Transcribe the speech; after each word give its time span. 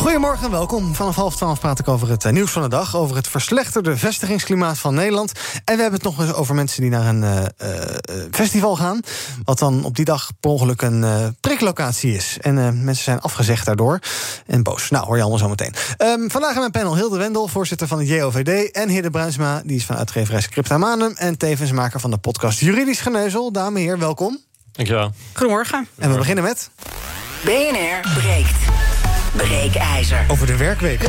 Goedemorgen 0.00 0.44
en 0.44 0.50
welkom. 0.50 0.94
Vanaf 0.94 1.14
half 1.14 1.36
twaalf 1.36 1.60
praat 1.60 1.78
ik 1.78 1.88
over 1.88 2.08
het 2.08 2.24
eh, 2.24 2.32
nieuws 2.32 2.50
van 2.50 2.62
de 2.62 2.68
dag. 2.68 2.96
Over 2.96 3.16
het 3.16 3.28
verslechterde 3.28 3.96
vestigingsklimaat 3.96 4.78
van 4.78 4.94
Nederland. 4.94 5.32
En 5.64 5.76
we 5.76 5.82
hebben 5.82 5.92
het 5.92 6.02
nog 6.02 6.20
eens 6.20 6.32
over 6.32 6.54
mensen 6.54 6.80
die 6.80 6.90
naar 6.90 7.06
een 7.06 7.22
uh, 7.22 7.36
uh, 7.36 8.24
festival 8.30 8.76
gaan. 8.76 9.00
Wat 9.44 9.58
dan 9.58 9.84
op 9.84 9.96
die 9.96 10.04
dag 10.04 10.30
per 10.40 10.50
ongeluk 10.50 10.82
een 10.82 11.36
priklocatie 11.40 12.14
is. 12.14 12.38
En 12.40 12.84
mensen 12.84 13.04
zijn 13.04 13.20
afgezegd 13.20 13.66
daardoor. 13.66 13.98
En 14.46 14.62
boos. 14.62 14.90
Nou, 14.90 15.06
hoor 15.06 15.16
je 15.16 15.20
allemaal 15.20 15.38
zo 15.40 15.48
meteen. 15.48 15.74
Um, 15.98 16.30
vandaag 16.30 16.52
in 16.52 16.58
mijn 16.58 16.70
panel 16.70 16.96
Hilde 16.96 17.18
Wendel, 17.18 17.48
voorzitter 17.48 17.86
van 17.86 17.98
het 17.98 18.08
JOVD. 18.08 18.70
En 18.70 18.88
Hidde 18.88 19.10
Bruinsma, 19.10 19.62
die 19.64 19.76
is 19.76 19.84
van 19.84 19.96
uitgeverij 19.96 20.40
Scriptamanum. 20.40 21.12
En 21.16 21.38
tevens 21.38 21.72
maker 21.72 22.00
van 22.00 22.10
de 22.10 22.18
podcast 22.18 22.60
Juridisch 22.60 23.00
Geneuzel. 23.00 23.52
Dames 23.52 23.78
en 23.78 23.84
heren, 23.84 23.98
welkom. 23.98 24.38
Dankjewel. 24.72 25.12
Goedemorgen. 25.32 25.88
En 25.98 26.10
we 26.10 26.16
beginnen 26.16 26.44
met... 26.44 26.70
BNR 27.44 28.00
breekt. 28.14 28.89
Breekijzer. 29.32 30.24
Over 30.28 30.46
de 30.46 30.56
werkweek. 30.56 31.02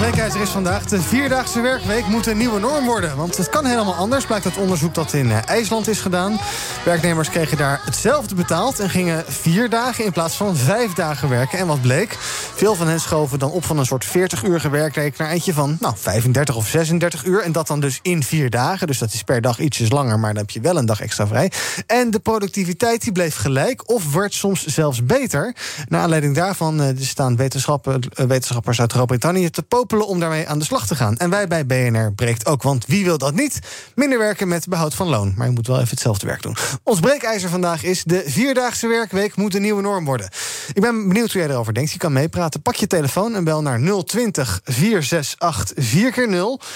Breekijzer 0.00 0.40
is 0.40 0.50
vandaag. 0.50 0.84
De 0.84 1.00
vierdaagse 1.00 1.60
werkweek 1.60 2.06
moet 2.06 2.26
een 2.26 2.36
nieuwe 2.36 2.60
norm 2.60 2.84
worden. 2.84 3.16
Want 3.16 3.36
het 3.36 3.48
kan 3.48 3.64
helemaal 3.64 3.94
anders, 3.94 4.26
blijkt 4.26 4.44
uit 4.44 4.56
onderzoek 4.56 4.94
dat 4.94 5.12
in 5.12 5.30
eh, 5.30 5.38
IJsland 5.46 5.88
is 5.88 6.00
gedaan. 6.00 6.38
Werknemers 6.84 7.30
kregen 7.30 7.56
daar 7.56 7.80
hetzelfde 7.84 8.34
betaald... 8.34 8.80
en 8.80 8.90
gingen 8.90 9.24
vier 9.26 9.68
dagen 9.68 10.04
in 10.04 10.12
plaats 10.12 10.36
van 10.36 10.56
vijf 10.56 10.92
dagen 10.92 11.28
werken. 11.28 11.58
En 11.58 11.66
wat 11.66 11.80
bleek? 11.80 12.16
Veel 12.54 12.74
van 12.74 12.88
hen 12.88 13.00
schoven 13.00 13.38
dan 13.38 13.50
op 13.50 13.64
van 13.64 13.78
een 13.78 13.86
soort 13.86 14.06
40-uurige 14.06 14.70
werkweek... 14.70 15.16
naar 15.16 15.30
eentje 15.30 15.52
van 15.52 15.76
nou, 15.80 15.94
35 15.96 16.56
of 16.56 16.66
36 16.66 17.24
uur. 17.24 17.42
En 17.42 17.52
dat 17.52 17.66
dan 17.66 17.80
dus 17.80 17.98
in 18.02 18.22
vier 18.22 18.50
dagen. 18.50 18.86
Dus 18.86 18.98
dat 18.98 19.12
is 19.12 19.22
per 19.22 19.40
dag 19.40 19.58
ietsjes 19.58 19.90
langer, 19.90 20.18
maar 20.18 20.34
dan 20.34 20.42
heb 20.42 20.50
je 20.50 20.60
wel 20.60 20.76
een 20.76 20.86
dag 20.86 21.00
extra 21.00 21.26
vrij. 21.26 21.52
En 21.86 22.10
de 22.10 22.18
productiviteit 22.18 23.02
die 23.02 23.12
bleef 23.12 23.36
gelijk 23.36 23.90
of 23.90 24.12
werd 24.12 24.34
soms 24.34 24.66
zelfs 24.66 25.04
beter. 25.04 25.54
Naar 25.88 26.00
aanleiding 26.00 26.34
daarvan 26.34 26.82
uh, 26.82 26.88
staan 26.98 27.36
wetenschappers 27.36 28.80
uit 28.80 28.92
Groot-Brittannië... 28.92 29.50
te 29.50 29.62
om 29.98 30.20
daarmee 30.20 30.48
aan 30.48 30.58
de 30.58 30.64
slag 30.64 30.86
te 30.86 30.94
gaan. 30.94 31.16
En 31.16 31.30
wij 31.30 31.46
bij 31.46 31.66
BNR 31.66 32.12
breekt 32.12 32.46
ook, 32.46 32.62
want 32.62 32.86
wie 32.86 33.04
wil 33.04 33.18
dat 33.18 33.34
niet? 33.34 33.58
Minder 33.94 34.18
werken 34.18 34.48
met 34.48 34.68
behoud 34.68 34.94
van 34.94 35.08
loon. 35.08 35.34
Maar 35.36 35.46
je 35.46 35.52
moet 35.52 35.66
wel 35.66 35.76
even 35.76 35.88
hetzelfde 35.90 36.26
werk 36.26 36.42
doen. 36.42 36.56
Ons 36.82 37.00
breekijzer 37.00 37.48
vandaag 37.48 37.82
is... 37.82 38.04
de 38.04 38.22
vierdaagse 38.26 38.86
werkweek 38.86 39.36
moet 39.36 39.54
een 39.54 39.62
nieuwe 39.62 39.82
norm 39.82 40.04
worden. 40.04 40.28
Ik 40.72 40.80
ben 40.80 41.08
benieuwd 41.08 41.32
hoe 41.32 41.40
jij 41.40 41.50
erover 41.50 41.74
denkt. 41.74 41.92
Je 41.92 41.98
kan 41.98 42.12
meepraten. 42.12 42.62
Pak 42.62 42.74
je 42.74 42.86
telefoon 42.86 43.34
en 43.34 43.44
bel 43.44 43.62
naar 43.62 43.80
020 44.04 44.60
468 44.64 45.84
4x0. 45.84 46.66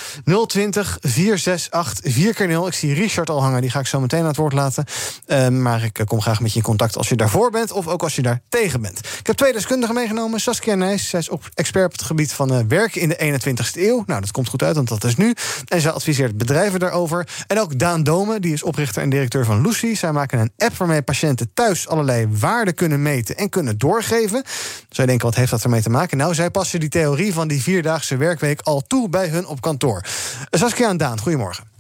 020 0.47 0.98
468 1.01 2.12
4x0. 2.12 2.67
Ik 2.67 2.75
zie 2.75 2.95
Richard 2.95 3.31
al 3.31 3.42
hangen, 3.42 3.61
die 3.61 3.70
ga 3.70 3.79
ik 3.81 3.87
zo 3.87 4.01
meteen 4.01 4.20
aan 4.20 4.27
het 4.27 4.37
woord 4.37 4.53
laten. 4.53 4.85
Uh, 5.27 5.48
maar 5.48 5.85
ik 5.85 6.03
kom 6.07 6.20
graag 6.20 6.41
met 6.41 6.51
je 6.51 6.57
in 6.57 6.65
contact 6.65 6.97
als 6.97 7.09
je 7.09 7.17
daarvoor 7.17 7.51
bent... 7.51 7.73
of 7.73 7.89
ook 7.89 8.03
als 8.03 8.17
je 8.17 8.23
daar 8.23 8.41
tegen 8.48 8.81
bent. 8.81 8.98
Ik 8.98 9.27
heb 9.27 9.37
twee 9.37 9.53
deskundigen 9.53 9.95
meegenomen. 9.95 10.41
Saskia 10.41 10.75
Nijs, 10.75 11.09
zij 11.09 11.20
is 11.20 11.31
expert 11.55 11.85
op 11.85 11.92
het 11.92 12.03
gebied 12.03 12.33
van 12.33 12.53
uh, 12.53 12.59
werk 12.69 12.97
in 13.05 13.09
de 13.09 13.39
21ste 13.55 13.81
eeuw. 13.81 14.03
Nou, 14.07 14.20
dat 14.20 14.31
komt 14.31 14.48
goed 14.48 14.63
uit, 14.63 14.77
want 14.77 14.89
dat 14.89 15.05
is 15.05 15.17
nu. 15.17 15.35
En 15.69 15.81
zij 15.81 15.91
adviseert 15.91 16.37
bedrijven 16.37 16.81
daarover. 16.81 17.29
En 17.47 17.61
ook 17.61 17.79
Daan 17.79 18.03
Domen, 18.03 18.41
die 18.41 18.53
is 18.53 18.63
oprichter 18.63 19.03
en 19.03 19.11
directeur 19.11 19.45
van 19.45 19.61
Lucy. 19.61 19.95
Zij 19.95 20.13
maken 20.13 20.39
een 20.39 20.53
app 20.57 20.77
waarmee 20.77 21.03
patiënten 21.03 21.51
thuis 21.55 21.89
allerlei 21.89 22.29
waarden 22.31 22.75
kunnen 22.75 23.03
meten 23.03 23.37
en 23.37 23.48
kunnen 23.48 23.79
doorgeven. 23.79 24.43
Zij 24.89 25.07
denken, 25.07 25.27
wat 25.27 25.35
heeft 25.35 25.51
dat 25.51 25.63
ermee 25.63 25.83
te 25.83 25.91
maken? 25.91 26.17
Nou, 26.17 26.35
zij 26.35 26.51
passen 26.51 26.81
die 26.81 26.89
theorie 26.89 27.33
van 27.33 27.48
die 27.48 27.63
vierdaagse 27.63 28.17
werkweek 28.17 28.61
al 28.61 28.83
toe 28.87 29.09
bij 29.09 29.29
hun 29.29 29.47
op 29.47 29.61
kantoor. 29.61 30.05
Saskia 30.51 30.89
en 30.89 30.97
Daan, 30.97 31.20
goedemorgen. 31.20 31.73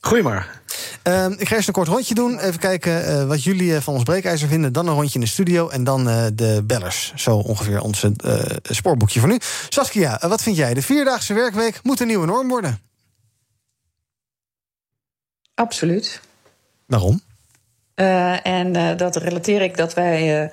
Goedemorgen. 0.00 0.58
Uh, 1.08 1.26
ik 1.36 1.48
ga 1.48 1.54
eerst 1.54 1.68
een 1.68 1.74
kort 1.74 1.88
rondje 1.88 2.14
doen. 2.14 2.38
Even 2.38 2.60
kijken 2.60 3.08
uh, 3.08 3.24
wat 3.24 3.44
jullie 3.44 3.70
uh, 3.70 3.80
van 3.80 3.94
ons 3.94 4.02
breekijzer 4.02 4.48
vinden. 4.48 4.72
Dan 4.72 4.88
een 4.88 4.94
rondje 4.94 5.14
in 5.14 5.20
de 5.20 5.26
studio 5.26 5.68
en 5.68 5.84
dan 5.84 6.04
de 6.34 6.62
bellers. 6.64 7.12
Zo 7.16 7.36
ongeveer 7.36 7.80
ons 7.80 8.06
spoorboekje 8.62 9.20
voor 9.20 9.28
nu. 9.28 9.38
Saskia, 9.68 10.20
wat 10.28 10.42
vind 10.42 10.56
jij? 10.56 10.74
De 10.74 10.82
vierdaagse 10.82 11.34
werkweek 11.34 11.80
moet 11.82 12.00
een 12.00 12.06
nieuwe 12.06 12.26
norm 12.26 12.48
worden. 12.48 12.80
Absoluut. 15.54 16.20
Waarom? 16.86 17.20
en 18.42 18.96
dat 18.96 19.16
relateer 19.16 19.62
ik 19.62 19.76
dat 19.76 19.94
wij 19.94 20.50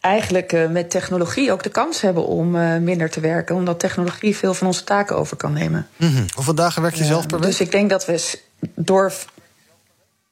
eigenlijk 0.00 0.68
met 0.70 0.90
technologie 0.90 1.52
ook 1.52 1.62
de 1.62 1.68
kans 1.68 2.00
hebben 2.00 2.26
om 2.26 2.50
minder 2.84 3.10
te 3.10 3.20
werken. 3.20 3.54
Omdat 3.54 3.80
technologie 3.80 4.36
veel 4.36 4.54
van 4.54 4.66
onze 4.66 4.84
taken 4.84 5.16
over 5.16 5.36
kan 5.36 5.52
nemen. 5.52 5.88
Mm 5.96 6.14
-hmm. 6.14 6.26
Hoeveel 6.34 6.54
dagen 6.54 6.82
werk 6.82 6.94
je 6.94 7.04
zelf 7.04 7.26
per 7.26 7.38
week? 7.38 7.48
Dus 7.48 7.60
ik 7.60 7.70
denk 7.70 7.90
dat 7.90 8.06
we 8.06 8.38
door 8.60 9.12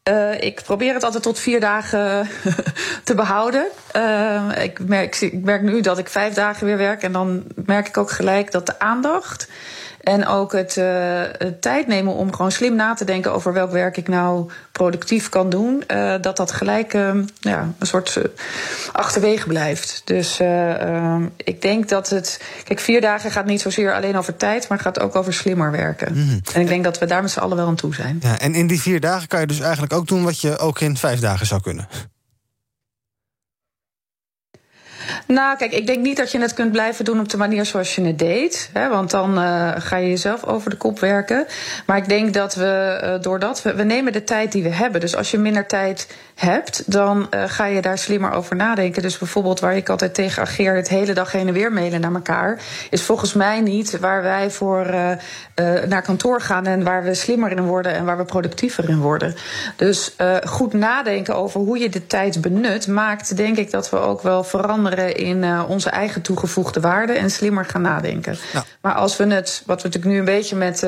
uh, 0.08 0.40
ik 0.40 0.62
probeer 0.64 0.94
het 0.94 1.04
altijd 1.04 1.22
tot 1.22 1.38
vier 1.38 1.60
dagen 1.60 2.28
te 3.04 3.14
behouden. 3.14 3.66
Uh, 3.96 4.50
ik, 4.62 4.78
merk, 4.78 5.20
ik 5.20 5.62
nu 5.62 5.80
dat 5.80 5.98
ik 5.98 6.08
vijf 6.08 6.34
dagen 6.34 6.66
weer 6.66 6.76
werk. 6.76 7.02
En 7.02 7.12
dan 7.12 7.44
merk 7.54 7.88
ik 7.88 7.96
ook 7.96 8.10
gelijk 8.10 8.52
dat 8.52 8.66
de 8.66 8.78
aandacht 8.78 9.48
en 10.00 10.26
ook 10.26 10.52
het, 10.52 10.76
uh, 10.76 10.84
het, 11.38 11.62
tijd 11.62 11.86
nemen 11.86 12.12
om 12.12 12.34
gewoon 12.34 12.52
slim 12.52 12.74
na 12.74 12.94
te 12.94 13.04
denken 13.04 13.32
over 13.32 13.52
welk 13.52 13.70
werk 13.70 13.96
ik 13.96 14.08
nou 14.08 14.50
productief 14.78 15.28
kan 15.28 15.50
doen, 15.50 15.82
uh, 15.88 16.14
dat 16.20 16.36
dat 16.36 16.52
gelijk 16.52 16.94
uh, 16.94 17.10
ja, 17.40 17.74
een 17.78 17.86
soort 17.86 18.18
achterwege 18.92 19.46
blijft. 19.46 20.02
Dus 20.04 20.40
ik 21.36 21.62
denk 21.62 21.88
dat 21.88 22.08
het. 22.08 22.40
Kijk, 22.64 22.80
vier 22.80 23.00
dagen 23.00 23.30
gaat 23.30 23.46
niet 23.46 23.60
zozeer 23.60 23.94
alleen 23.94 24.16
over 24.16 24.36
tijd, 24.36 24.68
maar 24.68 24.78
gaat 24.78 25.00
ook 25.00 25.16
over 25.16 25.32
slimmer 25.32 25.70
werken. 25.70 26.12
Mm 26.12 26.28
-hmm. 26.28 26.40
En 26.52 26.60
ik 26.60 26.66
denk 26.66 26.84
dat 26.84 26.98
we 26.98 27.06
daar 27.06 27.22
met 27.22 27.30
z'n 27.30 27.38
allen 27.38 27.56
wel 27.56 27.66
aan 27.66 27.74
toe 27.74 27.94
zijn. 27.94 28.18
Ja, 28.20 28.38
en 28.38 28.54
in 28.54 28.66
die 28.66 28.80
vier 28.80 29.00
dagen 29.00 29.28
kan 29.28 29.40
je 29.40 29.46
dus 29.46 29.60
eigenlijk 29.60 29.92
ook 29.92 30.06
doen 30.06 30.24
wat 30.24 30.40
je 30.40 30.58
ook 30.58 30.80
in 30.80 30.96
vijf 30.96 31.20
dagen 31.20 31.46
zou 31.46 31.60
kunnen. 31.60 31.88
Nou, 35.26 35.56
kijk, 35.56 35.72
ik 35.72 35.86
denk 35.86 35.98
niet 35.98 36.16
dat 36.16 36.32
je 36.32 36.40
het 36.40 36.54
kunt 36.54 36.72
blijven 36.72 37.04
doen 37.04 37.20
op 37.20 37.28
de 37.28 37.36
manier 37.36 37.66
zoals 37.66 37.94
je 37.94 38.02
het 38.04 38.18
deed. 38.18 38.70
Hè, 38.72 38.88
want 38.88 39.10
dan 39.10 39.38
uh, 39.38 39.72
ga 39.78 39.96
je 39.96 40.08
jezelf 40.08 40.44
over 40.44 40.70
de 40.70 40.76
kop 40.76 41.00
werken. 41.00 41.46
Maar 41.86 41.96
ik 41.96 42.08
denk 42.08 42.34
dat 42.34 42.54
we, 42.54 43.00
uh, 43.04 43.22
doordat 43.22 43.62
we, 43.62 43.74
we 43.74 43.82
nemen 43.82 44.12
de 44.12 44.24
tijd 44.24 44.52
die 44.52 44.62
we 44.62 44.68
hebben. 44.68 45.00
Dus 45.00 45.16
als 45.16 45.30
je 45.30 45.38
minder 45.38 45.66
tijd 45.66 46.06
hebt, 46.34 46.92
dan 46.92 47.26
uh, 47.30 47.42
ga 47.46 47.66
je 47.66 47.82
daar 47.82 47.98
slimmer 47.98 48.32
over 48.32 48.56
nadenken. 48.56 49.02
Dus 49.02 49.18
bijvoorbeeld 49.18 49.60
waar 49.60 49.76
ik 49.76 49.88
altijd 49.88 50.14
tegen 50.14 50.42
ageer, 50.42 50.74
het 50.74 50.88
hele 50.88 51.12
dag 51.12 51.32
heen 51.32 51.46
en 51.48 51.52
weer 51.52 51.72
mailen 51.72 52.00
naar 52.00 52.14
elkaar, 52.14 52.62
is 52.90 53.02
volgens 53.02 53.32
mij 53.32 53.60
niet 53.60 53.98
waar 53.98 54.22
wij 54.22 54.50
voor 54.50 54.86
naar 55.88 56.02
kantoor 56.02 56.40
gaan 56.40 56.66
en 56.66 56.84
waar 56.84 57.04
we 57.04 57.14
slimmer 57.14 57.50
in 57.50 57.64
worden 57.64 57.94
en 57.94 58.04
waar 58.04 58.16
we 58.16 58.24
productiever 58.24 58.88
in 58.88 59.00
worden. 59.00 59.34
Dus 59.76 60.16
goed 60.44 60.72
nadenken 60.72 61.36
over 61.36 61.60
hoe 61.60 61.78
je 61.78 61.88
de 61.88 62.06
tijd 62.06 62.40
benut, 62.40 62.86
maakt 62.86 63.36
denk 63.36 63.56
ik 63.56 63.70
dat 63.70 63.90
we 63.90 63.96
ook 63.96 64.22
wel 64.22 64.44
veranderen 64.44 65.16
in 65.16 65.60
onze 65.68 65.90
eigen 65.90 66.22
toegevoegde 66.22 66.80
waarde 66.80 67.12
en 67.12 67.30
slimmer 67.30 67.64
gaan 67.64 67.82
nadenken. 67.82 68.36
Ja. 68.52 68.64
Maar 68.80 68.94
als 68.94 69.16
we 69.16 69.26
het, 69.26 69.62
wat 69.66 69.82
we 69.82 69.88
natuurlijk 69.88 70.14
nu 70.14 70.18
een 70.18 70.36
beetje 70.36 70.56
met 70.56 70.86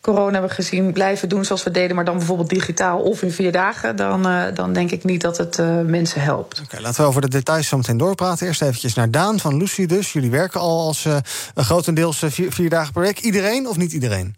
corona 0.00 0.32
hebben 0.32 0.50
gezien, 0.50 0.92
blijven 0.92 1.28
doen 1.28 1.44
zoals 1.44 1.62
we 1.62 1.70
deden, 1.70 1.96
maar 1.96 2.04
dan 2.04 2.16
bijvoorbeeld 2.16 2.50
digitaal 2.50 2.98
of 2.98 3.22
in 3.22 3.30
vier 3.30 3.52
dagen, 3.52 3.96
dan, 3.96 4.26
dan 4.54 4.72
denk 4.76 4.90
ik 4.90 5.04
niet 5.04 5.20
dat 5.20 5.36
het 5.36 5.56
mensen 5.86 6.20
helpt. 6.20 6.60
Oké, 6.60 6.80
laten 6.80 7.02
we 7.02 7.08
over 7.08 7.20
de 7.20 7.28
details 7.28 7.68
zo 7.68 7.76
meteen 7.76 7.96
doorpraten. 7.96 8.46
Eerst 8.46 8.62
eventjes 8.62 8.94
naar 8.94 9.10
Daan 9.10 9.40
van 9.40 9.56
Lucy 9.56 9.86
dus. 9.86 10.12
Jullie 10.12 10.30
werken 10.30 10.60
al 10.60 10.86
als 10.86 11.06
grotendeels 11.54 12.22
vier, 12.26 12.52
vier 12.52 12.70
dagen 12.70 12.92
per 12.92 13.02
week. 13.02 13.20
Iedereen 13.20 13.68
of 13.68 13.76
niet 13.76 13.92
iedereen? 13.92 14.36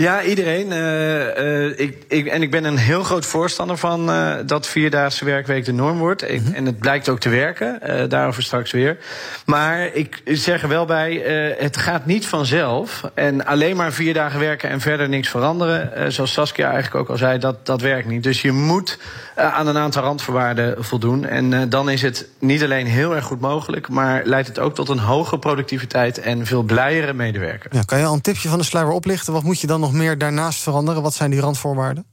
Ja, 0.00 0.22
iedereen. 0.22 0.70
Uh, 0.70 1.66
uh, 1.66 1.78
ik, 1.78 2.04
ik, 2.08 2.26
en 2.26 2.42
ik 2.42 2.50
ben 2.50 2.64
een 2.64 2.76
heel 2.76 3.02
groot 3.02 3.26
voorstander 3.26 3.76
van 3.76 4.10
uh, 4.10 4.34
dat 4.46 4.66
vierdaagse 4.66 5.24
werkweek 5.24 5.64
de 5.64 5.72
norm 5.72 5.98
wordt. 5.98 6.30
Mm 6.30 6.44
-hmm. 6.44 6.54
En 6.54 6.66
het 6.66 6.78
blijkt 6.78 7.08
ook 7.08 7.20
te 7.20 7.28
werken. 7.28 7.80
daarover 8.08 8.42
straks 8.42 8.70
weer. 8.70 8.98
Maar 9.46 9.94
ik 9.94 10.22
zeg 10.24 10.62
er 10.62 10.68
wel 10.68 10.84
bij, 10.84 11.12
het 11.58 11.76
gaat 11.76 12.06
niet 12.06 12.26
vanzelf. 12.26 13.10
En 13.14 13.46
alleen 13.46 13.76
maar 13.76 13.92
vier 13.92 14.14
dagen 14.14 14.40
werken 14.40 14.70
en 14.70 14.80
verder 14.80 15.08
niks 15.08 15.28
veranderen. 15.28 16.12
zoals 16.12 16.32
Saskia 16.32 16.70
eigenlijk 16.70 16.94
ook 16.94 17.08
al 17.08 17.16
zei, 17.16 17.38
dat, 17.38 17.66
dat 17.66 17.80
werkt 17.80 18.08
niet. 18.08 18.22
Dus 18.22 18.42
je 18.42 18.52
moet 18.52 18.98
aan 19.34 19.66
een 19.66 19.78
aantal 19.78 20.02
randvoorwaarden 20.02 20.84
voldoen. 20.84 21.24
En 21.24 21.68
dan 21.68 21.90
is 21.90 22.02
het 22.02 22.28
niet 22.38 22.62
alleen 22.62 22.86
heel 22.86 23.14
erg 23.14 23.24
goed 23.24 23.40
mogelijk, 23.40 23.88
maar 23.88 24.22
leidt 24.24 24.48
het 24.48 24.58
ook 24.58 24.74
tot 24.74 24.88
een 24.88 24.98
hoge 24.98 25.38
productiviteit 25.38 26.20
en 26.20 26.46
veel 26.46 26.62
blijere 26.62 27.12
medewerkers. 27.12 27.74
Ja, 27.74 27.82
kan 27.82 27.98
je 27.98 28.04
al 28.04 28.14
een 28.14 28.20
tipje 28.20 28.48
van 28.48 28.58
de 28.58 28.64
sluier 28.64 28.90
oplichten? 28.90 29.32
Wat 29.32 29.42
moet 29.42 29.60
je 29.60 29.66
dan 29.66 29.80
nog 29.80 29.86
meer 29.92 30.18
daarnaast 30.18 30.62
veranderen? 30.62 31.02
Wat 31.02 31.14
zijn 31.14 31.30
die 31.30 31.40
randvoorwaarden? 31.40 32.06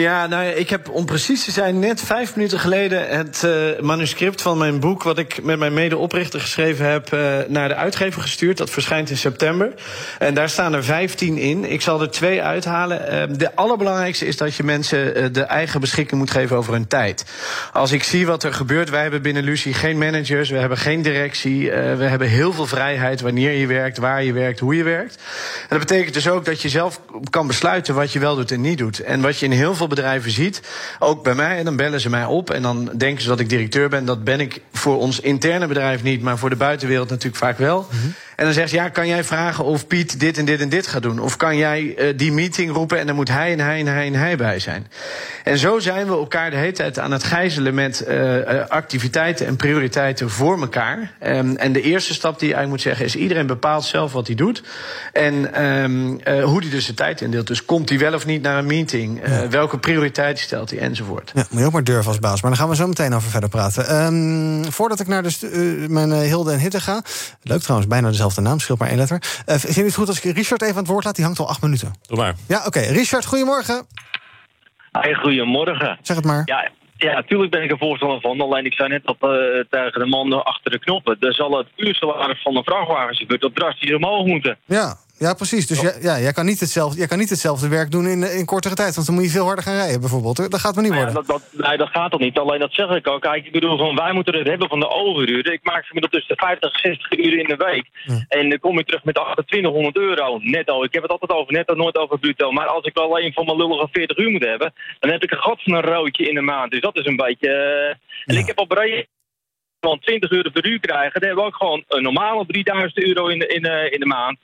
Ja, 0.00 0.26
nou 0.26 0.44
ik 0.44 0.70
heb 0.70 0.90
om 0.90 1.04
precies 1.04 1.44
te 1.44 1.50
zijn 1.50 1.78
net 1.78 2.00
vijf 2.00 2.36
minuten 2.36 2.58
geleden 2.58 3.08
het 3.08 3.42
uh, 3.44 3.80
manuscript 3.80 4.42
van 4.42 4.58
mijn 4.58 4.80
boek, 4.80 5.02
wat 5.02 5.18
ik 5.18 5.42
met 5.42 5.58
mijn 5.58 5.74
medeoprichter 5.74 6.40
geschreven 6.40 6.86
heb, 6.90 7.12
uh, 7.12 7.20
naar 7.48 7.68
de 7.68 7.74
uitgever 7.74 8.22
gestuurd. 8.22 8.56
Dat 8.56 8.70
verschijnt 8.70 9.10
in 9.10 9.16
september. 9.16 9.74
En 10.18 10.34
daar 10.34 10.48
staan 10.48 10.74
er 10.74 10.84
vijftien 10.84 11.38
in. 11.38 11.70
Ik 11.70 11.80
zal 11.80 12.00
er 12.00 12.10
twee 12.10 12.42
uithalen. 12.42 13.30
Uh, 13.30 13.36
de 13.38 13.54
allerbelangrijkste 13.54 14.26
is 14.26 14.36
dat 14.36 14.54
je 14.54 14.62
mensen 14.62 15.32
de 15.32 15.42
eigen 15.42 15.80
beschikking 15.80 16.20
moet 16.20 16.30
geven 16.30 16.56
over 16.56 16.72
hun 16.72 16.86
tijd. 16.86 17.24
Als 17.72 17.92
ik 17.92 18.02
zie 18.02 18.26
wat 18.26 18.42
er 18.42 18.54
gebeurt, 18.54 18.90
wij 18.90 19.02
hebben 19.02 19.22
binnen 19.22 19.42
Lucie 19.42 19.74
geen 19.74 19.98
managers, 19.98 20.50
we 20.50 20.58
hebben 20.58 20.78
geen 20.78 21.02
directie, 21.02 21.70
we 21.70 22.04
hebben 22.04 22.28
heel 22.28 22.52
veel 22.52 22.66
vrijheid 22.66 23.20
wanneer 23.20 23.52
je 23.52 23.66
werkt, 23.66 23.98
waar 23.98 24.24
je 24.24 24.32
werkt, 24.32 24.60
hoe 24.60 24.76
je 24.76 24.82
werkt. 24.82 25.14
En 25.62 25.66
dat 25.68 25.78
betekent 25.78 26.14
dus 26.14 26.28
ook 26.28 26.44
dat 26.44 26.62
je 26.62 26.68
zelf 26.68 27.00
kan 27.30 27.46
besluiten 27.46 27.94
wat 27.94 28.12
je 28.12 28.18
wel 28.18 28.36
doet 28.36 28.50
en 28.50 28.60
niet 28.60 28.78
doet. 28.78 29.00
En 29.00 29.20
wat 29.20 29.38
je 29.38 29.46
in 29.46 29.52
heel 29.52 29.74
veel 29.74 29.82
bedrijven 29.88 30.30
ziet, 30.30 30.62
ook 30.98 31.22
bij 31.22 31.34
mij, 31.34 31.58
en 31.58 31.64
dan 31.64 31.76
bellen 31.76 32.00
ze 32.00 32.10
mij 32.10 32.24
op 32.24 32.50
en 32.50 32.62
dan 32.62 32.90
denken 32.96 33.22
ze 33.22 33.28
dat 33.28 33.40
ik 33.40 33.48
directeur 33.48 33.88
ben. 33.88 34.04
Dat 34.04 34.24
ben 34.24 34.40
ik 34.40 34.60
voor 34.72 34.98
ons 34.98 35.20
interne 35.20 35.66
bedrijf 35.66 36.02
niet, 36.02 36.22
maar 36.22 36.38
voor 36.38 36.50
de 36.50 36.56
buitenwereld 36.56 37.08
natuurlijk 37.08 37.36
vaak 37.36 37.58
wel. 37.58 37.86
Mhm. 37.90 38.06
En 38.36 38.44
dan 38.44 38.54
zegt 38.54 38.70
ze, 38.70 38.76
ja, 38.76 38.88
kan 38.88 39.06
jij 39.06 39.24
vragen 39.24 39.64
of 39.64 39.86
Piet 39.86 40.20
dit 40.20 40.38
en 40.38 40.44
dit 40.44 40.60
en 40.60 40.68
dit 40.68 40.86
gaat 40.86 41.02
doen? 41.02 41.18
Of 41.18 41.36
kan 41.36 41.56
jij 41.56 41.94
uh, 41.98 42.12
die 42.16 42.32
meeting 42.32 42.72
roepen 42.72 42.98
en 42.98 43.06
dan 43.06 43.16
moet 43.16 43.28
hij 43.28 43.52
en 43.52 43.60
hij 43.60 43.80
en 43.80 43.86
hij 43.86 44.06
en 44.06 44.14
hij 44.14 44.36
bij 44.36 44.58
zijn? 44.58 44.86
En 45.44 45.58
zo 45.58 45.78
zijn 45.78 46.06
we 46.06 46.12
elkaar 46.12 46.50
de 46.50 46.56
hele 46.56 46.72
tijd 46.72 46.98
aan 46.98 47.12
het 47.12 47.24
gijzelen 47.24 47.74
met 47.74 48.04
uh, 48.08 48.36
activiteiten 48.68 49.46
en 49.46 49.56
prioriteiten 49.56 50.30
voor 50.30 50.60
elkaar. 50.60 51.12
Um, 51.26 51.56
en 51.56 51.72
de 51.72 51.82
eerste 51.82 52.14
stap 52.14 52.38
die 52.38 52.48
je 52.48 52.54
eigenlijk 52.54 52.84
moet 52.84 52.94
zeggen 52.94 53.04
is, 53.04 53.22
iedereen 53.22 53.46
bepaalt 53.46 53.84
zelf 53.84 54.12
wat 54.12 54.26
hij 54.26 54.36
doet. 54.36 54.62
En 55.12 55.64
um, 55.64 56.20
uh, 56.24 56.44
hoe 56.44 56.60
hij 56.60 56.70
dus 56.70 56.86
de 56.86 56.94
tijd 56.94 57.20
indeelt. 57.20 57.46
Dus 57.46 57.64
komt 57.64 57.88
hij 57.88 57.98
wel 57.98 58.14
of 58.14 58.26
niet 58.26 58.42
naar 58.42 58.58
een 58.58 58.66
meeting? 58.66 59.20
Ja. 59.26 59.48
Welke 59.48 59.78
prioriteiten 59.78 60.44
stelt 60.44 60.70
hij 60.70 60.78
enzovoort. 60.78 61.30
Ja, 61.34 61.46
moet 61.50 61.60
je 61.60 61.66
ook 61.66 61.72
maar 61.72 61.84
durven 61.84 62.08
als 62.08 62.18
baas. 62.18 62.42
Maar 62.42 62.50
daar 62.50 62.60
gaan 62.60 62.68
we 62.68 62.76
zo 62.76 62.86
meteen 62.86 63.14
over 63.14 63.30
verder 63.30 63.48
praten. 63.48 64.04
Um, 64.04 64.72
voordat 64.72 65.00
ik 65.00 65.06
naar 65.06 65.22
de 65.22 65.86
mijn 65.88 66.12
Hilde 66.12 66.52
en 66.52 66.58
Hitte 66.58 66.80
ga. 66.80 67.02
Leuk 67.42 67.60
trouwens, 67.60 67.88
bijna 67.88 68.08
dezelfde 68.08 68.23
dezelfde 68.24 68.50
naam, 68.50 68.58
scheelt 68.58 68.78
maar 68.78 68.88
één 68.88 68.98
letter. 68.98 69.22
Uh, 69.22 69.54
vind 69.54 69.74
je 69.74 69.82
het 69.82 69.94
goed 69.94 70.08
als 70.08 70.24
ik 70.24 70.36
Richard 70.36 70.62
even 70.62 70.74
aan 70.74 70.82
het 70.82 70.92
woord 70.92 71.04
laat? 71.04 71.14
Die 71.14 71.24
hangt 71.24 71.38
al 71.38 71.48
acht 71.48 71.62
minuten. 71.62 71.94
Doe 72.06 72.16
maar. 72.16 72.34
Ja, 72.48 72.58
oké. 72.58 72.66
Okay. 72.66 72.86
Richard, 72.86 73.24
goedemorgen. 73.24 73.86
Hey, 74.92 75.14
goedemorgen. 75.14 75.98
Zeg 76.02 76.16
het 76.16 76.24
maar. 76.24 76.42
Ja, 76.44 76.70
ja, 76.96 77.14
natuurlijk 77.14 77.50
ben 77.50 77.62
ik 77.62 77.70
er 77.70 77.78
voorstander 77.78 78.20
van. 78.20 78.40
Alleen 78.40 78.64
ik 78.64 78.72
zei 78.72 78.88
net 78.88 79.04
dat, 79.04 79.16
uh, 79.20 79.30
tegen 79.70 80.00
de 80.00 80.06
man 80.06 80.44
achter 80.44 80.70
de 80.70 80.78
knoppen. 80.78 81.16
Er 81.20 81.34
zal 81.34 81.58
het 81.58 81.66
uursalaris 81.76 82.42
van 82.42 82.56
een 82.56 82.64
vrachtwagenchauffeur 82.64 83.38
tot 83.38 83.56
drastisch 83.56 83.94
omhoog 83.94 84.26
moeten. 84.26 84.58
Ja, 84.64 84.96
ja, 85.18 85.34
precies. 85.34 85.66
Dus 85.66 85.80
ja, 85.80 85.92
ja, 86.00 86.18
jij, 86.18 86.32
kan 86.32 86.46
niet 86.46 86.60
hetzelfde, 86.60 86.98
jij 86.98 87.06
kan 87.06 87.18
niet 87.18 87.30
hetzelfde 87.30 87.68
werk 87.68 87.90
doen 87.90 88.06
in, 88.06 88.22
in 88.22 88.44
kortere 88.44 88.74
tijd. 88.74 88.94
Want 88.94 89.06
dan 89.06 89.14
moet 89.16 89.24
je 89.24 89.30
veel 89.30 89.44
harder 89.44 89.64
gaan 89.64 89.74
rijden, 89.74 90.00
bijvoorbeeld. 90.00 90.36
Dat 90.36 90.60
gaat 90.60 90.74
maar 90.74 90.84
niet 90.84 90.92
worden. 90.92 91.14
Ja, 91.14 91.14
dat, 91.14 91.26
dat, 91.26 91.66
nee, 91.66 91.76
dat 91.76 91.88
gaat 91.88 92.10
toch 92.10 92.20
niet. 92.20 92.38
Alleen 92.38 92.60
dat 92.60 92.72
zeg 92.72 92.90
ik 92.90 93.08
ook. 93.08 93.20
Kijk, 93.20 93.46
ik 93.46 93.52
bedoel, 93.52 93.78
van, 93.78 93.96
wij 93.96 94.12
moeten 94.12 94.34
het 94.34 94.48
hebben 94.48 94.68
van 94.68 94.80
de 94.80 94.88
overuren. 94.88 95.52
Ik 95.52 95.60
maak 95.62 95.84
gemiddeld 95.84 96.12
tussen 96.12 96.36
50 96.36 96.72
en 96.72 96.80
60 96.80 97.18
uur 97.18 97.38
in 97.38 97.46
de 97.46 97.56
week. 97.56 97.86
En 98.28 98.48
dan 98.48 98.58
kom 98.58 98.78
je 98.78 98.84
terug 98.84 99.04
met 99.04 99.14
2800 99.14 99.96
euro 99.96 100.38
netto. 100.42 100.84
Ik 100.84 100.92
heb 100.92 101.02
het 101.02 101.10
altijd 101.10 101.30
over 101.30 101.52
netto, 101.52 101.74
nooit 101.74 101.96
over 101.96 102.18
bruto. 102.18 102.52
Maar 102.52 102.66
als 102.66 102.84
ik 102.84 102.94
wel 102.94 103.04
alleen 103.04 103.32
van 103.32 103.44
mijn 103.44 103.56
lullige 103.56 103.88
40 103.92 104.16
uur 104.16 104.30
moet 104.30 104.44
hebben... 104.44 104.72
dan 105.00 105.10
heb 105.10 105.22
ik 105.22 105.30
een 105.30 105.42
gat 105.42 105.62
van 105.62 105.72
een 105.74 105.82
roodje 105.82 106.28
in 106.28 106.34
de 106.34 106.40
maand. 106.40 106.70
Dus 106.70 106.80
dat 106.80 106.96
is 106.96 107.06
een 107.06 107.16
beetje... 107.16 107.48
Uh, 107.48 108.34
en 108.34 108.42
ik 108.42 108.46
heb 108.46 108.58
op 108.58 108.70
reden 108.70 109.06
van 109.80 109.98
20 109.98 110.30
euro 110.30 110.50
per 110.50 110.66
uur 110.66 110.80
krijgen... 110.80 111.20
dan 111.20 111.28
hebben 111.28 111.44
we 111.44 111.50
ook 111.50 111.56
gewoon 111.56 111.84
een 111.88 112.02
normale 112.02 112.46
3000 112.46 113.04
euro 113.04 113.26
in 113.26 113.38
de, 113.38 113.46
in, 113.46 113.62
de, 113.62 113.90
in 113.90 114.00
de 114.00 114.06
maand. 114.06 114.38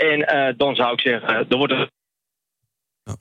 En 0.00 0.34
uh, 0.34 0.52
dan 0.56 0.74
zou 0.74 0.92
ik 0.92 1.00
zeggen, 1.00 1.46
er 1.48 1.56
wordt 1.56 1.72
een 1.72 1.90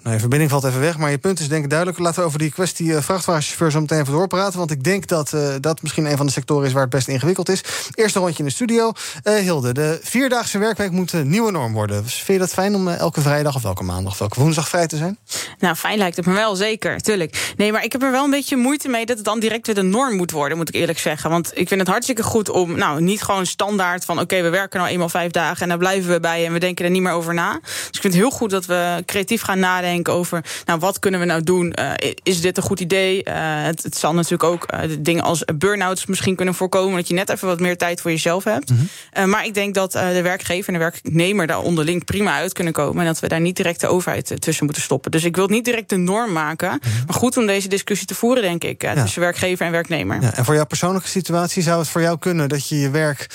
nou, 0.02 0.14
je 0.14 0.20
verbinding 0.20 0.52
valt 0.52 0.64
even 0.64 0.80
weg, 0.80 0.98
maar 0.98 1.12
je 1.12 1.18
punt 1.18 1.40
is 1.40 1.48
denk 1.48 1.64
ik 1.64 1.70
duidelijk. 1.70 2.00
Laten 2.00 2.20
we 2.20 2.26
over 2.26 2.40
die 2.40 2.52
kwestie 2.52 2.88
uh, 2.88 3.02
vrachtwagenchauffeur 3.02 3.72
zo 3.72 3.80
meteen 3.80 4.00
even 4.00 4.14
doorpraten. 4.14 4.60
Want 4.60 4.72
ik 4.72 4.84
denk 4.84 5.08
dat 5.08 5.34
uh, 5.34 5.54
dat 5.60 5.82
misschien 5.82 6.06
een 6.06 6.18
van 6.18 6.26
de 6.26 6.32
sectoren 6.32 6.68
is 6.68 6.74
waar 6.74 6.82
het 6.82 6.92
best 6.92 7.08
ingewikkeld 7.08 7.50
is. 7.50 7.64
Eerste 7.94 8.20
rondje 8.20 8.40
in 8.40 8.46
de 8.46 8.52
studio. 8.52 8.92
Uh, 9.24 9.36
Hilde, 9.38 9.74
de 9.74 10.00
vierdaagse 10.04 10.58
werkweek 10.58 10.92
moet 10.92 11.14
een 11.14 11.30
nieuwe 11.30 11.52
norm 11.52 11.74
worden. 11.74 12.04
Dus 12.04 12.14
vind 12.14 12.28
je 12.28 12.38
dat 12.38 12.54
fijn 12.54 12.76
om 12.76 12.88
elke 12.88 13.22
vrijdag 13.22 13.56
of 13.56 13.64
elke 13.64 13.84
maandag 13.84 14.14
of 14.14 14.20
elke 14.20 14.40
woensdag 14.40 14.70
vrij 14.70 14.88
te 14.88 14.98
zijn? 14.98 15.18
Nou, 15.60 15.76
fijn 15.76 15.98
lijkt 15.98 16.16
het 16.16 16.26
me 16.26 16.34
wel, 16.34 16.56
zeker, 16.56 17.02
tuurlijk. 17.02 17.54
Nee, 17.58 17.72
maar 17.72 17.84
ik 17.84 17.92
heb 17.92 18.04
er 18.04 18.12
wel 18.12 18.24
een 18.24 18.30
beetje 18.30 18.58
moeite 18.58 18.88
mee 18.88 19.06
dat 19.06 19.16
het 19.16 19.26
dan 19.26 19.40
direct 19.40 19.66
weer 19.66 19.76
de 19.76 19.82
norm 19.82 20.16
moet 20.16 20.32
worden, 20.32 20.58
moet 20.58 20.70
ik 20.70 20.76
eerlijk 20.76 21.00
zeggen. 21.00 21.30
Want 21.30 21.52
ik 21.54 21.68
vind 21.68 21.80
het 21.80 21.90
hartstikke 21.90 22.24
goed 22.24 22.50
om, 22.50 22.78
nou, 22.78 23.02
niet 23.02 23.22
gewoon 23.22 23.46
standaard 23.46 24.06
van... 24.06 24.20
oké, 24.20 24.42
we 24.42 24.50
werken 24.50 24.80
nou 24.80 24.92
eenmaal 24.92 25.10
vijf 25.10 25.32
dagen 25.32 25.62
en 25.62 25.70
daar 25.70 25.78
blijven 25.78 26.12
we 26.12 26.20
bij... 26.20 26.46
en 26.46 26.54
we 26.54 26.60
denken 26.60 26.86
er 26.86 26.92
niet 26.92 27.02
meer 27.02 27.12
over 27.12 27.34
na. 27.34 27.60
Dus 27.62 27.88
ik 27.92 28.02
vind 28.02 28.14
het 28.14 28.22
heel 28.22 28.32
goed 28.32 28.50
dat 28.50 28.66
we 28.66 29.04
creatief 29.06 29.42
gaan 29.42 29.60
nadenken 29.60 29.79
over 30.08 30.44
nou, 30.66 30.80
wat 30.80 31.00
kunnen 31.00 31.20
we 31.20 31.26
nou 31.26 31.44
doen? 31.44 31.74
Uh, 31.80 31.92
is 32.24 32.42
dit 32.42 32.58
een 32.58 32.64
goed 32.64 32.80
idee? 32.80 33.18
Uh, 33.18 33.34
het, 33.64 33.84
het, 33.84 33.98
zal 33.98 34.14
natuurlijk 34.14 34.44
ook 34.44 34.74
uh, 34.74 34.80
dingen 35.00 35.24
als 35.24 35.44
burn-outs 35.56 36.06
misschien 36.06 36.36
kunnen 36.36 36.54
voorkomen. 36.54 36.96
Dat 36.96 37.08
je 37.08 37.14
net 37.14 37.30
even 37.30 37.48
wat 37.48 37.60
meer 37.60 37.78
tijd 37.78 38.02
voor 38.02 38.12
jezelf 38.12 38.44
hebt. 38.44 38.70
Mm 38.70 38.78
-hmm. 39.14 39.30
maar 39.30 39.46
ik 39.46 39.54
denk 39.54 39.74
dat 39.74 39.92
de 39.92 40.22
werkgever 40.22 40.68
en 40.68 40.74
de 40.74 40.80
werknemer 40.80 41.48
daar 41.48 41.62
onderling 41.62 42.06
prima 42.06 42.34
uit 42.34 42.54
kunnen 42.54 42.74
komen. 42.74 43.00
En 43.02 43.06
dat 43.06 43.20
we 43.20 43.28
daar 43.28 43.42
niet 43.42 43.56
direct 43.56 43.82
de 43.82 43.88
overheid 43.88 44.42
tussen 44.42 44.66
moeten 44.66 44.84
stoppen. 44.84 45.12
Dus 45.12 45.24
ik 45.24 45.36
wil 45.36 45.44
het 45.44 45.54
niet 45.54 45.66
direct 45.66 45.90
de 45.90 45.98
norm 45.98 46.32
maken. 46.32 46.72
Mm 46.72 46.80
-hmm. 46.82 47.06
Maar 47.06 47.16
goed 47.16 47.38
om 47.38 47.46
deze 47.46 47.68
discussie 47.68 48.08
te 48.08 48.16
voeren, 48.16 48.44
denk 48.44 48.64
ik. 48.64 48.82
Ja. 48.82 48.94
Tussen 48.94 49.22
werkgever 49.22 49.66
en 49.66 49.72
werknemer. 49.72 50.22
Ja, 50.22 50.34
en 50.36 50.46
voor 50.46 50.56
jouw 50.56 50.66
persoonlijke 50.66 51.08
situatie 51.08 51.64
zou 51.64 51.80
het 51.80 51.88
voor 51.88 52.02
jou 52.02 52.20
kunnen 52.20 52.50
dat 52.50 52.68
je 52.68 52.80
je 52.80 52.90
werk 52.90 53.28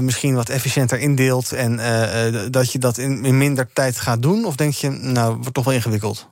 misschien 0.00 0.34
wat 0.34 0.48
efficiënter 0.48 0.98
indeelt. 0.98 1.52
En 1.52 1.80
dat 2.50 2.72
je 2.72 2.78
dat 2.78 2.98
in, 2.98 3.24
in 3.24 3.38
minder 3.38 3.68
tijd 3.72 3.98
gaat 3.98 4.22
doen? 4.22 4.44
Of 4.44 4.56
denk 4.56 4.72
je, 4.72 4.90
nou, 4.90 5.34
wordt 5.34 5.54
toch 5.54 5.64
wel 5.64 5.74
ingewikkeld? 5.80 6.29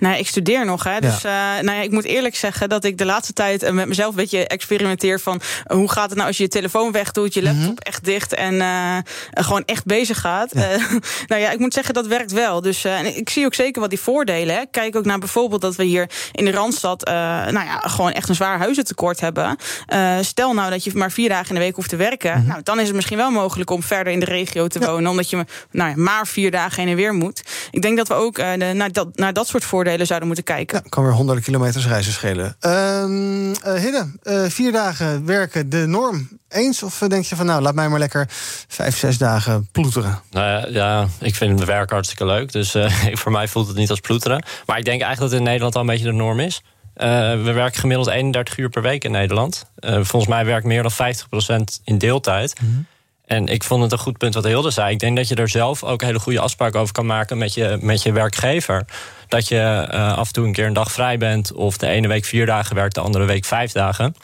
Nou, 0.00 0.16
ik 0.16 0.26
studeer 0.26 0.64
nog. 0.64 0.84
Hè, 0.84 1.00
dus 1.00 1.20
ja. 1.20 1.58
Uh, 1.58 1.62
nou 1.64 1.76
ja, 1.76 1.82
ik 1.82 1.90
moet 1.90 2.04
eerlijk 2.04 2.36
zeggen 2.36 2.68
dat 2.68 2.84
ik 2.84 2.98
de 2.98 3.04
laatste 3.04 3.32
tijd 3.32 3.62
uh, 3.62 3.70
met 3.70 3.88
mezelf 3.88 4.10
een 4.10 4.16
beetje 4.16 4.46
experimenteer 4.46 5.20
van 5.20 5.40
uh, 5.40 5.76
hoe 5.76 5.90
gaat 5.90 6.08
het 6.08 6.14
nou 6.14 6.28
als 6.28 6.36
je 6.36 6.42
je 6.42 6.48
telefoon 6.48 6.92
wegdoet, 6.92 7.34
je 7.34 7.42
laptop 7.42 7.62
mm 7.62 7.68
-hmm. 7.68 7.78
echt 7.78 8.04
dicht 8.04 8.34
en 8.34 8.58
gewoon 9.30 9.64
echt 9.64 9.84
bezig 9.84 10.20
gaat. 10.20 10.50
Ja. 10.54 10.68
nou 11.26 11.40
ja, 11.40 11.50
ik 11.50 11.58
moet 11.58 11.74
zeggen 11.74 11.94
dat 11.94 12.06
werkt 12.06 12.32
wel. 12.32 12.60
Dus 12.60 12.84
en 12.84 13.16
ik 13.16 13.30
zie 13.30 13.44
ook 13.44 13.54
zeker 13.54 13.80
wat 13.80 13.90
die 13.90 14.00
voordelen. 14.00 14.54
Hè. 14.54 14.62
Kijk 14.70 14.96
ook 14.96 15.04
naar 15.04 15.18
bijvoorbeeld 15.18 15.60
dat 15.60 15.76
we 15.76 15.84
hier 15.84 16.10
in 16.32 16.44
de 16.44 16.50
Randstad 16.50 17.04
nou 17.04 17.66
ja, 17.66 17.78
gewoon 17.78 18.12
echt 18.12 18.28
een 18.28 18.34
zwaar 18.34 18.58
huizentekort 18.58 19.20
hebben. 19.20 19.56
stel 20.20 20.54
nou 20.54 20.70
dat 20.70 20.84
je 20.84 20.90
maar 20.94 21.12
vier 21.12 21.28
dagen 21.28 21.48
in 21.48 21.54
de 21.54 21.60
week 21.60 21.74
hoeft 21.74 21.88
te 21.88 21.96
werken. 21.96 22.30
Mm 22.30 22.38
-hmm. 22.38 22.48
nou, 22.48 22.62
dan 22.62 22.80
is 22.80 22.86
het 22.86 22.94
misschien 22.94 23.16
wel 23.16 23.30
mogelijk 23.30 23.70
om 23.70 23.82
verder 23.82 24.12
in 24.12 24.20
de 24.20 24.26
regio 24.26 24.66
te 24.66 24.78
wonen, 24.78 25.10
omdat 25.10 25.30
je 25.30 25.44
nou 25.70 25.90
ja, 25.90 25.96
maar 25.96 26.26
vier 26.26 26.50
dagen 26.50 26.80
heen 26.80 26.90
en 26.90 26.96
weer 26.96 27.14
moet. 27.14 27.42
Ik 27.70 27.82
denk 27.82 27.96
dat 27.96 28.08
we 28.08 28.14
ook 28.14 28.36
naar, 28.74 28.92
dat, 28.92 29.16
naar 29.16 29.32
dat 29.32 29.46
soort 29.46 29.59
voordelen 29.64 30.06
zouden 30.06 30.26
moeten 30.28 30.44
kijken. 30.44 30.80
Ja, 30.82 30.88
kan 30.88 31.04
weer 31.04 31.12
honderden 31.12 31.44
kilometers 31.44 31.86
reizen 31.86 32.12
schelen. 32.12 32.56
Uh, 32.60 32.72
uh, 32.72 33.80
Hidde, 33.80 34.06
uh, 34.22 34.44
vier 34.48 34.72
dagen 34.72 35.26
werken 35.26 35.70
de 35.70 35.86
norm 35.86 36.28
eens? 36.48 36.82
Of 36.82 36.98
denk 36.98 37.24
je 37.24 37.36
van 37.36 37.46
nou, 37.46 37.62
laat 37.62 37.74
mij 37.74 37.88
maar 37.88 37.98
lekker 37.98 38.26
vijf, 38.68 38.96
zes 38.96 39.18
dagen 39.18 39.68
ploeteren? 39.72 40.20
Nou 40.30 40.46
ja, 40.46 40.66
ja 40.68 41.08
ik 41.20 41.34
vind 41.34 41.54
mijn 41.54 41.66
werk 41.66 41.90
hartstikke 41.90 42.26
leuk. 42.26 42.52
Dus 42.52 42.74
uh, 42.74 42.92
voor 43.22 43.32
mij 43.32 43.48
voelt 43.48 43.68
het 43.68 43.76
niet 43.76 43.90
als 43.90 44.00
ploeteren. 44.00 44.44
Maar 44.66 44.78
ik 44.78 44.84
denk 44.84 45.02
eigenlijk 45.02 45.18
dat 45.20 45.30
het 45.30 45.38
in 45.38 45.44
Nederland 45.44 45.74
al 45.74 45.80
een 45.80 45.86
beetje 45.86 46.04
de 46.04 46.12
norm 46.12 46.40
is. 46.40 46.62
Uh, 46.96 47.06
we 47.42 47.52
werken 47.52 47.80
gemiddeld 47.80 48.08
31 48.08 48.58
uur 48.58 48.68
per 48.68 48.82
week 48.82 49.04
in 49.04 49.10
Nederland. 49.10 49.66
Uh, 49.80 49.90
volgens 49.92 50.26
mij 50.26 50.44
werkt 50.44 50.66
meer 50.66 50.82
dan 50.82 50.92
50% 50.92 51.82
in 51.84 51.98
deeltijd. 51.98 52.60
Mm 52.60 52.68
-hmm. 52.68 52.86
En 53.30 53.46
ik 53.46 53.64
vond 53.64 53.82
het 53.82 53.92
een 53.92 53.98
goed 53.98 54.18
punt 54.18 54.34
wat 54.34 54.44
Hilde 54.44 54.70
zei. 54.70 54.92
Ik 54.92 54.98
denk 54.98 55.16
dat 55.16 55.28
je 55.28 55.34
er 55.34 55.48
zelf 55.48 55.84
ook 55.84 56.02
hele 56.02 56.18
goede 56.18 56.40
afspraken 56.40 56.80
over 56.80 56.94
kan 56.94 57.06
maken 57.06 57.38
met 57.38 57.54
je, 57.54 57.78
met 57.80 58.02
je 58.02 58.12
werkgever. 58.12 58.84
Dat 59.28 59.48
je 59.48 59.88
uh, 59.92 60.16
af 60.16 60.26
en 60.26 60.32
toe 60.32 60.46
een 60.46 60.52
keer 60.52 60.66
een 60.66 60.72
dag 60.72 60.92
vrij 60.92 61.18
bent, 61.18 61.52
of 61.52 61.76
de 61.76 61.86
ene 61.86 62.08
week 62.08 62.24
vier 62.24 62.46
dagen 62.46 62.74
werkt, 62.76 62.94
de 62.94 63.00
andere 63.00 63.24
week 63.24 63.44
vijf 63.44 63.72
dagen. 63.72 64.14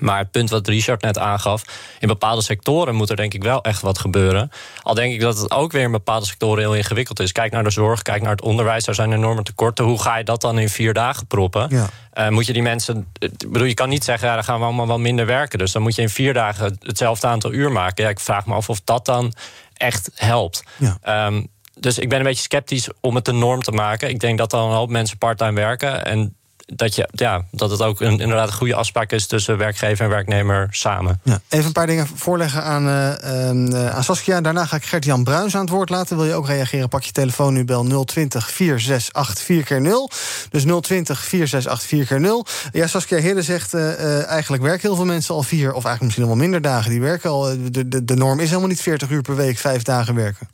Maar 0.00 0.18
het 0.18 0.30
punt 0.30 0.50
wat 0.50 0.68
Richard 0.68 1.02
net 1.02 1.18
aangaf, 1.18 1.64
in 1.98 2.08
bepaalde 2.08 2.42
sectoren 2.42 2.94
moet 2.94 3.10
er 3.10 3.16
denk 3.16 3.34
ik 3.34 3.42
wel 3.42 3.62
echt 3.62 3.80
wat 3.80 3.98
gebeuren. 3.98 4.50
Al 4.82 4.94
denk 4.94 5.12
ik 5.12 5.20
dat 5.20 5.38
het 5.38 5.50
ook 5.50 5.72
weer 5.72 5.82
in 5.82 5.90
bepaalde 5.90 6.26
sectoren 6.26 6.58
heel 6.58 6.74
ingewikkeld 6.74 7.20
is. 7.20 7.32
Kijk 7.32 7.52
naar 7.52 7.64
de 7.64 7.70
zorg, 7.70 8.02
kijk 8.02 8.22
naar 8.22 8.30
het 8.30 8.42
onderwijs, 8.42 8.84
daar 8.84 8.94
zijn 8.94 9.12
enorme 9.12 9.42
tekorten. 9.42 9.84
Hoe 9.84 10.02
ga 10.02 10.16
je 10.16 10.24
dat 10.24 10.40
dan 10.40 10.58
in 10.58 10.68
vier 10.68 10.92
dagen 10.92 11.26
proppen? 11.26 11.66
Ja. 11.70 11.88
Uh, 12.18 12.28
moet 12.28 12.46
je 12.46 12.52
die 12.52 12.62
mensen. 12.62 13.06
Ik 13.18 13.50
bedoel, 13.50 13.66
je 13.66 13.74
kan 13.74 13.88
niet 13.88 14.04
zeggen, 14.04 14.28
ja, 14.28 14.34
dan 14.34 14.44
gaan 14.44 14.58
we 14.58 14.64
allemaal 14.64 14.86
wel 14.86 14.98
minder 14.98 15.26
werken. 15.26 15.58
Dus 15.58 15.72
dan 15.72 15.82
moet 15.82 15.94
je 15.94 16.02
in 16.02 16.08
vier 16.08 16.34
dagen 16.34 16.76
hetzelfde 16.80 17.26
aantal 17.26 17.52
uur 17.52 17.72
maken. 17.72 18.04
Ja, 18.04 18.10
ik 18.10 18.20
vraag 18.20 18.46
me 18.46 18.54
af 18.54 18.68
of 18.68 18.80
dat 18.84 19.04
dan 19.04 19.32
echt 19.72 20.10
helpt. 20.14 20.64
Ja. 20.76 21.26
Um, 21.26 21.48
dus 21.80 21.98
ik 21.98 22.08
ben 22.08 22.18
een 22.18 22.24
beetje 22.24 22.42
sceptisch 22.42 22.88
om 23.00 23.14
het 23.14 23.24
de 23.24 23.32
norm 23.32 23.62
te 23.62 23.72
maken. 23.72 24.08
Ik 24.08 24.20
denk 24.20 24.38
dat 24.38 24.50
dan 24.50 24.68
een 24.68 24.76
hoop 24.76 24.90
mensen 24.90 25.18
parttime 25.18 25.52
werken. 25.52 26.04
En 26.04 26.36
dat, 26.66 26.94
je, 26.94 27.08
ja, 27.12 27.44
dat 27.50 27.70
het 27.70 27.82
ook 27.82 28.00
een, 28.00 28.20
inderdaad 28.20 28.48
een 28.48 28.54
goede 28.54 28.74
afspraak 28.74 29.12
is 29.12 29.26
tussen 29.26 29.58
werkgever 29.58 30.04
en 30.04 30.10
werknemer 30.10 30.68
samen. 30.70 31.20
Ja, 31.22 31.40
even 31.48 31.66
een 31.66 31.72
paar 31.72 31.86
dingen 31.86 32.06
voorleggen 32.14 32.62
aan, 32.62 32.86
uh, 32.86 33.88
aan 33.88 34.04
Saskia. 34.04 34.40
Daarna 34.40 34.66
ga 34.66 34.76
ik 34.76 34.84
Gert-Jan 34.84 35.24
Bruins 35.24 35.54
aan 35.54 35.60
het 35.60 35.70
woord 35.70 35.90
laten. 35.90 36.16
Wil 36.16 36.26
je 36.26 36.34
ook 36.34 36.46
reageren? 36.46 36.88
Pak 36.88 37.02
je 37.02 37.12
telefoon 37.12 37.52
nu, 37.52 37.64
bel 37.64 38.04
020 38.04 38.50
468 38.50 39.44
4 39.44 39.64
keer 39.64 39.80
0 39.80 40.10
Dus 40.50 40.64
020 40.80 41.24
468 41.24 41.88
4 41.88 42.06
keer 42.06 42.20
0 42.20 42.46
Ja, 42.72 42.86
Saskia 42.86 43.18
Hidde 43.18 43.42
zegt 43.42 43.74
uh, 43.74 44.26
eigenlijk 44.28 44.62
werken 44.62 44.88
heel 44.88 44.96
veel 44.96 45.04
mensen 45.04 45.34
al 45.34 45.42
vier... 45.42 45.68
of 45.68 45.84
eigenlijk 45.84 46.02
misschien 46.02 46.26
wel 46.26 46.36
minder 46.36 46.60
dagen. 46.62 46.90
Die 46.90 47.00
werken 47.00 47.30
al. 47.30 47.42
De, 47.70 47.88
de, 47.88 48.04
de 48.04 48.16
norm 48.16 48.40
is 48.40 48.48
helemaal 48.48 48.68
niet 48.68 48.82
40 48.82 49.10
uur 49.10 49.22
per 49.22 49.36
week, 49.36 49.58
vijf 49.58 49.82
dagen 49.82 50.14
werken. 50.14 50.48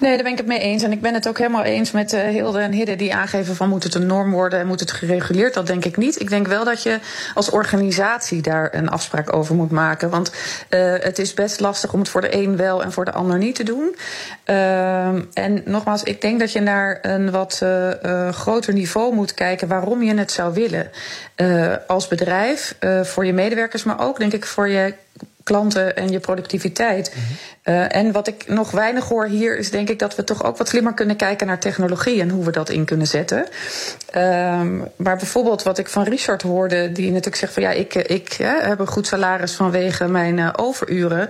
Nee, 0.00 0.14
daar 0.14 0.22
ben 0.22 0.32
ik 0.32 0.38
het 0.38 0.46
mee 0.46 0.58
eens. 0.58 0.82
En 0.82 0.92
ik 0.92 1.00
ben 1.00 1.14
het 1.14 1.28
ook 1.28 1.38
helemaal 1.38 1.62
eens 1.62 1.90
met 1.90 2.12
uh, 2.12 2.20
Hilde 2.20 2.58
en 2.58 2.72
Hidde 2.72 2.96
die 2.96 3.14
aangeven 3.14 3.56
van 3.56 3.68
moet 3.68 3.82
het 3.82 3.94
een 3.94 4.06
norm 4.06 4.32
worden 4.32 4.58
en 4.58 4.66
moet 4.66 4.80
het 4.80 4.92
gereguleerd. 4.92 5.54
Dat 5.54 5.66
denk 5.66 5.84
ik 5.84 5.96
niet. 5.96 6.20
Ik 6.20 6.28
denk 6.28 6.46
wel 6.46 6.64
dat 6.64 6.82
je 6.82 6.98
als 7.34 7.50
organisatie 7.50 8.42
daar 8.42 8.74
een 8.74 8.88
afspraak 8.88 9.32
over 9.32 9.54
moet 9.54 9.70
maken. 9.70 10.10
Want 10.10 10.32
uh, 10.70 10.94
het 10.98 11.18
is 11.18 11.34
best 11.34 11.60
lastig 11.60 11.92
om 11.92 11.98
het 11.98 12.08
voor 12.08 12.20
de 12.20 12.34
een 12.34 12.56
wel 12.56 12.82
en 12.82 12.92
voor 12.92 13.04
de 13.04 13.12
ander 13.12 13.38
niet 13.38 13.54
te 13.54 13.62
doen. 13.62 13.96
Uh, 14.46 15.06
en 15.32 15.62
nogmaals, 15.64 16.02
ik 16.02 16.20
denk 16.20 16.40
dat 16.40 16.52
je 16.52 16.60
naar 16.60 16.98
een 17.02 17.30
wat 17.30 17.60
uh, 17.62 18.28
groter 18.28 18.72
niveau 18.72 19.14
moet 19.14 19.34
kijken 19.34 19.68
waarom 19.68 20.02
je 20.02 20.14
het 20.14 20.32
zou 20.32 20.54
willen. 20.54 20.90
als 21.86 22.08
bedrijf, 22.08 22.76
voor 23.02 23.26
je 23.26 23.32
medewerkers, 23.32 23.84
maar 23.84 24.00
ook 24.00 24.18
denk 24.18 24.32
ik 24.32 24.46
voor 24.46 24.68
je 24.68 24.94
klanten 25.42 25.96
en 25.96 26.08
je 26.08 26.20
productiviteit. 26.20 27.12
-hmm. 27.14 27.22
Uh, 27.68 27.96
en 27.96 28.12
wat 28.12 28.26
ik 28.26 28.44
nog 28.48 28.70
weinig 28.70 29.08
hoor 29.08 29.26
hier 29.26 29.58
is 29.58 29.70
denk 29.70 29.88
ik 29.88 29.98
dat 29.98 30.14
we 30.14 30.24
toch 30.24 30.44
ook 30.44 30.56
wat 30.56 30.68
slimmer 30.68 30.94
kunnen 30.94 31.16
kijken 31.16 31.46
naar 31.46 31.58
technologie 31.58 32.20
en 32.20 32.30
hoe 32.30 32.44
we 32.44 32.50
dat 32.50 32.68
in 32.68 32.84
kunnen 32.84 33.06
zetten. 33.06 33.38
Um, 34.16 34.88
maar 34.96 35.16
bijvoorbeeld 35.16 35.62
wat 35.62 35.78
ik 35.78 35.88
van 35.88 36.02
Richard 36.02 36.42
hoorde, 36.42 36.92
die 36.92 37.06
natuurlijk 37.06 37.36
zegt 37.36 37.52
van 37.52 37.62
ja, 37.62 37.70
ik, 37.70 37.94
ik 37.94 38.32
hè, 38.32 38.68
heb 38.68 38.78
een 38.78 38.86
goed 38.86 39.06
salaris 39.06 39.52
vanwege 39.52 40.08
mijn 40.08 40.38
uh, 40.38 40.48
overuren. 40.56 41.28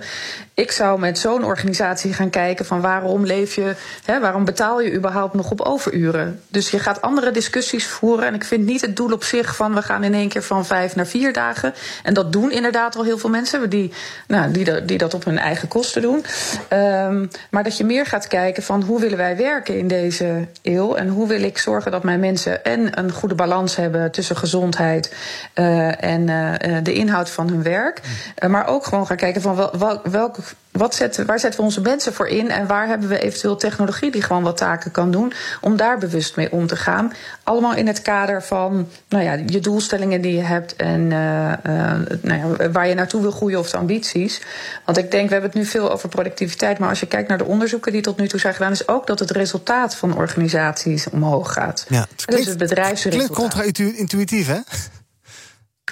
Ik 0.53 0.71
zou 0.71 0.99
met 0.99 1.19
zo'n 1.19 1.43
organisatie 1.43 2.13
gaan 2.13 2.29
kijken 2.29 2.65
van 2.65 2.81
waarom 2.81 3.25
leef 3.25 3.55
je, 3.55 3.75
hè, 4.05 4.19
waarom 4.19 4.45
betaal 4.45 4.81
je 4.81 4.93
überhaupt 4.93 5.33
nog 5.33 5.51
op 5.51 5.61
overuren? 5.61 6.41
Dus 6.47 6.69
je 6.69 6.79
gaat 6.79 7.01
andere 7.01 7.31
discussies 7.31 7.87
voeren. 7.87 8.27
En 8.27 8.33
ik 8.33 8.43
vind 8.43 8.65
niet 8.65 8.81
het 8.81 8.95
doel 8.95 9.11
op 9.11 9.23
zich 9.23 9.55
van 9.55 9.73
we 9.73 9.81
gaan 9.81 10.03
in 10.03 10.13
één 10.13 10.29
keer 10.29 10.43
van 10.43 10.65
vijf 10.65 10.95
naar 10.95 11.07
vier 11.07 11.33
dagen. 11.33 11.73
En 12.03 12.13
dat 12.13 12.31
doen 12.31 12.51
inderdaad 12.51 12.95
al 12.95 13.03
heel 13.03 13.17
veel 13.17 13.29
mensen 13.29 13.69
die, 13.69 13.91
nou, 14.27 14.51
die, 14.51 14.85
die 14.85 14.97
dat 14.97 15.13
op 15.13 15.25
hun 15.25 15.37
eigen 15.37 15.67
kosten 15.67 16.01
doen. 16.01 16.25
Um, 16.73 17.29
maar 17.49 17.63
dat 17.63 17.77
je 17.77 17.83
meer 17.83 18.05
gaat 18.05 18.27
kijken 18.27 18.63
van 18.63 18.81
hoe 18.81 18.99
willen 18.99 19.17
wij 19.17 19.37
werken 19.37 19.77
in 19.77 19.87
deze 19.87 20.47
eeuw 20.61 20.95
en 20.95 21.07
hoe 21.07 21.27
wil 21.27 21.41
ik 21.41 21.57
zorgen 21.57 21.91
dat 21.91 22.03
mijn 22.03 22.19
mensen 22.19 22.63
en 22.63 22.99
een 22.99 23.11
goede 23.11 23.35
balans 23.35 23.75
hebben 23.75 24.11
tussen 24.11 24.37
gezondheid 24.37 25.15
uh, 25.55 26.03
en 26.03 26.27
uh, 26.27 26.77
de 26.83 26.93
inhoud 26.93 27.29
van 27.29 27.47
hun 27.47 27.63
werk. 27.63 28.01
Uh, 28.43 28.49
maar 28.49 28.67
ook 28.67 28.85
gewoon 28.85 29.07
gaan 29.07 29.17
kijken 29.17 29.41
van 29.41 29.55
wel, 29.55 29.77
wel, 29.77 30.01
welke 30.03 30.41
wat 30.77 30.95
zetten, 30.95 31.25
waar 31.25 31.39
zetten 31.39 31.59
we 31.59 31.65
onze 31.65 31.81
mensen 31.81 32.13
voor 32.13 32.27
in 32.27 32.49
en 32.49 32.67
waar 32.67 32.87
hebben 32.87 33.09
we 33.09 33.19
eventueel 33.19 33.55
technologie 33.55 34.11
die 34.11 34.21
gewoon 34.21 34.43
wat 34.43 34.57
taken 34.57 34.91
kan 34.91 35.11
doen, 35.11 35.33
om 35.61 35.77
daar 35.77 35.97
bewust 35.97 36.35
mee 36.35 36.51
om 36.51 36.67
te 36.67 36.75
gaan. 36.75 37.13
Allemaal 37.43 37.75
in 37.75 37.87
het 37.87 38.01
kader 38.01 38.43
van 38.43 38.87
nou 39.09 39.23
ja, 39.23 39.33
je 39.45 39.59
doelstellingen 39.59 40.21
die 40.21 40.35
je 40.35 40.41
hebt 40.41 40.75
en 40.75 41.01
uh, 41.01 41.17
uh, 41.17 41.93
nou 42.21 42.57
ja, 42.57 42.71
waar 42.71 42.87
je 42.87 42.95
naartoe 42.95 43.21
wil 43.21 43.31
groeien 43.31 43.59
of 43.59 43.69
de 43.69 43.77
ambities. 43.77 44.41
Want 44.85 44.97
ik 44.97 45.11
denk, 45.11 45.27
we 45.27 45.31
hebben 45.31 45.49
het 45.49 45.59
nu 45.59 45.65
veel 45.65 45.91
over 45.91 46.09
productiviteit, 46.09 46.79
maar 46.79 46.89
als 46.89 46.99
je 46.99 47.05
kijkt 47.05 47.29
naar 47.29 47.37
de 47.37 47.45
onderzoeken 47.45 47.91
die 47.91 48.01
tot 48.01 48.17
nu 48.17 48.27
toe 48.27 48.39
zijn 48.39 48.53
gedaan, 48.53 48.71
is 48.71 48.87
ook 48.87 49.07
dat 49.07 49.19
het 49.19 49.31
resultaat 49.31 49.95
van 49.95 50.15
organisaties 50.15 51.09
omhoog 51.09 51.53
gaat. 51.53 51.85
Ja, 51.87 51.99
het 51.99 52.25
klinkt, 52.25 52.45
dus 52.45 52.45
het 52.45 52.69
bedrijfsresultaat. 52.69 53.35
klinkt 53.37 53.65
contra-intuïtief, 53.65 54.47
hè? 54.47 54.59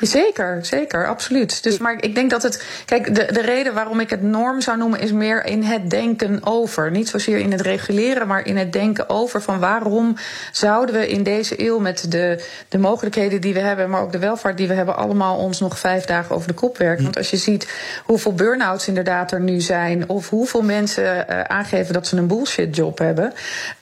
Zeker, 0.01 0.65
zeker, 0.65 1.07
absoluut. 1.07 1.63
Dus, 1.63 1.77
maar 1.77 1.95
ik 1.99 2.15
denk 2.15 2.29
dat 2.29 2.43
het. 2.43 2.65
Kijk, 2.85 3.15
de, 3.15 3.31
de 3.31 3.41
reden 3.41 3.73
waarom 3.73 3.99
ik 3.99 4.09
het 4.09 4.21
norm 4.21 4.61
zou 4.61 4.77
noemen, 4.77 4.99
is 4.99 5.11
meer 5.11 5.45
in 5.45 5.63
het 5.63 5.89
denken 5.89 6.39
over. 6.43 6.91
Niet 6.91 7.09
zozeer 7.09 7.37
in 7.37 7.51
het 7.51 7.61
reguleren, 7.61 8.27
maar 8.27 8.45
in 8.45 8.57
het 8.57 8.73
denken 8.73 9.09
over. 9.09 9.41
Van 9.41 9.59
waarom 9.59 10.15
zouden 10.51 10.95
we 10.95 11.07
in 11.07 11.23
deze 11.23 11.65
eeuw 11.65 11.79
met 11.79 12.11
de, 12.11 12.43
de 12.69 12.77
mogelijkheden 12.77 13.41
die 13.41 13.53
we 13.53 13.59
hebben, 13.59 13.89
maar 13.89 14.01
ook 14.01 14.11
de 14.11 14.19
welvaart 14.19 14.57
die 14.57 14.67
we 14.67 14.73
hebben, 14.73 14.95
allemaal 14.95 15.37
ons 15.37 15.59
nog 15.59 15.79
vijf 15.79 16.05
dagen 16.05 16.35
over 16.35 16.47
de 16.47 16.53
kop 16.53 16.77
werken? 16.77 17.03
Want 17.03 17.17
als 17.17 17.29
je 17.29 17.37
ziet 17.37 17.67
hoeveel 18.03 18.33
burn-outs 18.33 18.87
inderdaad 18.87 19.31
er 19.31 19.41
nu 19.41 19.61
zijn, 19.61 20.09
of 20.09 20.29
hoeveel 20.29 20.61
mensen 20.61 21.25
uh, 21.29 21.41
aangeven 21.41 21.93
dat 21.93 22.07
ze 22.07 22.17
een 22.17 22.27
bullshit 22.27 22.75
job 22.75 22.97
hebben. 22.97 23.33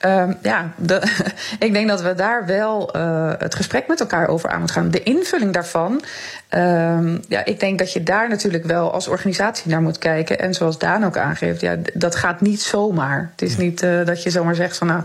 Uh, 0.06 0.24
ja, 0.42 0.72
de, 0.76 1.02
ik 1.58 1.72
denk 1.72 1.88
dat 1.88 2.02
we 2.02 2.14
daar 2.14 2.46
wel 2.46 2.96
uh, 2.96 3.32
het 3.38 3.54
gesprek 3.54 3.86
met 3.86 4.00
elkaar 4.00 4.28
over 4.28 4.50
aan 4.50 4.58
moeten 4.58 4.76
gaan. 4.76 4.90
De 4.90 5.02
invulling 5.02 5.52
daarvan. 5.52 6.02
Um, 6.50 7.22
ja, 7.28 7.44
ik 7.44 7.60
denk 7.60 7.78
dat 7.78 7.92
je 7.92 8.02
daar 8.02 8.28
natuurlijk 8.28 8.64
wel 8.64 8.92
als 8.92 9.08
organisatie 9.08 9.70
naar 9.70 9.82
moet 9.82 9.98
kijken. 9.98 10.38
En 10.38 10.54
zoals 10.54 10.78
Daan 10.78 11.04
ook 11.04 11.16
aangeeft, 11.16 11.60
ja, 11.60 11.76
dat 11.94 12.14
gaat 12.14 12.40
niet 12.40 12.62
zomaar. 12.62 13.30
Het 13.30 13.42
is 13.42 13.56
niet 13.56 13.82
uh, 13.82 14.06
dat 14.06 14.22
je 14.22 14.30
zomaar 14.30 14.54
zegt 14.54 14.76
van 14.76 14.86
nou, 14.86 15.02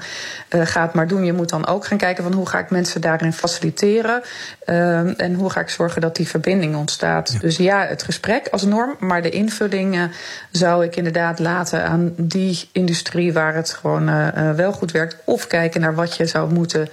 uh, 0.50 0.65
ga 0.65 0.82
het 0.82 0.94
maar 0.94 1.08
doen. 1.08 1.25
Je 1.25 1.34
moet 1.34 1.50
dan 1.50 1.68
ook 1.68 1.86
gaan 1.86 1.98
kijken 1.98 2.24
van 2.24 2.34
hoe 2.34 2.48
ga 2.48 2.60
ik 2.60 2.70
mensen 2.70 3.01
daarin 3.01 3.34
faciliteren. 3.34 4.22
Um, 4.65 5.10
en 5.18 5.34
hoe 5.34 5.50
ga 5.50 5.60
ik 5.60 5.70
zorgen 5.70 6.01
dat 6.01 6.15
die 6.15 6.27
verbinding 6.27 6.75
ontstaat. 6.75 7.32
Ja. 7.34 7.39
Dus 7.39 7.58
ja, 7.58 7.86
het 7.86 8.03
gesprek 8.03 8.48
als 8.48 8.63
norm, 8.63 8.96
maar 9.00 9.22
de 9.22 9.29
invulling 9.29 9.96
uh, 9.96 10.03
zou 10.51 10.86
ik 10.86 10.96
inderdaad 10.96 11.39
laten 11.39 11.84
aan 11.84 12.13
die 12.18 12.70
industrie 12.72 13.34
waar 13.34 13.56
het 13.56 13.74
gewoon 13.74 14.10
uh, 14.10 14.51
wel 14.51 14.72
goed 14.72 14.91
werkt. 14.91 15.15
Of 15.24 15.48
kijken 15.48 15.82
naar 15.82 15.96
wat 15.96 16.18
je 16.18 16.25
zou 16.25 16.53
moeten 16.53 16.89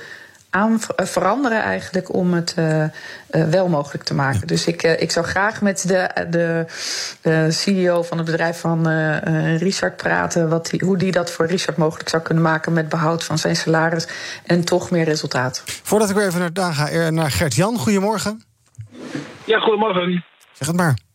aan 0.51 0.81
veranderen 0.97 1.63
eigenlijk 1.63 2.15
om 2.15 2.35
het 2.35 2.55
uh, 2.59 2.83
uh, 2.83 2.89
wel 3.31 3.69
mogelijk 3.69 4.05
te 4.05 4.15
maken. 4.15 4.41
Ja. 4.41 4.47
Dus 4.47 4.67
ik, 4.67 4.83
uh, 4.85 5.01
ik 5.01 5.11
zou 5.11 5.27
graag 5.27 5.61
met 5.61 5.85
de, 5.89 6.67
de 7.23 7.47
CEO 7.51 8.03
van 8.03 8.17
het 8.17 8.27
bedrijf 8.27 8.61
van 8.61 8.89
Richard 9.57 9.97
praten, 9.97 10.49
wat 10.49 10.67
die, 10.67 10.81
hoe 10.85 10.97
die 10.97 11.13
dat 11.13 11.31
voor 11.31 11.47
Richard 11.47 11.77
mogelijk 11.77 12.09
zou 12.09 12.23
kunnen 12.23 12.43
maken 12.43 12.73
met 12.73 12.89
behoud 12.89 13.25
van 13.25 13.39
zijn 13.39 13.57
salaris 13.57 14.09
en 14.47 14.65
toch 14.65 14.91
meer 14.91 15.05
resultaat. 15.05 15.63
Voordat 15.67 16.11
ik 16.11 16.17
weer 16.17 16.27
even 16.27 16.51
naar, 16.53 16.75
ga, 16.75 17.11
naar 17.11 17.31
Gert-Jan, 17.31 17.79
goedemorgen. 17.79 18.43
Ja, 19.45 19.59
goedemorgen. 19.59 20.25
Zeg 20.53 20.67
het 20.67 20.77
maar. 20.77 21.06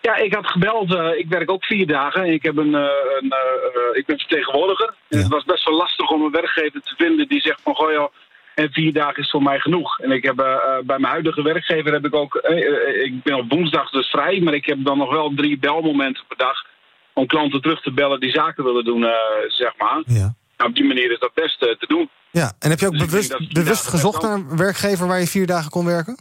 Ja, 0.00 0.16
ik 0.16 0.34
had 0.34 0.46
gebeld. 0.46 0.90
Uh, 0.92 1.18
ik 1.18 1.28
werk 1.28 1.50
ook 1.50 1.64
vier 1.64 1.86
dagen. 1.86 2.32
Ik, 2.32 2.42
heb 2.42 2.56
een, 2.56 2.72
uh, 2.72 2.88
een 3.18 3.32
uh, 3.32 3.98
ik 3.98 4.06
ben 4.06 4.18
vertegenwoordiger. 4.18 4.94
Ja. 5.08 5.18
Het 5.18 5.28
was 5.28 5.44
best 5.44 5.64
wel 5.64 5.76
lastig 5.76 6.10
om 6.10 6.22
een 6.22 6.30
werkgever 6.30 6.80
te 6.80 6.94
vinden 6.96 7.28
die 7.28 7.40
zegt 7.40 7.60
van 7.62 7.74
goh 7.74 7.92
joh, 7.92 8.12
en 8.54 8.72
vier 8.72 8.92
dagen 8.92 9.22
is 9.22 9.30
voor 9.30 9.42
mij 9.42 9.58
genoeg. 9.58 9.98
En 9.98 10.10
ik 10.10 10.24
heb 10.24 10.36
bij 10.84 10.98
mijn 10.98 11.12
huidige 11.12 11.42
werkgever 11.42 11.92
heb 11.92 12.04
ik 12.04 12.14
ook. 12.14 12.34
ik 13.04 13.22
ben 13.22 13.34
op 13.34 13.50
woensdag 13.50 13.90
dus 13.90 14.08
vrij, 14.08 14.40
maar 14.40 14.54
ik 14.54 14.66
heb 14.66 14.84
dan 14.84 14.98
nog 14.98 15.10
wel 15.10 15.32
drie 15.36 15.58
belmomenten 15.58 16.24
per 16.28 16.36
dag 16.36 16.64
om 17.12 17.26
klanten 17.26 17.60
terug 17.60 17.82
te 17.82 17.92
bellen 17.92 18.20
die 18.20 18.30
zaken 18.30 18.64
willen 18.64 18.84
doen, 18.84 19.06
zeg 19.48 19.72
maar. 19.78 20.02
Ja. 20.06 20.34
Nou, 20.56 20.70
op 20.70 20.74
die 20.74 20.84
manier 20.84 21.12
is 21.12 21.18
dat 21.18 21.34
best 21.34 21.58
te 21.58 21.86
doen. 21.88 22.10
Ja, 22.30 22.52
en 22.58 22.70
heb 22.70 22.78
je 22.78 22.86
ook 22.86 22.98
dus 22.98 23.04
bewust, 23.06 23.52
bewust 23.52 23.86
gezocht 23.86 24.22
naar 24.22 24.32
een 24.32 24.56
werkgever 24.56 25.06
waar 25.06 25.20
je 25.20 25.26
vier 25.26 25.46
dagen 25.46 25.70
kon 25.70 25.84
werken? 25.84 26.18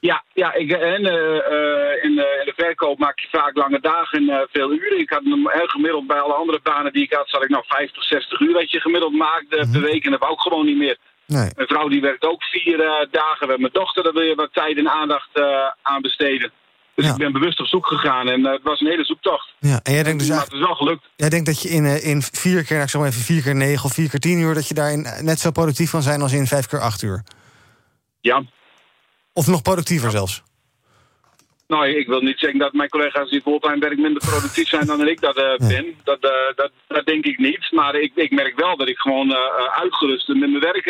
Ja, 0.00 0.24
ja 0.32 0.54
ik, 0.54 0.70
en, 0.70 1.02
uh, 1.04 2.04
in, 2.04 2.12
uh, 2.12 2.38
in, 2.40 2.44
de 2.44 2.52
verkoop 2.56 2.98
maak 2.98 3.18
je 3.20 3.28
vaak 3.30 3.56
lange 3.56 3.80
dagen 3.80 4.28
en 4.28 4.48
veel 4.52 4.72
uren. 4.72 4.98
Ik 4.98 5.10
had 5.10 5.22
gemiddeld 5.70 6.06
bij 6.06 6.20
alle 6.20 6.34
andere 6.34 6.60
banen 6.62 6.92
die 6.92 7.02
ik 7.02 7.12
had, 7.12 7.28
zat 7.28 7.42
ik 7.42 7.48
nou 7.48 7.64
50, 7.66 8.04
60 8.04 8.40
uur 8.40 8.52
dat 8.52 8.70
je 8.70 8.80
gemiddeld 8.80 9.12
maakte 9.12 9.56
mm 9.56 9.62
-hmm. 9.62 9.72
per 9.72 9.80
week. 9.80 10.04
En 10.04 10.10
dat 10.10 10.20
wou 10.20 10.32
ik 10.32 10.40
gewoon 10.40 10.66
niet 10.66 10.76
meer. 10.76 10.98
Nee. 11.26 11.50
Mijn 11.56 11.68
vrouw 11.68 11.88
die 11.88 12.00
werkt 12.00 12.24
ook 12.24 12.42
vier 12.42 12.76
dagen. 13.10 13.48
Met 13.48 13.58
mijn 13.58 13.72
dochter, 13.72 14.02
daar 14.02 14.12
wil 14.12 14.22
je 14.22 14.34
wat 14.34 14.52
tijd 14.52 14.78
en 14.78 14.90
aandacht 14.90 15.40
aan 15.82 16.02
besteden. 16.02 16.52
Dus 16.94 17.06
ja. 17.06 17.12
ik 17.12 17.18
ben 17.18 17.32
bewust 17.32 17.60
op 17.60 17.66
zoek 17.66 17.86
gegaan 17.86 18.28
en 18.28 18.44
het 18.44 18.62
was 18.62 18.80
een 18.80 18.86
hele 18.86 19.04
zoektocht. 19.04 19.54
Ja, 19.58 19.80
en 19.82 19.92
jij 19.92 20.02
denkt 20.02 20.18
dus 20.18 20.28
maar 20.28 20.44
het 20.44 20.52
is 20.52 20.58
wel 20.58 20.74
gelukt. 20.74 21.08
Jij 21.16 21.28
denkt 21.28 21.46
dat 21.46 21.62
je 21.62 21.68
in, 21.68 22.02
in 22.02 22.22
vier 22.22 22.64
keer, 22.64 22.72
nou, 22.72 22.82
ik 22.82 22.90
zeg 22.90 23.00
maar 23.00 23.10
even 23.10 23.22
vier 23.22 23.42
keer 23.42 23.54
negen 23.54 23.84
of 23.84 23.92
vier 23.92 24.10
keer 24.10 24.20
tien 24.20 24.38
uur, 24.38 24.54
dat 24.54 24.68
je 24.68 24.74
daarin 24.74 25.06
net 25.20 25.40
zo 25.40 25.50
productief 25.50 25.90
kan 25.90 26.02
zijn 26.02 26.22
als 26.22 26.32
in 26.32 26.46
vijf 26.46 26.66
keer 26.66 26.80
acht 26.80 27.02
uur? 27.02 27.22
Ja. 28.20 28.42
Of 29.38 29.46
nog 29.46 29.62
productiever 29.62 30.10
zelfs? 30.10 30.42
Nou, 31.68 31.88
ik 31.88 32.06
wil 32.06 32.20
niet 32.20 32.38
zeggen 32.38 32.58
dat 32.58 32.72
mijn 32.72 32.88
collega's 32.88 33.30
die 33.30 33.40
fulltime 33.40 33.78
werk 33.78 33.98
minder 33.98 34.22
productief 34.26 34.68
zijn 34.68 34.86
dan 34.86 35.08
ik 35.08 35.20
dat 35.20 35.36
uh, 35.36 35.68
ben. 35.68 35.86
Dat, 36.04 36.24
uh, 36.24 36.30
dat, 36.54 36.70
dat 36.88 37.06
denk 37.06 37.24
ik 37.24 37.38
niet. 37.38 37.68
Maar 37.70 37.94
ik, 37.94 38.12
ik 38.14 38.30
merk 38.30 38.60
wel 38.60 38.76
dat 38.76 38.88
ik 38.88 38.98
gewoon 38.98 39.28
uh, 39.28 39.36
uitgerust 39.82 40.28
met 40.28 40.38
mijn 40.38 40.60
werk 40.60 40.86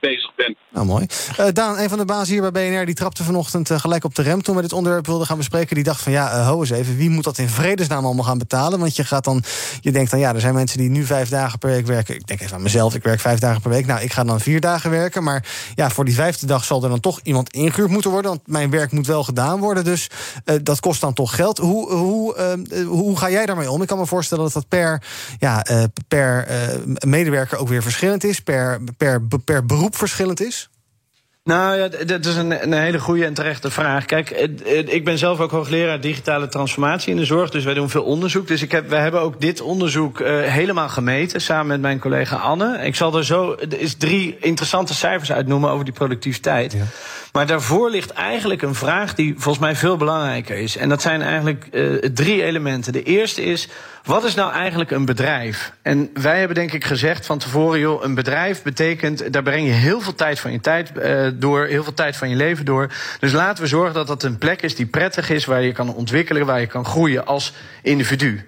bezig 0.00 0.34
ben. 0.36 0.56
Nou, 0.70 0.86
mooi. 0.86 1.06
Daan, 1.52 1.78
een 1.78 1.88
van 1.88 1.98
de 1.98 2.04
bazen 2.04 2.32
hier 2.32 2.50
bij 2.50 2.70
BNR, 2.70 2.86
die 2.86 2.94
trapte 2.94 3.22
vanochtend 3.22 3.70
gelijk 3.70 4.04
op 4.04 4.14
de 4.14 4.22
rem 4.22 4.42
toen 4.42 4.56
we 4.56 4.62
dit 4.62 4.72
onderwerp 4.72 5.06
wilden 5.06 5.26
gaan 5.26 5.36
bespreken. 5.36 5.74
Die 5.74 5.84
dacht 5.84 6.02
van 6.02 6.12
ja, 6.12 6.44
ho 6.44 6.60
eens 6.60 6.70
even, 6.70 6.96
wie 6.96 7.10
moet 7.10 7.24
dat 7.24 7.38
in 7.38 7.48
vredesnaam 7.48 8.04
allemaal 8.04 8.24
gaan 8.24 8.38
betalen? 8.38 8.78
Want 8.78 8.96
je 8.96 9.04
gaat 9.04 9.24
dan, 9.24 9.42
je 9.80 9.90
denkt 9.90 10.10
dan 10.10 10.20
ja, 10.20 10.34
er 10.34 10.40
zijn 10.40 10.54
mensen 10.54 10.78
die 10.78 10.90
nu 10.90 11.04
vijf 11.04 11.28
dagen 11.28 11.58
per 11.58 11.70
week 11.70 11.86
werken. 11.86 12.14
Ik 12.14 12.26
denk 12.26 12.40
even 12.40 12.56
aan 12.56 12.62
mezelf, 12.62 12.94
ik 12.94 13.02
werk 13.02 13.20
vijf 13.20 13.38
dagen 13.38 13.60
per 13.60 13.70
week. 13.70 13.86
Nou, 13.86 14.00
ik 14.00 14.12
ga 14.12 14.24
dan 14.24 14.40
vier 14.40 14.60
dagen 14.60 14.90
werken. 14.90 15.22
Maar 15.22 15.44
ja, 15.74 15.90
voor 15.90 16.04
die 16.04 16.14
vijfde 16.14 16.46
dag 16.46 16.64
zal 16.64 16.82
er 16.82 16.88
dan 16.88 17.00
toch 17.00 17.20
iemand 17.22 17.52
ingehuurd 17.52 17.90
moeten 17.90 18.10
worden. 18.10 18.30
Want 18.30 18.46
mijn 18.46 18.70
werk 18.70 18.92
moet 18.92 19.06
wel 19.06 19.24
gedaan 19.24 19.60
worden. 19.60 19.84
Dus 19.84 19.97
dus 19.98 20.10
uh, 20.54 20.60
dat 20.62 20.80
kost 20.80 21.00
dan 21.00 21.12
toch 21.12 21.34
geld. 21.34 21.58
Hoe, 21.58 21.92
hoe, 21.92 22.56
uh, 22.70 22.86
hoe 22.86 23.18
ga 23.18 23.30
jij 23.30 23.46
daarmee 23.46 23.70
om? 23.70 23.82
Ik 23.82 23.88
kan 23.88 23.98
me 23.98 24.06
voorstellen 24.06 24.44
dat 24.44 24.52
dat 24.52 24.68
per, 24.68 25.02
ja, 25.38 25.70
uh, 25.70 25.84
per 26.08 26.46
medewerker 27.06 27.58
ook 27.58 27.68
weer 27.68 27.82
verschillend 27.82 28.24
is, 28.24 28.40
per, 28.40 28.80
per, 28.96 29.22
per 29.44 29.66
beroep 29.66 29.96
verschillend 29.96 30.40
is. 30.40 30.70
Nou 31.48 31.76
ja, 31.76 31.88
dat 32.04 32.26
is 32.26 32.36
een, 32.36 32.62
een 32.62 32.72
hele 32.72 32.98
goede 32.98 33.24
en 33.24 33.34
terechte 33.34 33.70
vraag. 33.70 34.04
Kijk, 34.04 34.30
ik 34.86 35.04
ben 35.04 35.18
zelf 35.18 35.40
ook 35.40 35.50
hoogleraar 35.50 36.00
digitale 36.00 36.48
transformatie 36.48 37.10
in 37.10 37.16
de 37.16 37.24
zorg, 37.24 37.50
dus 37.50 37.64
wij 37.64 37.74
doen 37.74 37.90
veel 37.90 38.02
onderzoek. 38.02 38.46
Dus 38.46 38.62
ik 38.62 38.72
heb, 38.72 38.88
wij 38.88 39.00
hebben 39.00 39.20
ook 39.20 39.40
dit 39.40 39.60
onderzoek 39.60 40.20
uh, 40.20 40.40
helemaal 40.40 40.88
gemeten 40.88 41.40
samen 41.40 41.66
met 41.66 41.80
mijn 41.80 41.98
collega 41.98 42.36
Anne. 42.36 42.78
Ik 42.84 42.94
zal 42.94 43.16
er 43.16 43.24
zo 43.24 43.56
er 43.70 43.80
is 43.80 43.94
drie 43.94 44.36
interessante 44.40 44.94
cijfers 44.94 45.32
uitnoemen 45.32 45.70
over 45.70 45.84
die 45.84 45.94
productiviteit. 45.94 46.72
Ja. 46.72 46.84
Maar 47.32 47.46
daarvoor 47.46 47.90
ligt 47.90 48.10
eigenlijk 48.10 48.62
een 48.62 48.74
vraag 48.74 49.14
die 49.14 49.34
volgens 49.36 49.64
mij 49.64 49.76
veel 49.76 49.96
belangrijker 49.96 50.56
is. 50.56 50.76
En 50.76 50.88
dat 50.88 51.02
zijn 51.02 51.22
eigenlijk 51.22 51.68
uh, 51.70 51.94
drie 52.14 52.42
elementen. 52.42 52.92
De 52.92 53.02
eerste 53.02 53.42
is, 53.42 53.68
wat 54.08 54.24
is 54.24 54.34
nou 54.34 54.52
eigenlijk 54.52 54.90
een 54.90 55.04
bedrijf? 55.04 55.72
En 55.82 56.10
wij 56.14 56.38
hebben 56.38 56.56
denk 56.56 56.72
ik 56.72 56.84
gezegd 56.84 57.26
van 57.26 57.38
tevoren, 57.38 57.80
joh, 57.80 58.04
een 58.04 58.14
bedrijf 58.14 58.62
betekent, 58.62 59.32
daar 59.32 59.42
breng 59.42 59.66
je 59.66 59.72
heel 59.72 60.00
veel 60.00 60.14
tijd 60.14 60.40
van 60.40 60.52
je 60.52 60.60
tijd 60.60 60.92
uh, 60.96 61.28
door, 61.34 61.66
heel 61.66 61.82
veel 61.82 61.94
tijd 61.94 62.16
van 62.16 62.28
je 62.28 62.36
leven 62.36 62.64
door. 62.64 62.92
Dus 63.20 63.32
laten 63.32 63.62
we 63.62 63.68
zorgen 63.68 63.94
dat 63.94 64.06
dat 64.06 64.22
een 64.22 64.38
plek 64.38 64.62
is 64.62 64.74
die 64.74 64.86
prettig 64.86 65.30
is, 65.30 65.44
waar 65.44 65.62
je 65.62 65.72
kan 65.72 65.94
ontwikkelen, 65.94 66.46
waar 66.46 66.60
je 66.60 66.66
kan 66.66 66.84
groeien 66.84 67.26
als 67.26 67.52
individu. 67.82 68.46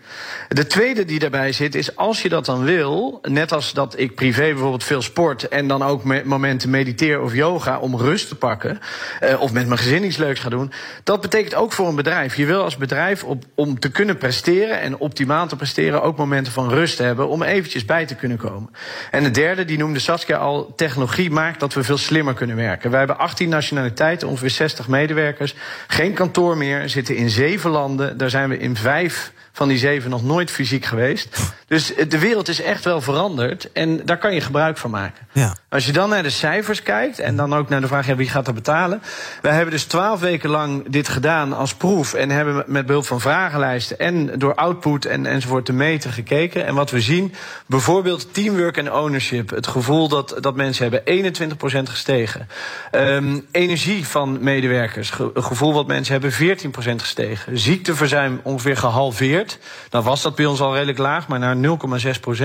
De 0.48 0.66
tweede 0.66 1.04
die 1.04 1.18
daarbij 1.18 1.52
zit 1.52 1.74
is, 1.74 1.96
als 1.96 2.22
je 2.22 2.28
dat 2.28 2.44
dan 2.44 2.64
wil, 2.64 3.18
net 3.22 3.52
als 3.52 3.72
dat 3.72 3.98
ik 3.98 4.14
privé 4.14 4.42
bijvoorbeeld 4.42 4.84
veel 4.84 5.02
sport 5.02 5.48
en 5.48 5.68
dan 5.68 5.82
ook 5.82 6.04
me 6.04 6.22
momenten 6.24 6.70
mediteer 6.70 7.20
of 7.20 7.34
yoga 7.34 7.78
om 7.78 7.96
rust 7.96 8.28
te 8.28 8.34
pakken, 8.34 8.80
uh, 9.22 9.40
of 9.40 9.52
met 9.52 9.66
mijn 9.66 9.80
gezin 9.80 10.04
iets 10.04 10.16
leuks 10.16 10.40
ga 10.40 10.48
doen, 10.48 10.72
dat 11.04 11.20
betekent 11.20 11.54
ook 11.54 11.72
voor 11.72 11.88
een 11.88 11.94
bedrijf. 11.94 12.36
Je 12.36 12.46
wil 12.46 12.62
als 12.62 12.76
bedrijf 12.76 13.24
op, 13.24 13.44
om 13.54 13.78
te 13.78 13.90
kunnen 13.90 14.16
presteren 14.16 14.80
en 14.80 14.98
optimaal 14.98 15.48
te 15.50 15.56
presteren 15.56 16.02
ook 16.02 16.16
momenten 16.16 16.52
van 16.52 16.68
rust 16.68 16.98
hebben 16.98 17.28
om 17.28 17.42
eventjes 17.42 17.84
bij 17.84 18.06
te 18.06 18.14
kunnen 18.14 18.38
komen. 18.38 18.70
En 19.10 19.22
de 19.22 19.30
derde, 19.30 19.64
die 19.64 19.78
noemde 19.78 19.98
Saskia 19.98 20.36
al, 20.36 20.72
technologie 20.76 21.30
maakt 21.30 21.60
dat 21.60 21.74
we 21.74 21.84
veel 21.84 21.98
slimmer 21.98 22.34
kunnen 22.34 22.56
werken. 22.56 22.90
Wij 22.90 22.98
hebben 22.98 23.18
18 23.18 23.48
nationaliteiten, 23.48 24.28
ongeveer 24.28 24.50
60 24.50 24.88
medewerkers, 24.88 25.54
geen 25.86 26.12
kantoor 26.12 26.56
meer, 26.56 26.88
zitten 26.88 27.16
in 27.16 27.30
zeven 27.30 27.70
landen, 27.70 28.18
daar 28.18 28.30
zijn 28.30 28.48
we 28.48 28.58
in 28.58 28.76
vijf 28.76 29.32
van 29.52 29.68
die 29.68 29.78
zeven 29.78 30.10
nog 30.10 30.22
nooit 30.22 30.50
fysiek 30.50 30.84
geweest. 30.84 31.52
Dus 31.66 31.92
de 32.08 32.18
wereld 32.18 32.48
is 32.48 32.62
echt 32.62 32.84
wel 32.84 33.00
veranderd 33.00 33.72
en 33.72 34.04
daar 34.04 34.18
kan 34.18 34.34
je 34.34 34.40
gebruik 34.40 34.78
van 34.78 34.90
maken. 34.90 35.26
Ja. 35.32 35.56
Als 35.68 35.86
je 35.86 35.92
dan 35.92 36.08
naar 36.08 36.22
de 36.22 36.30
cijfers 36.30 36.82
kijkt 36.82 37.18
en 37.18 37.36
dan 37.36 37.54
ook 37.54 37.68
naar 37.68 37.80
de 37.80 37.86
vraag 37.86 38.06
ja, 38.06 38.16
wie 38.16 38.28
gaat 38.28 38.46
er 38.46 38.54
betalen. 38.54 39.02
Wij 39.42 39.52
hebben 39.52 39.70
dus 39.70 39.84
twaalf 39.84 40.20
weken 40.20 40.50
lang 40.50 40.84
dit 40.88 41.08
gedaan 41.08 41.52
als 41.52 41.74
proef 41.74 42.14
en 42.14 42.30
hebben 42.30 42.64
met 42.66 42.86
behulp 42.86 43.06
van 43.06 43.20
vragenlijsten 43.20 43.98
en 43.98 44.38
door 44.38 44.54
output 44.54 45.04
en, 45.04 45.39
enzovoort 45.40 45.64
te 45.64 45.72
meten 45.72 46.12
gekeken. 46.12 46.66
En 46.66 46.74
wat 46.74 46.90
we 46.90 47.00
zien, 47.00 47.34
bijvoorbeeld 47.66 48.34
teamwork 48.34 48.76
en 48.76 48.92
ownership. 48.92 49.50
Het 49.50 49.66
gevoel 49.66 50.08
dat, 50.08 50.36
dat 50.40 50.54
mensen 50.54 50.90
hebben 50.90 51.34
21% 51.42 51.82
gestegen. 51.82 52.48
Um, 52.92 53.46
energie 53.50 54.06
van 54.06 54.38
medewerkers, 54.40 55.10
ge, 55.10 55.30
gevoel 55.34 55.72
wat 55.72 55.86
mensen 55.86 56.12
hebben 56.12 56.32
14% 56.32 56.94
gestegen. 56.96 57.58
Ziekteverzuim 57.58 58.40
ongeveer 58.42 58.76
gehalveerd. 58.76 59.58
Dan 59.88 60.02
was 60.02 60.22
dat 60.22 60.34
bij 60.34 60.46
ons 60.46 60.60
al 60.60 60.74
redelijk 60.74 60.98
laag, 60.98 61.28
maar 61.28 61.38
naar 61.38 61.56
0,6%. 61.56 62.42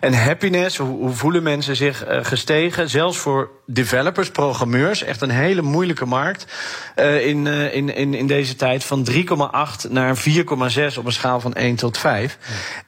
En 0.00 0.14
happiness, 0.14 0.76
hoe, 0.76 1.12
voelen 1.12 1.42
mensen 1.42 1.76
zich 1.76 2.08
uh, 2.08 2.18
gestegen? 2.22 2.90
Zelfs 2.90 3.18
voor 3.18 3.50
developers, 3.66 4.30
programmeurs, 4.30 5.02
echt 5.02 5.20
een 5.20 5.30
hele 5.30 5.62
moeilijke 5.62 6.04
markt 6.04 6.46
uh, 6.96 7.26
in, 7.26 7.46
uh, 7.46 7.74
in, 7.74 7.94
in, 7.94 8.14
in 8.14 8.26
deze 8.26 8.56
tijd. 8.56 8.84
Van 8.84 9.06
3,8 9.10 9.90
naar 9.90 10.16
4,6 10.16 10.98
op 10.98 11.06
een 11.06 11.12
schaal 11.12 11.40
van 11.40 11.54
1 11.54 11.76
tot 11.76 11.98
5. 11.98 12.17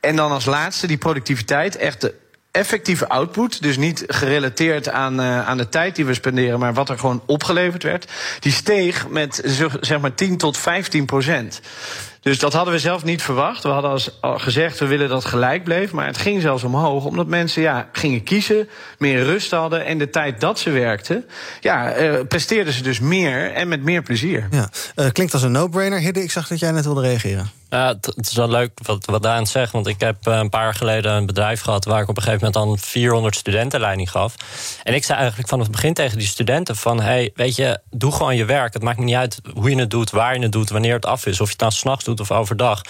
En 0.00 0.16
dan 0.16 0.30
als 0.30 0.44
laatste 0.44 0.87
die 0.87 0.99
productiviteit, 0.99 1.76
echt 1.76 2.00
de 2.00 2.14
effectieve 2.50 3.08
output, 3.08 3.62
dus 3.62 3.76
niet 3.76 4.04
gerelateerd 4.06 4.88
aan, 4.88 5.20
uh, 5.20 5.49
aan 5.49 5.56
de 5.56 5.68
tijd 5.68 5.96
die 5.96 6.04
we 6.04 6.14
spenderen, 6.14 6.58
maar 6.58 6.75
wat 6.75 6.88
er 6.88 6.99
gewoon 6.99 7.22
opgeleverd 7.26 7.82
werd, 7.82 8.10
die 8.40 8.52
steeg 8.52 9.08
met 9.08 9.42
zeg 9.80 10.00
maar 10.00 10.14
10 10.14 10.37
tot 10.37 10.56
15 10.56 11.04
procent. 11.06 11.60
Dus 12.20 12.38
dat 12.38 12.52
hadden 12.52 12.75
we 12.75 12.80
zelf 12.80 13.04
niet 13.04 13.22
verwacht. 13.22 13.62
We 13.62 13.68
hadden 13.68 13.90
als, 13.90 14.20
al 14.20 14.38
gezegd, 14.38 14.78
we 14.78 14.87
willen 14.87 15.08
dat 15.08 15.25
gelijk 15.25 15.64
bleef. 15.64 15.92
Maar 15.92 16.06
het 16.06 16.18
ging 16.18 16.40
zelfs 16.40 16.62
omhoog, 16.62 17.04
omdat 17.04 17.26
mensen 17.26 17.62
ja, 17.62 17.88
gingen 17.92 18.22
kiezen, 18.22 18.68
meer 18.99 19.25
rust 19.25 19.50
hadden. 19.50 19.84
En 19.84 19.99
de 19.99 20.10
tijd 20.10 20.40
dat 20.40 20.58
ze 20.58 20.70
werkten, 20.70 21.25
ja, 21.60 21.99
uh, 21.99 22.20
presteerden 22.28 22.72
ze 22.72 22.82
dus 22.82 23.00
meer 23.00 23.52
en 23.52 23.68
met 23.68 23.82
meer 23.82 24.02
plezier. 24.02 24.49
Ja. 24.50 24.70
Uh, 24.96 25.10
klinkt 25.12 25.32
als 25.32 25.42
een 25.42 25.52
no-brainer. 25.52 26.16
Ik 26.16 26.30
zag 26.30 26.49
dat 26.49 26.58
jij 26.58 26.70
net 26.70 26.84
wilde 26.84 27.00
reageren. 27.00 27.60
Ja, 27.71 27.89
het 28.00 28.27
is 28.29 28.35
wel 28.35 28.49
leuk 28.49 28.71
wat, 28.83 29.05
wat 29.05 29.23
Daan 29.23 29.47
zegt. 29.47 29.73
Want 29.73 29.87
ik 29.87 30.00
heb 30.00 30.27
een 30.27 30.49
paar 30.49 30.62
jaar 30.62 30.75
geleden 30.75 31.12
een 31.12 31.27
bedrijf 31.27 31.61
gehad... 31.61 31.85
waar 31.85 32.03
ik 32.03 32.09
op 32.09 32.17
een 32.17 32.23
gegeven 32.23 32.47
moment 32.53 32.81
dan 32.81 32.89
400 32.89 33.37
studenten 33.37 33.81
leiding 33.81 34.11
gaf. 34.11 34.35
En 34.83 34.95
ik 34.95 35.05
zei 35.05 35.19
eigenlijk 35.19 35.49
vanaf 35.49 35.67
het 35.67 35.75
begin 35.75 35.95
tegen 35.95 36.19
die 36.19 36.27
studenten 36.27 36.77
van... 36.77 37.00
hey, 37.00 37.31
weet 37.35 37.57
je, 37.57 37.81
doe 37.91 38.12
gewoon 38.12 38.37
je 38.37 38.45
werk. 38.45 38.73
Het 38.73 38.83
maakt 38.83 38.99
me 38.99 39.05
niet 39.05 39.15
uit 39.15 39.41
hoe 39.55 39.71
je 39.71 39.77
het 39.77 39.91
doet, 39.91 40.11
waar 40.11 40.35
je 40.35 40.43
het 40.43 40.53
doet... 40.53 40.71
wanneer 40.71 40.95
het 40.95 41.07
af 41.07 41.27
is, 41.27 41.41
of 41.41 41.47
je 41.47 41.52
het 41.52 41.61
nou 41.61 41.73
s'nachts 41.73 42.04
doet 42.04 42.21
of 42.21 42.30
overdag. 42.30 42.83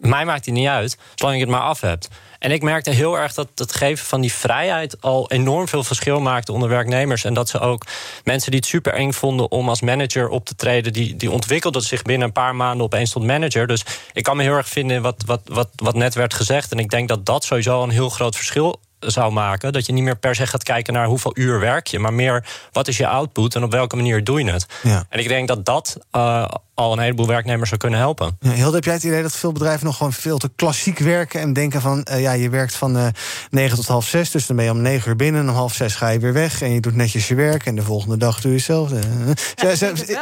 Mij 0.00 0.24
maakt 0.24 0.44
het 0.44 0.54
niet 0.54 0.66
uit, 0.66 0.98
zolang 1.14 1.38
je 1.38 1.44
het 1.44 1.52
maar 1.52 1.62
af 1.62 1.80
hebt. 1.80 2.08
En 2.38 2.50
ik 2.50 2.62
merkte 2.62 2.90
heel 2.90 3.18
erg 3.18 3.34
dat 3.34 3.48
het 3.54 3.74
geven 3.74 4.06
van 4.06 4.20
die 4.20 4.32
vrijheid 4.32 5.00
al 5.00 5.30
enorm 5.30 5.68
veel 5.68 5.84
verschil 5.84 6.20
maakte 6.20 6.52
onder 6.52 6.68
werknemers. 6.68 7.24
En 7.24 7.34
dat 7.34 7.48
ze 7.48 7.58
ook 7.58 7.86
mensen 8.24 8.50
die 8.50 8.60
het 8.60 8.68
super 8.68 8.92
eng 8.92 9.12
vonden 9.12 9.50
om 9.50 9.68
als 9.68 9.80
manager 9.80 10.28
op 10.28 10.44
te 10.44 10.54
treden, 10.54 10.92
die, 10.92 11.16
die 11.16 11.30
ontwikkelden 11.30 11.82
zich 11.82 12.02
binnen 12.02 12.26
een 12.26 12.32
paar 12.32 12.54
maanden 12.54 12.84
opeens 12.84 13.10
tot 13.10 13.24
manager. 13.24 13.66
Dus 13.66 13.84
ik 14.12 14.22
kan 14.22 14.36
me 14.36 14.42
heel 14.42 14.56
erg 14.56 14.68
vinden 14.68 14.96
in 14.96 15.02
wat, 15.02 15.22
wat, 15.26 15.40
wat, 15.44 15.68
wat 15.76 15.94
net 15.94 16.14
werd 16.14 16.34
gezegd. 16.34 16.72
En 16.72 16.78
ik 16.78 16.90
denk 16.90 17.08
dat 17.08 17.26
dat 17.26 17.44
sowieso 17.44 17.82
een 17.82 17.90
heel 17.90 18.10
groot 18.10 18.36
verschil 18.36 18.80
zou 19.00 19.32
maken. 19.32 19.72
Dat 19.72 19.86
je 19.86 19.92
niet 19.92 20.04
meer 20.04 20.16
per 20.16 20.34
se 20.34 20.46
gaat 20.46 20.62
kijken 20.62 20.92
naar 20.92 21.06
hoeveel 21.06 21.32
uur 21.34 21.60
werk 21.60 21.86
je, 21.86 21.98
maar 21.98 22.12
meer 22.12 22.46
wat 22.72 22.88
is 22.88 22.96
je 22.96 23.06
output 23.06 23.54
en 23.54 23.62
op 23.62 23.72
welke 23.72 23.96
manier 23.96 24.24
doe 24.24 24.44
je 24.44 24.50
het. 24.50 24.66
Ja. 24.82 25.04
En 25.08 25.18
ik 25.18 25.28
denk 25.28 25.48
dat 25.48 25.64
dat 25.64 25.96
uh, 26.12 26.48
al 26.74 26.92
een 26.92 26.98
heleboel 26.98 27.26
werknemers 27.26 27.68
zou 27.68 27.80
kunnen 27.80 27.98
helpen. 27.98 28.36
Ja, 28.40 28.50
Hilde, 28.50 28.74
heb 28.74 28.84
jij 28.84 28.94
het 28.94 29.02
idee 29.02 29.22
dat 29.22 29.36
veel 29.36 29.52
bedrijven 29.52 29.86
nog 29.86 29.96
gewoon 29.96 30.12
veel 30.12 30.38
te 30.38 30.50
klassiek 30.56 30.98
werken 30.98 31.40
en 31.40 31.52
denken 31.52 31.80
van 31.80 32.06
uh, 32.10 32.20
ja, 32.20 32.32
je 32.32 32.48
werkt 32.48 32.74
van 32.74 32.96
uh, 32.96 33.06
9 33.50 33.76
tot 33.76 33.86
half 33.86 34.06
6, 34.06 34.30
dus 34.30 34.46
dan 34.46 34.56
ben 34.56 34.64
je 34.64 34.70
om 34.70 34.80
9 34.80 35.08
uur 35.08 35.16
binnen 35.16 35.42
en 35.42 35.48
om 35.48 35.54
half 35.54 35.74
6 35.74 35.94
ga 35.94 36.08
je 36.08 36.18
weer 36.18 36.32
weg 36.32 36.62
en 36.62 36.70
je 36.70 36.80
doet 36.80 36.94
netjes 36.94 37.28
je 37.28 37.34
werk 37.34 37.66
en 37.66 37.74
de 37.74 37.82
volgende 37.82 38.16
dag 38.16 38.40
doe 38.40 38.50
je 38.50 38.56
hetzelfde. 38.56 38.98
Ja, 39.54 39.68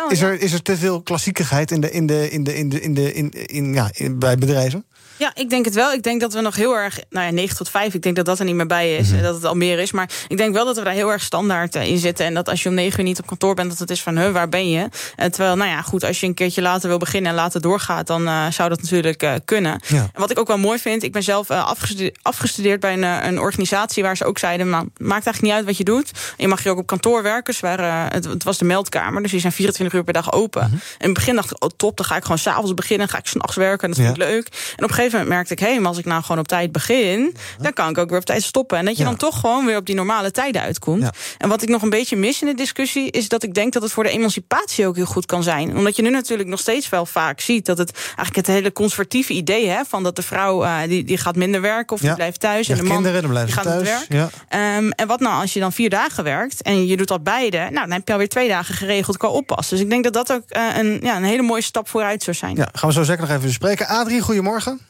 is, 0.08 0.20
er, 0.20 0.40
is 0.40 0.52
er 0.52 0.62
te 0.62 0.76
veel 0.76 1.02
klassiekigheid 1.02 1.70
in 1.70 1.80
de, 1.80 1.90
in 1.90 2.06
de, 2.06 2.30
in 2.30 2.44
de, 2.44 2.54
in 2.54 2.68
de, 2.68 2.80
in 2.82 2.94
de, 2.94 3.12
in, 3.14 3.30
in, 3.30 3.74
ja, 3.74 3.90
in, 3.92 4.18
bij 4.18 4.36
bedrijven? 4.36 4.84
Ja, 5.18 5.30
ik 5.34 5.50
denk 5.50 5.64
het 5.64 5.74
wel. 5.74 5.92
Ik 5.92 6.02
denk 6.02 6.20
dat 6.20 6.32
we 6.32 6.40
nog 6.40 6.56
heel 6.56 6.76
erg, 6.76 7.00
nou 7.10 7.26
ja, 7.26 7.32
9 7.32 7.56
tot 7.56 7.68
5, 7.68 7.94
ik 7.94 8.02
denk 8.02 8.16
dat 8.16 8.24
dat 8.24 8.38
er 8.38 8.44
niet 8.44 8.54
meer 8.54 8.66
bij 8.66 8.96
is. 8.96 9.08
Mm-hmm. 9.08 9.22
Dat 9.22 9.34
het 9.34 9.44
al 9.44 9.54
meer 9.54 9.78
is. 9.78 9.92
Maar 9.92 10.10
ik 10.28 10.36
denk 10.36 10.54
wel 10.54 10.64
dat 10.64 10.76
we 10.76 10.84
daar 10.84 10.92
heel 10.92 11.12
erg 11.12 11.22
standaard 11.22 11.76
uh, 11.76 11.86
in 11.86 11.98
zitten. 11.98 12.26
En 12.26 12.34
dat 12.34 12.48
als 12.48 12.62
je 12.62 12.68
om 12.68 12.74
9 12.74 12.98
uur 12.98 13.04
niet 13.04 13.18
op 13.18 13.26
kantoor 13.26 13.54
bent, 13.54 13.68
dat 13.68 13.78
het 13.78 13.90
is 13.90 14.02
van, 14.02 14.18
huh, 14.18 14.32
waar 14.32 14.48
ben 14.48 14.70
je? 14.70 14.78
Uh, 14.80 15.26
terwijl, 15.26 15.56
nou 15.56 15.70
ja, 15.70 15.82
goed, 15.82 16.04
als 16.04 16.20
je 16.20 16.26
een 16.26 16.34
keertje 16.34 16.62
later 16.62 16.88
wil 16.88 16.98
beginnen 16.98 17.30
en 17.30 17.36
later 17.36 17.60
doorgaat, 17.60 18.06
dan 18.06 18.22
uh, 18.22 18.50
zou 18.50 18.68
dat 18.68 18.82
natuurlijk 18.82 19.40
kunnen. 19.44 19.80
Ja. 19.86 19.96
En 19.96 20.20
wat 20.20 20.30
ik 20.30 20.38
ook 20.38 20.46
wel 20.46 20.58
mooi 20.58 20.78
vind, 20.78 21.02
ik 21.02 21.12
ben 21.12 21.22
zelf 21.22 21.50
afgestudeerd, 21.50 22.18
afgestudeerd 22.22 22.80
bij 22.80 22.92
een, 22.92 23.02
een, 23.02 23.40
organisatie 23.40 24.02
waar 24.02 24.16
ze 24.16 24.24
ook 24.24 24.38
zeiden, 24.38 24.68
man, 24.68 24.90
maakt 24.96 25.26
eigenlijk 25.26 25.42
niet 25.42 25.52
uit 25.52 25.64
wat 25.64 25.76
je 25.76 25.84
doet. 25.84 26.10
Je 26.36 26.48
mag 26.48 26.62
hier 26.62 26.72
ook 26.72 26.78
op 26.78 26.86
kantoor 26.86 27.22
werken. 27.22 27.52
Dus 27.52 27.60
waar, 27.60 28.12
het, 28.12 28.24
het, 28.24 28.44
was 28.44 28.58
de 28.58 28.64
meldkamer, 28.64 29.22
dus 29.22 29.30
die 29.30 29.40
zijn 29.40 29.52
24 29.52 29.98
uur 29.98 30.04
per 30.04 30.12
dag 30.12 30.32
open. 30.32 30.62
En 30.62 30.70
in 30.98 31.04
het 31.04 31.12
begin 31.12 31.34
dacht 31.34 31.50
ik, 31.50 31.64
oh 31.64 31.70
top, 31.76 31.96
dan 31.96 32.06
ga 32.06 32.16
ik 32.16 32.22
gewoon 32.22 32.38
s'avonds 32.38 32.74
beginnen, 32.74 33.08
ga 33.08 33.18
ik 33.18 33.26
s'nachts 33.26 33.56
werken. 33.56 33.82
En 33.82 33.88
dat 33.88 34.04
vind 34.04 34.16
ik 34.16 34.22
ja. 34.22 34.28
leuk. 34.28 34.46
En 34.76 34.84
op 34.84 34.88
een 34.90 34.94
gegeven 34.94 35.07
moment 35.16 35.28
merkte 35.28 35.52
ik, 35.52 35.58
hé, 35.58 35.74
hey, 35.74 35.84
als 35.84 35.98
ik 35.98 36.04
nou 36.04 36.22
gewoon 36.22 36.38
op 36.38 36.48
tijd 36.48 36.72
begin, 36.72 37.36
dan 37.58 37.72
kan 37.72 37.88
ik 37.88 37.98
ook 37.98 38.08
weer 38.08 38.18
op 38.18 38.24
tijd 38.24 38.42
stoppen. 38.42 38.78
En 38.78 38.84
dat 38.84 38.96
je 38.96 39.02
ja. 39.02 39.08
dan 39.08 39.18
toch 39.18 39.40
gewoon 39.40 39.66
weer 39.66 39.76
op 39.76 39.86
die 39.86 39.94
normale 39.94 40.30
tijden 40.30 40.62
uitkomt. 40.62 41.02
Ja. 41.02 41.12
En 41.38 41.48
wat 41.48 41.62
ik 41.62 41.68
nog 41.68 41.82
een 41.82 41.90
beetje 41.90 42.16
mis 42.16 42.40
in 42.40 42.46
de 42.46 42.54
discussie, 42.54 43.10
is 43.10 43.28
dat 43.28 43.42
ik 43.42 43.54
denk 43.54 43.72
dat 43.72 43.82
het 43.82 43.92
voor 43.92 44.04
de 44.04 44.10
emancipatie 44.10 44.86
ook 44.86 44.96
heel 44.96 45.04
goed 45.04 45.26
kan 45.26 45.42
zijn. 45.42 45.76
Omdat 45.76 45.96
je 45.96 46.02
nu 46.02 46.10
natuurlijk 46.10 46.48
nog 46.48 46.60
steeds 46.60 46.88
wel 46.88 47.06
vaak 47.06 47.40
ziet 47.40 47.66
dat 47.66 47.78
het 47.78 47.92
eigenlijk 47.94 48.36
het 48.36 48.46
hele 48.46 48.72
conservatieve 48.72 49.32
idee 49.32 49.68
hè, 49.68 49.84
van 49.88 50.02
dat 50.02 50.16
de 50.16 50.22
vrouw 50.22 50.64
uh, 50.64 50.78
die, 50.86 51.04
die 51.04 51.18
gaat 51.18 51.36
minder 51.36 51.60
werken 51.60 51.96
of 51.96 52.02
ja. 52.02 52.06
die 52.06 52.16
blijft 52.16 52.40
thuis. 52.40 52.68
En 52.68 52.76
de 52.76 52.82
man 52.82 52.92
kinderen, 52.92 53.22
dan 53.22 53.44
die 53.44 53.54
gaat 53.54 53.64
thuis. 53.64 54.06
werk. 54.08 54.32
Um, 54.78 54.90
en 54.90 55.06
wat 55.06 55.20
nou 55.20 55.40
als 55.40 55.52
je 55.52 55.60
dan 55.60 55.72
vier 55.72 55.90
dagen 55.90 56.24
werkt 56.24 56.62
en 56.62 56.86
je 56.86 56.96
doet 56.96 57.08
dat 57.08 57.22
beide, 57.22 57.58
nou 57.58 57.72
dan 57.72 57.90
heb 57.90 58.06
je 58.06 58.12
alweer 58.12 58.28
twee 58.28 58.48
dagen 58.48 58.74
geregeld 58.74 59.16
qua 59.16 59.28
oppassen. 59.28 59.76
Dus 59.76 59.84
ik 59.84 59.90
denk 59.90 60.04
dat 60.04 60.12
dat 60.12 60.32
ook 60.32 60.42
uh, 60.56 60.76
een, 60.76 61.00
ja, 61.02 61.16
een 61.16 61.24
hele 61.24 61.42
mooie 61.42 61.62
stap 61.62 61.88
vooruit 61.88 62.22
zou 62.22 62.36
zijn. 62.36 62.56
Ja, 62.56 62.68
gaan 62.72 62.88
we 62.88 62.94
zo 62.94 63.02
zeker 63.02 63.20
nog 63.20 63.30
even 63.30 63.42
bespreken. 63.42 63.86
Adrie, 63.86 64.20
goedemorgen. 64.20 64.80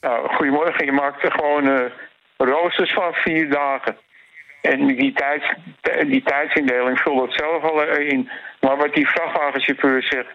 Nou, 0.00 0.34
goedemorgen. 0.34 0.84
Je 0.84 0.92
maakt 0.92 1.24
er 1.24 1.32
gewoon 1.32 1.66
uh, 1.66 1.80
roosters 2.36 2.92
van 2.92 3.12
vier 3.12 3.50
dagen. 3.50 3.96
En 4.62 4.86
die, 4.86 5.12
tijds, 5.12 5.54
die 6.06 6.22
tijdsindeling 6.22 6.98
vult 6.98 7.18
dat 7.18 7.36
zelf 7.36 7.62
al 7.62 7.96
in. 7.96 8.30
Maar 8.60 8.76
wat 8.76 8.94
die 8.94 9.08
vrachtwagenchauffeur 9.08 10.02
zegt, 10.02 10.28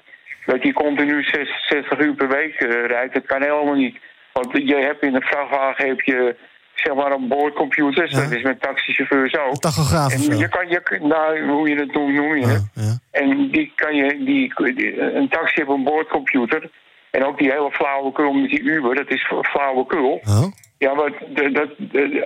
dat 0.46 0.62
hij 0.62 0.72
continu 0.72 1.24
60 1.24 2.00
uur 2.00 2.14
per 2.14 2.28
week 2.28 2.62
uh, 2.62 2.86
rijdt, 2.86 3.14
dat 3.14 3.26
kan 3.26 3.42
helemaal 3.42 3.76
niet. 3.76 3.98
Want 4.34 4.52
je 4.52 4.76
hebt 4.76 5.04
in 5.04 5.16
een 5.16 5.22
vrachtwagen 5.22 5.88
heb 5.88 6.02
je 6.02 6.36
zeg 6.74 6.96
maar 6.96 7.12
een 7.12 7.28
boordcomputers, 7.28 8.12
ja. 8.12 8.20
dat 8.22 8.32
is 8.32 8.44
met 8.44 8.62
taxichauffeurs 8.62 9.38
ook. 9.38 9.56
Tachograaf 9.56 10.14
en 10.14 10.38
je 10.38 10.50
kan, 10.50 10.70
je, 10.70 11.00
nou, 11.02 11.50
hoe 11.50 11.70
je 11.70 11.76
het 11.76 11.94
noemt, 11.94 12.14
noem 12.14 12.36
je 12.36 12.42
ja, 12.42 12.48
het. 12.48 12.70
ja. 12.74 12.98
En 13.12 13.50
die 13.52 13.72
kan 13.76 13.96
je, 13.96 14.24
die, 14.24 15.02
een 15.16 15.30
taxi 15.30 15.54
heeft 15.56 15.70
een 15.70 15.84
boordcomputer. 15.84 16.70
En 17.16 17.26
ook 17.26 17.38
die 17.38 17.52
hele 17.52 17.72
flauwekul 17.72 18.34
met 18.34 18.50
die 18.50 18.62
Uber, 18.62 18.96
dat 18.96 19.10
is 19.10 19.32
flauwekul. 19.42 20.22
Oh. 20.26 20.46
Ja, 20.78 20.94
maar 20.94 21.12
dat, 21.52 21.70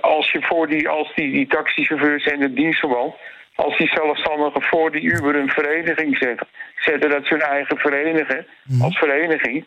als 0.00 0.30
je 0.30 0.42
voor 0.42 0.66
die, 0.68 0.88
als 0.88 1.14
die, 1.14 1.32
die 1.32 1.46
taxichauffeurs 1.46 2.24
en 2.24 2.40
de 2.40 2.52
dienstverband, 2.52 3.14
als 3.54 3.78
die 3.78 3.88
zelfstandigen 3.88 4.62
voor 4.62 4.90
die 4.90 5.02
Uber 5.02 5.36
een 5.36 5.48
vereniging 5.48 6.16
zetten, 6.16 6.46
zetten 6.76 7.10
dat 7.10 7.26
ze 7.26 7.34
hun 7.34 7.42
eigen 7.42 7.76
verenigen 7.76 8.46
mm. 8.64 8.82
als 8.82 8.98
vereniging. 8.98 9.64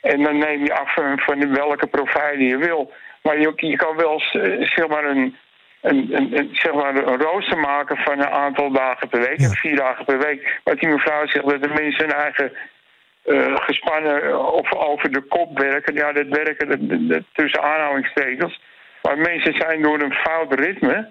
En 0.00 0.22
dan 0.22 0.38
neem 0.38 0.64
je 0.64 0.74
af 0.74 0.94
van, 0.94 1.18
van 1.18 1.54
welke 1.54 1.86
provider 1.86 2.42
je 2.42 2.56
wil. 2.56 2.92
Maar 3.22 3.40
je, 3.40 3.52
je 3.56 3.76
kan 3.76 3.96
wel 3.96 4.20
zeg 4.60 4.88
maar 4.88 5.04
een, 5.04 5.36
een, 5.80 6.08
een, 6.10 6.38
een, 6.38 6.48
zeg 6.52 6.72
maar 6.74 6.96
een 6.96 7.20
rooster 7.20 7.58
maken 7.58 7.96
van 7.96 8.18
een 8.18 8.30
aantal 8.30 8.70
dagen 8.72 9.08
per 9.08 9.20
week, 9.20 9.40
vier 9.40 9.76
dagen 9.76 10.04
per 10.04 10.18
week. 10.18 10.60
Wat 10.64 10.78
die 10.78 10.88
mevrouw 10.88 11.26
zegt, 11.26 11.48
dat 11.48 11.62
de 11.62 11.68
mensen 11.68 12.04
hun 12.04 12.14
eigen 12.14 12.52
uh, 13.28 13.56
gespannen 13.56 14.52
of 14.52 14.74
over 14.74 15.12
de 15.12 15.20
kop 15.20 15.58
werken. 15.58 15.94
Ja, 15.94 16.12
dat 16.12 16.26
werken 16.28 16.68
de, 16.68 17.06
de, 17.06 17.24
tussen 17.32 17.62
aanhalingstekens. 17.62 18.60
Maar 19.02 19.18
mensen 19.18 19.54
zijn 19.54 19.82
door 19.82 20.00
een 20.00 20.12
fout 20.12 20.52
ritme, 20.52 21.08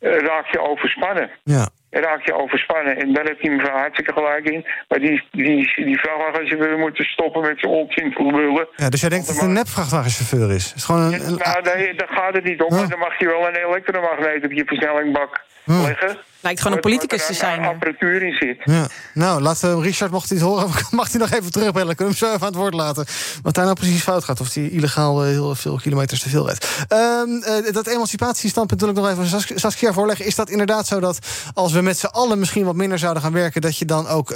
uh, 0.00 0.18
raak 0.18 0.46
je 0.46 0.60
overspannen. 0.60 1.30
Ja 1.44 1.68
raak 1.90 2.26
je 2.26 2.34
overspannen. 2.34 2.96
En 2.96 3.12
daar 3.12 3.24
heeft 3.24 3.40
hij 3.40 3.50
mevrouw 3.50 3.76
hartstikke 3.76 4.12
gelijk 4.12 4.44
in. 4.44 4.66
Maar 4.88 4.98
die, 4.98 5.22
die, 5.30 5.72
die 5.84 5.98
vrachtwagenchauffeur 5.98 6.78
moeten 6.78 7.04
stoppen 7.04 7.42
met 7.42 7.60
zijn 7.60 7.72
onzin 7.72 8.14
lullen. 8.16 8.68
Ja, 8.76 8.88
dus 8.88 9.00
jij 9.00 9.10
denkt 9.10 9.26
dat 9.26 9.36
het 9.36 9.44
een 9.44 9.52
nep 9.52 9.68
vrachtwagenchauffeur 9.68 10.50
is? 10.54 10.72
Is 10.76 10.84
gewoon 10.84 11.02
een, 11.02 11.12
ja, 11.12 11.60
nou, 11.60 11.76
nee, 11.76 11.94
daar 11.94 12.08
gaat 12.08 12.34
het 12.34 12.44
niet 12.44 12.62
om. 12.62 12.74
Maar 12.74 12.88
dan 12.88 12.98
mag 12.98 13.18
je 13.18 13.26
wel 13.26 13.46
een 13.48 13.56
elektromagneet 13.56 14.44
op 14.44 14.52
je 14.52 14.64
versnellingbak 14.64 15.40
leggen. 15.64 16.18
Lijkt 16.42 16.60
gewoon 16.60 16.76
een 16.76 16.82
politicus 16.82 17.26
te 17.26 17.34
zijn. 17.34 17.64
Apparatuur 17.64 18.22
in 18.22 18.32
zit. 18.32 18.60
Ja. 18.64 18.88
Nou, 19.14 19.42
laat 19.42 19.62
uh, 19.64 19.78
Richard, 19.80 20.10
mocht 20.10 20.28
hij 20.28 20.38
het 20.38 20.46
horen, 20.46 20.70
mag 20.90 21.10
hij 21.10 21.20
nog 21.20 21.30
even 21.30 21.52
terugbellen. 21.52 21.96
Kunnen 21.96 22.14
we 22.14 22.20
hem 22.20 22.28
zo 22.28 22.34
even 22.34 22.46
aan 22.46 22.52
het 22.52 22.62
woord 22.62 22.74
laten. 22.74 23.06
Wat 23.42 23.54
daar 23.54 23.64
nou 23.64 23.76
precies 23.76 24.02
fout 24.02 24.24
gaat. 24.24 24.40
Of 24.40 24.54
hij 24.54 24.68
illegaal 24.68 25.24
uh, 25.24 25.30
heel 25.30 25.54
veel 25.54 25.76
kilometers 25.76 26.22
te 26.22 26.28
veel 26.28 26.46
rijdt. 26.46 26.86
Um, 26.92 27.42
uh, 27.64 27.72
dat 27.72 27.86
emancipatiestandpunt 27.86 28.80
wil 28.80 28.90
ik 28.90 28.96
nog 28.96 29.08
even 29.08 29.58
Saskia 29.60 29.92
voorleggen. 29.92 30.26
Is 30.26 30.34
dat 30.34 30.50
inderdaad 30.50 30.86
zo 30.86 31.00
dat 31.00 31.18
als 31.54 31.72
we 31.72 31.80
met 31.80 31.98
z'n 31.98 32.06
allen 32.06 32.38
misschien 32.38 32.64
wat 32.64 32.74
minder 32.74 32.98
zouden 32.98 33.22
gaan 33.22 33.32
werken... 33.32 33.60
dat 33.60 33.76
je 33.76 33.84
dan 33.84 34.08
ook 34.08 34.34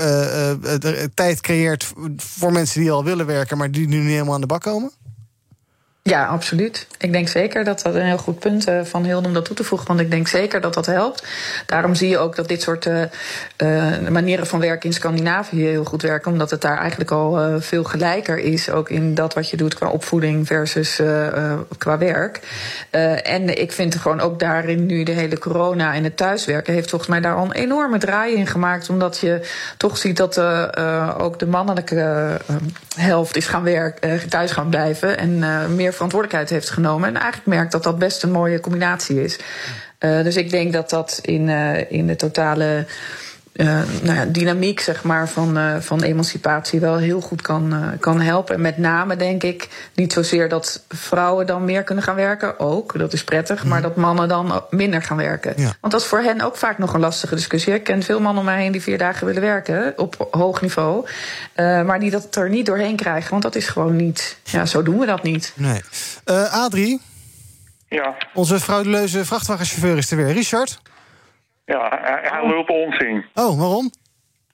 tijd 1.15 1.41
creëert 1.41 1.93
voor 2.17 2.53
mensen 2.53 2.81
die 2.81 2.91
al 2.91 3.05
willen 3.05 3.27
werken... 3.27 3.59
maar 3.59 3.71
die 3.71 3.89
nu 3.89 3.97
niet 3.99 4.11
helemaal 4.11 4.35
aan 4.35 4.41
de 4.41 4.47
bak 4.47 4.63
komen? 4.63 4.93
Ja, 6.11 6.27
absoluut. 6.27 6.87
Ik 6.99 7.13
denk 7.13 7.29
zeker 7.29 7.65
dat 7.65 7.83
dat 7.83 7.95
een 7.95 8.05
heel 8.05 8.19
goed 8.19 8.39
punt 8.39 8.69
uh, 8.69 8.81
van 8.83 9.05
Hilde 9.05 9.27
om 9.27 9.35
dat 9.35 9.45
toe 9.45 9.57
te 9.57 9.65
voegen. 9.65 9.89
Want 9.89 10.01
ik 10.01 10.11
denk 10.11 10.29
zeker 10.29 10.61
dat 10.61 10.75
dat 10.75 10.87
helpt. 10.87 11.27
Daarom 11.67 11.95
zie 11.95 12.09
je 12.09 12.19
ook 12.19 12.37
dat 12.37 12.49
dit 12.49 12.63
soort 12.63 12.87
uh, 12.87 13.03
uh, 13.59 14.09
manieren 14.09 14.47
van 14.47 14.61
werken 14.61 14.89
in 14.89 14.95
Scandinavië 14.95 15.67
heel 15.67 15.85
goed 15.85 16.03
werken. 16.03 16.33
Omdat 16.33 16.51
het 16.51 16.61
daar 16.61 16.79
eigenlijk 16.79 17.11
al 17.11 17.61
veel 17.61 17.85
gelijker 17.85 18.39
is. 18.39 18.71
Ook 18.71 18.91
in 18.91 19.15
dat 19.15 19.35
wat 19.35 19.51
je 19.51 19.57
doet 19.57 19.75
qua 19.75 19.89
opvoeding 19.89 20.47
versus 20.47 21.01
qua 21.79 21.99
werk. 21.99 22.41
en 23.23 23.61
ik 23.61 23.73
vind 23.73 23.95
gewoon 23.95 24.21
ook 24.21 24.39
daarin 24.39 24.87
nu 24.87 25.03
de 25.03 25.13
hele 25.13 25.39
corona 25.39 25.95
en 25.95 26.05
het 26.05 26.17
thuiswerken... 26.17 26.75
heeft 26.75 26.91
volgens 26.91 27.11
mij 27.11 27.21
daar 27.21 27.37
al 27.37 27.45
een 27.45 27.53
enorme 27.53 27.99
draai 27.99 28.35
in 28.35 28.47
gemaakt. 28.47 28.89
Omdat 28.89 29.19
je 29.19 29.49
toch 29.77 29.99
ziet 29.99 30.17
dat 30.17 30.39
ook 31.19 31.39
de 31.39 31.47
mannelijke 31.47 32.41
helft 32.97 33.37
is 33.37 33.47
gaan 33.47 33.65
werken, 33.65 34.29
thuis 34.29 34.51
gaan 34.51 34.69
blijven. 34.69 35.19
En 35.19 35.39
meer 35.75 35.93
verantwoordelijkheid 35.95 36.51
heeft 36.51 36.71
genomen. 36.71 37.09
En 37.09 37.15
eigenlijk 37.15 37.47
merkt 37.47 37.73
dat 37.73 37.83
dat 37.83 37.99
best 37.99 38.23
een 38.23 38.31
mooie 38.31 38.61
combinatie 38.61 39.23
is. 39.23 39.39
Uh, 40.01 40.23
dus 40.23 40.37
ik 40.37 40.51
denk 40.51 40.73
dat 40.73 40.91
dat 40.91 41.19
in, 41.23 41.49
uh, 41.49 41.91
in 41.91 42.07
de 42.07 42.17
totale 42.17 42.87
uh, 43.55 43.81
nou 44.03 44.19
ja, 44.19 44.25
dynamiek 44.25 44.81
zeg 44.81 45.03
maar, 45.03 45.29
van, 45.29 45.59
uh, 45.59 45.77
van 45.81 46.03
emancipatie 46.03 46.81
wel 46.81 46.97
heel 46.97 47.21
goed 47.21 47.43
kan, 47.43 47.75
uh, 47.75 47.89
kan 48.01 48.21
helpen. 48.21 48.55
En 48.55 48.61
met 48.61 48.79
name 48.79 49.17
denk 49.17 49.43
ik 49.43 49.69
niet 49.95 50.13
zozeer 50.13 50.49
dat 50.49 50.85
vrouwen 50.89 51.47
dan 51.47 51.65
meer 51.65 51.83
kunnen 51.83 52.05
gaan 52.05 52.15
werken, 52.15 52.59
ook, 52.59 52.99
dat 52.99 53.13
is 53.13 53.25
prettig, 53.25 53.63
mm. 53.63 53.69
maar 53.69 53.83
dat 53.83 53.97
mannen 53.97 54.29
dan 54.29 54.63
minder 54.71 55.03
gaan 55.03 55.17
werken. 55.17 55.53
Ja. 55.57 55.73
Want 55.81 55.93
dat 55.93 56.01
is 56.01 56.07
voor 56.07 56.21
hen 56.21 56.41
ook 56.41 56.57
vaak 56.57 56.79
nog 56.79 56.95
een 56.95 57.01
lastige 57.01 57.35
discussie. 57.35 57.75
Ik 57.75 57.85
ken 57.85 58.03
veel 58.03 58.21
mannen 58.21 58.39
om 58.39 58.45
mij 58.45 58.63
heen 58.63 58.73
die 58.73 58.83
vier 58.83 58.99
dagen 58.99 59.27
willen 59.27 59.43
werken 59.43 59.93
op 59.97 60.29
hoog 60.31 60.61
niveau, 60.61 61.07
maar 61.57 62.01
die 62.01 62.11
dat 62.11 62.37
er 62.37 62.49
niet 62.49 62.67
doorheen 62.67 62.97
krijgen, 62.97 63.31
want 63.31 63.43
dat 63.43 63.55
is 63.55 63.69
gewoon 63.69 63.97
niet, 63.97 64.37
ja, 64.43 64.67
zo 64.67 64.83
doen 64.83 64.99
we 64.99 65.07
dat 65.07 65.23
niet. 65.23 65.53
Nee. 65.57 65.81
Adrie? 66.51 67.01
Ja. 67.89 68.15
Onze 68.35 68.61
frauduleuze 68.61 69.25
vrachtwagenchauffeur 69.25 69.97
is 69.97 70.11
er 70.11 70.17
weer. 70.17 70.33
Richard? 70.33 70.81
Ja, 71.65 72.01
hij, 72.01 72.19
hij 72.23 72.47
lult 72.49 72.71
onzin. 72.71 73.25
Oh, 73.35 73.59
waarom? 73.59 73.91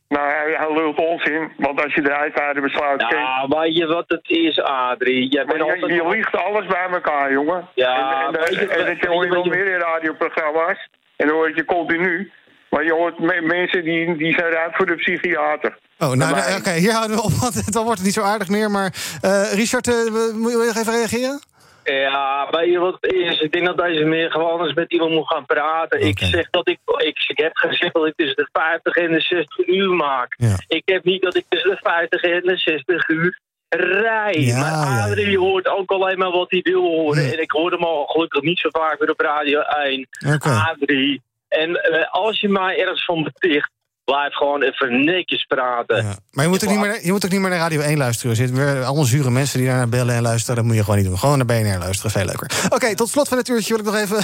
Nou, 0.08 0.28
hij, 0.32 0.54
hij 0.56 0.74
lult 0.74 0.98
onzin, 0.98 1.52
want 1.56 1.82
als 1.82 1.94
je 1.94 2.02
de 2.02 2.14
uitvaarden 2.14 2.62
besluit... 2.62 3.00
Ja, 3.00 3.46
weet 3.48 3.76
je 3.76 3.86
wat 3.86 4.04
het 4.06 4.30
is, 4.30 4.60
Adrie? 4.60 5.28
Jij 5.28 5.44
bent 5.44 5.56
je, 5.56 5.64
altijd... 5.64 5.92
je 5.92 6.08
liegt 6.08 6.36
alles 6.36 6.66
bij 6.66 6.88
elkaar, 6.90 7.32
jongen. 7.32 7.68
Ja, 7.74 8.26
en, 8.26 8.34
en, 8.34 8.58
en, 8.58 8.86
en 8.86 8.98
dat 8.98 9.06
hoor 9.06 9.24
je 9.24 9.30
wel 9.30 9.44
meer 9.44 9.66
in 9.72 9.78
radioprogramma's. 9.78 10.88
En 11.16 11.26
dan 11.26 11.36
hoor 11.36 11.54
je 11.54 11.64
continu. 11.64 12.32
Maar 12.70 12.84
je 12.84 12.92
hoort 12.92 13.18
me 13.18 13.40
mensen 13.40 13.84
die, 13.84 14.16
die 14.16 14.34
zijn 14.34 14.54
uit 14.54 14.76
voor 14.76 14.86
de 14.86 14.94
psychiater. 14.94 15.78
Oh, 15.98 16.12
nou, 16.12 16.32
oké, 16.32 16.56
okay, 16.58 16.78
hier 16.78 16.92
houden 16.92 17.16
we 17.16 17.22
op, 17.22 17.32
want 17.32 17.72
dan 17.74 17.84
wordt 17.84 17.98
het 17.98 18.06
niet 18.06 18.16
zo 18.16 18.22
aardig 18.22 18.48
meer. 18.48 18.70
Maar 18.70 18.94
uh, 19.24 19.52
Richard, 19.52 19.86
uh, 19.86 19.94
wil 20.34 20.60
je 20.60 20.66
nog 20.66 20.76
even 20.76 20.92
reageren? 20.92 21.40
Ja, 21.84 22.48
weet 22.50 22.70
je 22.70 22.78
wat 22.78 22.96
het 23.00 23.12
is? 23.12 23.40
Ik 23.40 23.52
denk 23.52 23.66
dat 23.66 23.76
deze 23.76 24.04
meer 24.04 24.30
gewoon 24.30 24.64
eens 24.64 24.74
met 24.74 24.92
iemand 24.92 25.10
moet 25.10 25.28
gaan 25.28 25.46
praten. 25.46 25.98
Okay. 25.98 26.08
Ik 26.08 26.18
zeg 26.18 26.50
dat 26.50 26.68
ik, 26.68 26.78
ik, 26.96 27.24
ik 27.28 27.38
heb 27.38 27.56
gezegd 27.56 27.94
dat 27.94 28.06
ik 28.06 28.12
tussen 28.16 28.36
de 28.36 28.48
50 28.52 28.96
en 28.96 29.12
de 29.12 29.20
60 29.20 29.66
uur 29.66 29.90
maak. 29.90 30.34
Ja. 30.36 30.56
Ik 30.68 30.82
heb 30.84 31.04
niet 31.04 31.22
dat 31.22 31.34
ik 31.36 31.44
tussen 31.48 31.70
de 31.70 31.78
50 31.82 32.22
en 32.22 32.40
de 32.42 32.56
60 32.56 33.08
uur 33.08 33.38
rij. 33.76 34.34
Ja, 34.38 34.58
maar 34.58 35.10
Adrie 35.10 35.38
hoort 35.38 35.68
ook 35.68 35.90
alleen 35.90 36.18
maar 36.18 36.30
wat 36.30 36.50
hij 36.50 36.60
wil 36.62 36.82
horen. 36.82 37.32
En 37.32 37.40
ik 37.40 37.50
hoor 37.50 37.70
hem 37.70 37.84
al 37.84 38.06
gelukkig 38.06 38.42
niet 38.42 38.58
zo 38.58 38.68
vaak 38.72 38.98
weer 38.98 39.10
op 39.10 39.20
Radio 39.20 39.60
1. 39.60 40.08
Okay. 40.34 40.56
Adrie. 40.56 41.22
En 41.48 41.70
uh, 41.70 42.10
als 42.10 42.40
je 42.40 42.48
mij 42.48 42.80
ergens 42.80 43.04
van 43.04 43.22
beticht, 43.22 43.70
blijf 44.04 44.34
gewoon 44.34 44.62
even 44.62 45.04
netjes 45.04 45.44
praten. 45.44 45.96
Ja. 45.96 46.16
Maar 46.30 46.44
je 46.44 46.50
moet, 46.50 46.64
ook 46.64 46.70
niet 46.70 46.80
meer, 46.80 47.04
je 47.04 47.12
moet 47.12 47.24
ook 47.24 47.30
niet 47.30 47.40
meer 47.40 47.50
naar 47.50 47.58
Radio 47.58 47.80
1 47.80 47.96
luisteren. 47.96 48.30
Er 48.30 48.36
zitten 48.36 48.56
weer 48.56 48.84
allemaal 48.84 49.04
zure 49.04 49.30
mensen 49.30 49.58
die 49.58 49.68
daar 49.68 49.88
bellen 49.88 50.14
en 50.14 50.22
luisteren. 50.22 50.56
Dat 50.56 50.64
moet 50.64 50.74
je 50.74 50.80
gewoon 50.80 50.96
niet 50.96 51.06
doen. 51.06 51.18
Gewoon 51.18 51.36
naar 51.36 51.46
BNR 51.46 51.78
luisteren, 51.78 52.10
veel 52.10 52.24
leuker. 52.24 52.50
Oké, 52.64 52.74
okay, 52.74 52.94
tot 52.94 53.08
slot 53.08 53.28
van 53.28 53.38
het 53.38 53.48
uurtje 53.48 53.76
wil 53.76 53.84
ik 53.84 53.90
nog 53.90 54.00
even 54.00 54.18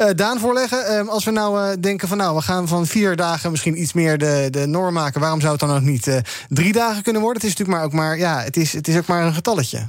uh, 0.00 0.14
Daan 0.22 0.38
voorleggen. 0.38 0.92
Um, 0.98 1.08
als 1.08 1.24
we 1.24 1.30
nou 1.30 1.60
uh, 1.60 1.72
denken 1.80 2.08
van 2.08 2.16
nou, 2.16 2.36
we 2.36 2.42
gaan 2.42 2.68
van 2.68 2.86
vier 2.86 3.16
dagen 3.16 3.50
misschien 3.50 3.80
iets 3.80 3.92
meer 3.92 4.18
de, 4.18 4.48
de 4.50 4.66
norm 4.66 4.94
maken. 4.94 5.20
Waarom 5.20 5.40
zou 5.40 5.52
het 5.52 5.60
dan 5.60 5.76
ook 5.76 5.82
niet 5.82 6.06
uh, 6.06 6.16
drie 6.48 6.72
dagen 6.72 7.02
kunnen 7.02 7.22
worden? 7.22 7.42
Het 7.42 7.50
is 7.50 7.58
natuurlijk 7.58 7.78
maar 7.78 7.86
ook 7.86 8.06
maar, 8.06 8.18
ja, 8.18 8.40
het 8.40 8.56
is, 8.56 8.72
het 8.72 8.88
is 8.88 8.96
ook 8.96 9.06
maar 9.06 9.22
een 9.26 9.34
getalletje. 9.34 9.88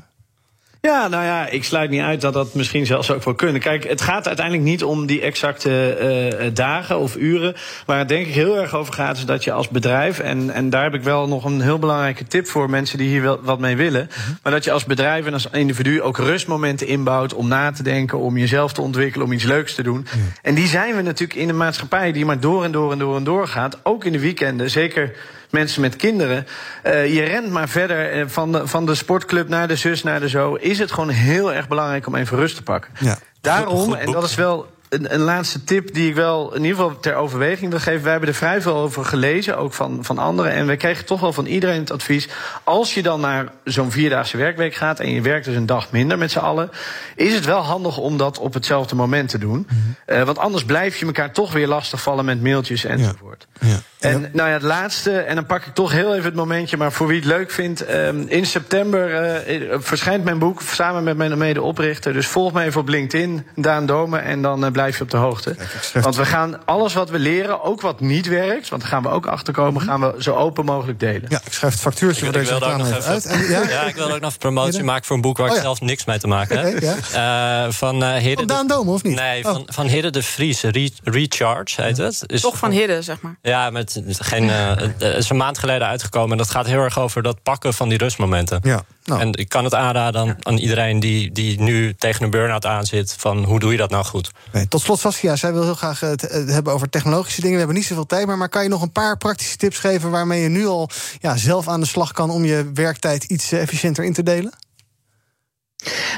Ja, 0.87 1.07
nou 1.07 1.23
ja, 1.23 1.47
ik 1.47 1.63
sluit 1.63 1.89
niet 1.89 2.01
uit 2.01 2.21
dat 2.21 2.33
dat 2.33 2.53
misschien 2.53 2.85
zelfs 2.85 3.11
ook 3.11 3.23
wel 3.23 3.33
kunnen. 3.33 3.61
Kijk, 3.61 3.83
het 3.83 4.01
gaat 4.01 4.27
uiteindelijk 4.27 4.65
niet 4.65 4.83
om 4.83 5.05
die 5.05 5.21
exacte 5.21 5.97
uh, 6.41 6.47
dagen 6.53 6.99
of 6.99 7.15
uren. 7.15 7.55
Waar 7.85 7.97
het 7.97 8.07
denk 8.07 8.25
ik 8.25 8.33
heel 8.33 8.57
erg 8.57 8.75
over 8.75 8.93
gaat, 8.93 9.17
is 9.17 9.25
dat 9.25 9.43
je 9.43 9.51
als 9.51 9.69
bedrijf, 9.69 10.19
en, 10.19 10.49
en 10.49 10.69
daar 10.69 10.83
heb 10.83 10.93
ik 10.93 11.03
wel 11.03 11.27
nog 11.27 11.45
een 11.45 11.61
heel 11.61 11.79
belangrijke 11.79 12.23
tip 12.23 12.47
voor 12.47 12.69
mensen 12.69 12.97
die 12.97 13.07
hier 13.07 13.21
wel 13.21 13.39
wat 13.41 13.59
mee 13.59 13.75
willen. 13.75 14.09
Mm-hmm. 14.09 14.37
Maar 14.43 14.51
dat 14.51 14.63
je 14.63 14.71
als 14.71 14.85
bedrijf 14.85 15.25
en 15.25 15.33
als 15.33 15.47
individu 15.51 16.01
ook 16.01 16.17
rustmomenten 16.17 16.87
inbouwt 16.87 17.33
om 17.33 17.47
na 17.47 17.71
te 17.71 17.83
denken, 17.83 18.19
om 18.19 18.37
jezelf 18.37 18.73
te 18.73 18.81
ontwikkelen, 18.81 19.25
om 19.25 19.33
iets 19.33 19.43
leuks 19.43 19.75
te 19.75 19.83
doen. 19.83 20.07
En 20.41 20.55
die 20.55 20.67
zijn 20.67 20.95
we 20.95 21.01
natuurlijk 21.01 21.39
in 21.39 21.49
een 21.49 21.57
maatschappij 21.57 22.11
die 22.11 22.25
maar 22.25 22.39
door 22.39 22.63
en 22.63 22.71
door 22.71 22.91
en 22.91 22.99
door 22.99 23.15
en 23.15 23.23
door 23.23 23.47
gaat. 23.47 23.79
Ook 23.83 24.05
in 24.05 24.11
de 24.11 24.19
weekenden, 24.19 24.69
zeker 24.69 25.15
mensen 25.53 25.81
met 25.81 25.95
kinderen. 25.95 26.47
Uh, 26.83 27.13
je 27.13 27.23
rent 27.23 27.49
maar 27.49 27.69
verder 27.69 28.29
van 28.29 28.51
de, 28.51 28.67
van 28.67 28.85
de 28.85 28.95
sportclub 28.95 29.47
naar 29.47 29.67
de 29.67 29.75
zus, 29.75 30.03
naar 30.03 30.19
de 30.19 30.29
zo. 30.29 30.53
Is 30.53 30.79
het 30.79 30.91
gewoon 30.91 31.09
heel 31.09 31.53
erg 31.53 31.67
belangrijk 31.67 32.07
om 32.07 32.15
even 32.15 32.37
rust 32.37 32.55
te 32.55 32.63
pakken. 32.63 32.91
Ja. 32.99 33.17
Daarom, 33.41 33.93
en 33.93 34.11
dat 34.11 34.23
is 34.23 34.35
wel 34.35 34.72
een, 34.93 35.13
een, 35.13 35.19
laatste 35.19 35.63
tip 35.63 35.93
die 35.93 36.09
ik 36.09 36.15
wel 36.15 36.55
in 36.55 36.63
ieder 36.63 36.77
geval 36.77 36.99
ter 36.99 37.15
overweging 37.15 37.69
wil 37.69 37.79
geven. 37.79 38.01
Wij 38.01 38.11
hebben 38.11 38.29
er 38.29 38.35
vrij 38.35 38.61
veel 38.61 38.75
over 38.75 39.05
gelezen, 39.05 39.57
ook 39.57 39.73
van, 39.73 40.03
van 40.03 40.17
anderen. 40.17 40.51
En 40.51 40.67
we 40.67 40.75
kregen 40.75 41.05
toch 41.05 41.19
wel 41.19 41.33
van 41.33 41.45
iedereen 41.45 41.79
het 41.79 41.91
advies. 41.91 42.29
Als 42.63 42.93
je 42.93 43.03
dan 43.03 43.19
naar 43.19 43.51
zo'n 43.63 43.91
vierdaagse 43.91 44.37
werkweek 44.37 44.75
gaat 44.75 44.99
en 44.99 45.09
je 45.09 45.21
werkt 45.21 45.45
dus 45.45 45.55
een 45.55 45.65
dag 45.65 45.91
minder 45.91 46.17
met 46.17 46.31
z'n 46.31 46.39
allen, 46.39 46.69
is 47.15 47.33
het 47.33 47.45
wel 47.45 47.61
handig 47.61 47.97
om 47.97 48.17
dat 48.17 48.39
op 48.39 48.53
hetzelfde 48.53 48.95
moment 48.95 49.29
te 49.29 49.37
doen. 49.37 49.67
Mm-hmm. 49.69 49.95
Uh, 50.07 50.23
want 50.23 50.37
anders 50.37 50.65
blijf 50.65 50.97
je 50.97 51.05
elkaar 51.05 51.31
toch 51.31 51.51
weer 51.51 51.67
lastigvallen 51.67 52.25
met 52.25 52.41
mailtjes 52.41 52.85
enzovoort. 52.85 53.47
Ja. 53.59 53.67
Ja. 53.67 53.79
En 53.99 54.29
nou 54.31 54.47
ja, 54.47 54.53
het 54.53 54.63
laatste, 54.63 55.17
en 55.19 55.35
dan 55.35 55.45
pak 55.45 55.65
ik 55.65 55.73
toch 55.73 55.91
heel 55.91 56.13
even 56.13 56.25
het 56.25 56.35
momentje, 56.35 56.77
maar 56.77 56.91
voor 56.91 57.07
wie 57.07 57.15
het 57.15 57.25
leuk 57.25 57.51
vindt. 57.51 57.93
Um, 57.93 58.25
in 58.27 58.45
september 58.45 59.43
uh, 59.47 59.75
verschijnt 59.79 60.23
mijn 60.23 60.39
boek 60.39 60.61
samen 60.61 61.03
met 61.03 61.17
mijn 61.17 61.37
medeoprichter. 61.37 62.13
Dus 62.13 62.27
volg 62.27 62.53
me 62.53 62.63
even 62.63 62.81
op 62.81 62.87
LinkedIn, 62.87 63.45
Daan 63.55 63.85
Domen, 63.85 64.23
en 64.23 64.41
dan 64.41 64.65
uh, 64.65 64.71
blijf 64.71 64.82
je 64.87 65.01
op 65.01 65.09
de 65.09 65.17
hoogte. 65.17 65.55
Want 65.93 66.15
we 66.15 66.25
gaan 66.25 66.65
alles 66.65 66.93
wat 66.93 67.09
we 67.09 67.19
leren, 67.19 67.63
ook 67.63 67.81
wat 67.81 67.99
niet 67.99 68.27
werkt, 68.27 68.69
want 68.69 68.81
daar 68.81 68.91
gaan 68.91 69.03
we 69.03 69.09
ook 69.09 69.25
achter 69.25 69.53
komen, 69.53 69.81
gaan 69.81 70.01
we 70.01 70.15
zo 70.19 70.35
open 70.35 70.65
mogelijk 70.65 70.99
delen. 70.99 71.25
Ja, 71.27 71.41
ik 71.45 71.53
schrijf 71.53 71.73
het 71.73 71.81
factuurtje 71.81 72.23
voor 72.23 72.33
deze 72.33 72.53
reclame 72.53 72.83
even 72.85 73.03
uit. 73.03 73.25
En, 73.25 73.47
ja? 73.47 73.61
ja? 73.69 73.81
ik 73.81 73.95
wil 73.95 74.11
ook 74.11 74.19
nog 74.19 74.37
promotie 74.37 74.83
maken 74.83 75.05
voor 75.05 75.15
een 75.15 75.21
boek 75.21 75.37
waar 75.37 75.45
oh, 75.47 75.51
ik 75.51 75.57
ja. 75.57 75.63
zelf 75.63 75.81
niks 75.81 76.05
mee 76.05 76.19
te 76.19 76.27
maken 76.27 76.59
heb. 76.59 76.75
Okay, 76.75 76.95
ja. 77.13 77.65
uh, 77.65 77.71
van 77.71 78.03
uh, 78.03 78.13
Hidde. 78.13 78.53
Van 78.53 78.67
Daan 78.67 78.87
of 78.87 79.03
niet? 79.03 79.15
Nee, 79.15 79.43
van, 79.43 79.57
oh. 79.57 79.63
van 79.65 79.87
Hidde 79.87 80.09
de 80.09 80.23
Vries, 80.23 80.61
Re 80.61 80.91
Recharge 81.03 81.81
heet 81.81 81.97
het. 81.97 82.23
Is 82.27 82.41
Toch 82.41 82.57
van 82.57 82.71
Hidde, 82.71 83.01
zeg 83.01 83.21
maar. 83.21 83.35
Ja, 83.41 83.69
met 83.69 84.01
geen. 84.07 84.43
Uh, 84.43 84.71
het 84.77 85.01
is 85.01 85.29
een 85.29 85.37
maand 85.37 85.57
geleden 85.57 85.87
uitgekomen. 85.87 86.31
En 86.31 86.37
dat 86.37 86.49
gaat 86.49 86.65
heel 86.65 86.79
erg 86.79 86.99
over 86.99 87.23
dat 87.23 87.43
pakken 87.43 87.73
van 87.73 87.89
die 87.89 87.97
rustmomenten. 87.97 88.59
Ja, 88.63 88.83
nou. 89.03 89.21
En 89.21 89.33
ik 89.33 89.49
kan 89.49 89.63
het 89.63 89.73
aanraden 89.73 90.21
aan, 90.21 90.35
aan 90.39 90.57
iedereen 90.57 90.99
die, 90.99 91.31
die 91.31 91.61
nu 91.61 91.93
tegen 91.93 92.23
een 92.23 92.29
burn-out 92.29 92.65
aanzit. 92.65 93.15
Van 93.17 93.43
hoe 93.43 93.59
doe 93.59 93.71
je 93.71 93.77
dat 93.77 93.89
nou 93.89 94.05
goed? 94.05 94.31
Nee, 94.51 94.67
tot 94.67 94.81
slot, 94.81 94.99
Saskia, 94.99 95.35
zij 95.35 95.53
wil 95.53 95.63
heel 95.63 95.75
graag 95.75 95.99
het, 95.99 96.21
het, 96.21 96.49
hebben 96.49 96.73
over 96.73 96.89
technologische 96.89 97.41
dingen. 97.41 97.53
We 97.53 97.59
hebben 97.59 97.77
niet 97.77 97.87
zoveel 97.87 98.05
tijd 98.05 98.27
meer. 98.27 98.37
Maar 98.37 98.49
kan 98.49 98.63
je 98.63 98.69
nog 98.69 98.81
een 98.81 98.91
paar 98.91 99.17
praktische 99.17 99.57
tips 99.57 99.77
geven 99.77 100.11
waarmee 100.11 100.41
je 100.41 100.49
nu 100.49 100.67
al 100.67 100.89
ja, 101.19 101.37
zelf 101.37 101.67
aan 101.67 101.79
de 101.79 101.85
slag 101.85 102.11
kan 102.11 102.29
om 102.29 102.45
je 102.45 102.71
werktijd 102.73 103.23
iets 103.23 103.51
efficiënter 103.51 104.03
in 104.03 104.13
te 104.13 104.23
delen? 104.23 104.53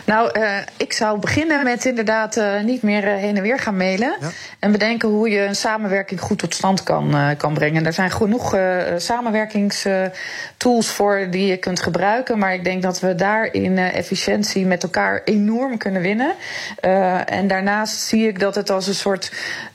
Nou, 0.06 0.40
uh, 0.40 0.58
ik 0.78 0.94
zou 0.94 1.20
beginnen 1.20 1.64
met 1.64 1.86
inderdaad 1.86 2.38
uh, 2.38 2.62
niet 2.64 2.82
meer 2.82 3.04
uh, 3.04 3.16
heen 3.16 3.38
en 3.38 3.42
weer 3.42 3.60
gaan 3.60 3.78
mailen. 3.78 4.16
Ja. 4.20 4.30
En 4.60 4.72
bedenken 4.72 5.10
hoe 5.10 5.30
je 5.30 5.42
een 5.42 5.56
samenwerking 5.56 6.20
goed 6.22 6.38
tot 6.38 6.54
stand 6.54 6.84
kan, 6.84 7.36
kan 7.38 7.54
brengen. 7.54 7.86
Er 7.86 7.94
zijn 7.94 8.12
genoeg 8.12 8.58
samenwerkingstools 8.98 10.88
voor 10.88 11.28
die 11.30 11.48
je 11.48 11.58
kunt 11.58 11.82
gebruiken. 11.82 12.40
Maar 12.40 12.54
ik 12.54 12.64
denk 12.64 12.82
dat 12.82 13.00
we 13.00 13.16
daar 13.16 13.54
in 13.54 13.78
efficiëntie 13.78 14.66
met 14.66 14.84
elkaar 14.84 15.22
enorm 15.26 15.78
kunnen 15.78 16.02
winnen. 16.02 16.34
en 17.26 17.48
daarnaast 17.48 18.00
zie 18.00 18.28
ik 18.28 18.40
dat 18.40 18.56
het 18.56 18.70
als 18.70 18.88
een 18.88 18.96
soort 18.96 19.32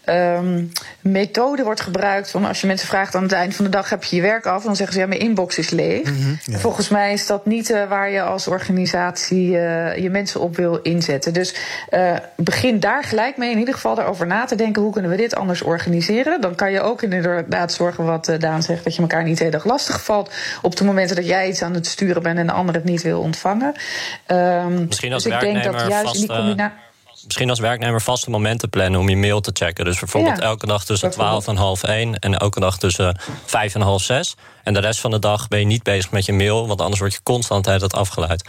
um, 0.07 0.72
methode 1.00 1.62
wordt 1.62 1.81
gebruikt. 1.81 2.31
Van 2.31 2.44
als 2.44 2.61
je 2.61 2.66
mensen 2.66 2.88
vraagt 2.88 3.14
aan 3.14 3.22
het 3.22 3.33
eind 3.33 3.55
van 3.55 3.64
de 3.64 3.70
dag 3.70 3.90
heb 3.90 4.05
je 4.05 4.16
je 4.16 4.22
werk 4.22 4.46
af, 4.46 4.62
dan 4.62 4.76
zeggen 4.76 4.94
ze 4.94 5.00
ja, 5.00 5.07
mijn 5.07 5.20
inbox 5.20 5.59
is 5.59 5.70
leeg. 5.70 6.11
Mm 6.11 6.22
-hmm, 6.22 6.38
ja. 6.44 6.59
Volgens 6.59 6.88
mij 6.88 7.12
is 7.12 7.26
dat 7.26 7.46
niet 7.46 7.74
waar 7.88 8.11
je 8.11 8.22
als 8.22 8.46
organisatie 8.46 9.57
uh, 9.88 9.97
je 9.97 10.11
mensen 10.11 10.40
op 10.40 10.57
wil 10.57 10.77
inzetten. 10.77 11.33
Dus 11.33 11.55
uh, 11.90 12.16
begin 12.37 12.81
daar 12.81 13.05
gelijk 13.05 13.37
mee, 13.37 13.51
in 13.51 13.59
ieder 13.59 13.75
geval 13.75 13.95
daarover 13.95 14.27
na 14.27 14.45
te 14.45 14.55
denken 14.55 14.83
hoe 14.83 14.93
kunnen 14.93 15.11
we 15.11 15.16
dit 15.16 15.35
anders 15.35 15.62
organiseren. 15.62 16.40
Dan 16.40 16.55
kan 16.55 16.73
je 16.73 16.81
ook 16.81 17.03
inderdaad 17.03 17.73
zorgen, 17.73 18.05
wat 18.05 18.37
Daan 18.38 18.62
zegt, 18.62 18.85
dat 18.85 18.95
je 18.95 19.01
elkaar 19.01 19.25
niet 19.25 19.38
heel 19.38 19.51
erg 19.51 19.64
lastig 19.64 20.05
valt 20.05 20.33
op 20.62 20.77
de 20.77 20.85
momenten 20.85 21.16
dat 21.16 21.27
jij 21.27 21.49
iets 21.49 21.62
aan 21.62 21.75
het 21.75 21.87
sturen 21.87 22.23
bent 22.23 22.38
en 22.38 22.47
de 22.47 22.53
ander 22.53 22.75
het 22.75 22.85
niet 22.85 23.03
wil 23.03 23.21
ontvangen. 23.21 23.75
Um, 24.27 24.85
Misschien 24.87 25.12
als 25.12 25.23
dus 25.23 25.33
ik 25.33 25.40
denk 25.40 25.64
dat 25.64 25.88
juist 25.88 26.14
in 26.14 26.21
die 26.21 26.37
combinatie 26.37 26.88
misschien 27.25 27.51
als 27.51 27.59
werknemer 27.59 28.01
vaste 28.01 28.31
momenten 28.31 28.69
plannen 28.69 29.01
om 29.01 29.09
je 29.09 29.16
mail 29.16 29.40
te 29.40 29.51
checken. 29.55 29.85
Dus 29.85 29.99
bijvoorbeeld 29.99 30.38
ja, 30.38 30.45
elke 30.45 30.66
dag 30.66 30.85
tussen 30.85 31.11
12 31.11 31.49
en 31.49 31.57
half 31.57 31.83
1 31.83 32.19
en 32.19 32.38
elke 32.38 32.61
dag 32.61 32.79
tussen 32.79 33.21
5 33.45 33.75
en 33.75 33.81
half 33.81 34.03
6. 34.03 34.35
En 34.64 34.75
de 34.75 34.81
rest 34.81 35.01
van 35.01 35.11
de 35.11 35.18
dag 35.18 35.49
ben 35.49 35.59
je 35.59 35.66
niet 35.66 35.83
bezig 35.83 36.11
met 36.11 36.25
je 36.25 36.33
mail, 36.33 36.66
want 36.66 36.81
anders 36.81 37.01
word 37.01 37.12
je 37.12 37.20
constant 37.23 37.66
het 37.66 37.94
afgeleid. 37.94 38.44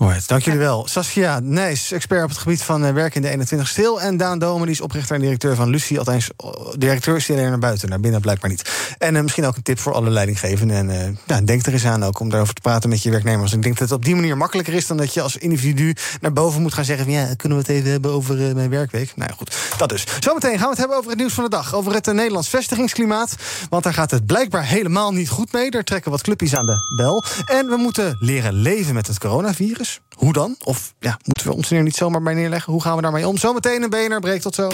Alright, 0.00 0.28
dank 0.28 0.42
jullie 0.42 0.58
wel. 0.58 0.86
Saskia 0.88 1.40
Nijs, 1.42 1.92
expert 1.92 2.22
op 2.22 2.28
het 2.28 2.38
gebied 2.38 2.62
van 2.62 2.84
uh, 2.84 2.92
werk 2.92 3.14
in 3.14 3.22
de 3.22 3.28
21 3.28 3.68
stil. 3.68 4.00
En 4.00 4.16
Daan 4.16 4.38
Domen, 4.38 4.66
die 4.66 4.74
is 4.74 4.80
oprichter 4.80 5.14
en 5.14 5.20
directeur 5.20 5.54
van 5.54 5.68
Lucie. 5.68 5.98
Althans, 5.98 6.30
directeur 6.78 7.16
is 7.16 7.30
alleen 7.30 7.48
naar 7.48 7.58
buiten, 7.58 7.88
naar 7.88 8.00
binnen 8.00 8.20
blijkbaar 8.20 8.50
niet. 8.50 8.70
En 8.98 9.14
uh, 9.14 9.22
misschien 9.22 9.44
ook 9.44 9.56
een 9.56 9.62
tip 9.62 9.78
voor 9.78 9.92
alle 9.92 10.10
leidinggevenden. 10.10 10.90
En 10.90 11.18
ja, 11.26 11.40
denk 11.40 11.66
er 11.66 11.72
eens 11.72 11.84
aan 11.84 12.04
ook 12.04 12.20
om 12.20 12.28
daarover 12.28 12.54
te 12.54 12.60
praten 12.60 12.88
met 12.90 13.02
je 13.02 13.10
werknemers. 13.10 13.52
Ik 13.52 13.62
denk 13.62 13.78
dat 13.78 13.88
het 13.88 13.98
op 13.98 14.04
die 14.04 14.14
manier 14.14 14.36
makkelijker 14.36 14.74
is 14.74 14.86
dan 14.86 14.96
dat 14.96 15.14
je 15.14 15.22
als 15.22 15.36
individu 15.36 15.94
naar 16.20 16.32
boven 16.32 16.62
moet 16.62 16.74
gaan 16.74 16.84
zeggen: 16.84 17.04
van, 17.04 17.14
ja, 17.14 17.34
kunnen 17.34 17.58
we 17.58 17.64
het 17.64 17.72
even 17.72 17.90
hebben 17.90 18.10
over 18.10 18.54
mijn 18.54 18.70
werkweek? 18.70 19.12
Nou 19.16 19.30
ja, 19.30 19.36
goed, 19.36 19.56
dat 19.76 19.88
dus. 19.88 20.04
Zometeen 20.20 20.58
gaan 20.58 20.62
we 20.62 20.68
het 20.68 20.78
hebben 20.78 20.96
over 20.96 21.10
het 21.10 21.18
nieuws 21.18 21.32
van 21.32 21.44
de 21.44 21.50
dag. 21.50 21.74
Over 21.74 21.92
het 21.92 22.06
Nederlands 22.06 22.48
vestigingsklimaat. 22.48 23.34
Want 23.68 23.82
daar 23.82 23.94
gaat 23.94 24.10
het 24.10 24.26
blijkbaar 24.26 24.64
helemaal 24.64 25.12
niet 25.12 25.28
goed 25.28 25.39
mee. 25.52 25.70
Er 25.70 25.84
trekken 25.84 26.10
wat 26.10 26.22
clubjes 26.22 26.56
aan 26.56 26.66
de 26.66 26.94
bel. 26.96 27.24
En 27.44 27.66
we 27.66 27.76
moeten 27.76 28.16
leren 28.20 28.52
leven 28.52 28.94
met 28.94 29.06
het 29.06 29.18
coronavirus. 29.18 30.00
Hoe 30.16 30.32
dan? 30.32 30.56
Of 30.64 30.94
ja, 30.98 31.18
moeten 31.24 31.46
we 31.46 31.54
ons 31.54 31.70
er 31.70 31.82
niet 31.82 31.96
zomaar 31.96 32.22
bij 32.22 32.34
neerleggen? 32.34 32.72
Hoe 32.72 32.82
gaan 32.82 32.96
we 32.96 33.02
daarmee 33.02 33.28
om? 33.28 33.38
Zometeen 33.38 33.82
een 33.82 33.90
BNR 33.90 34.20
breekt 34.20 34.42
tot 34.42 34.54
zo. 34.54 34.68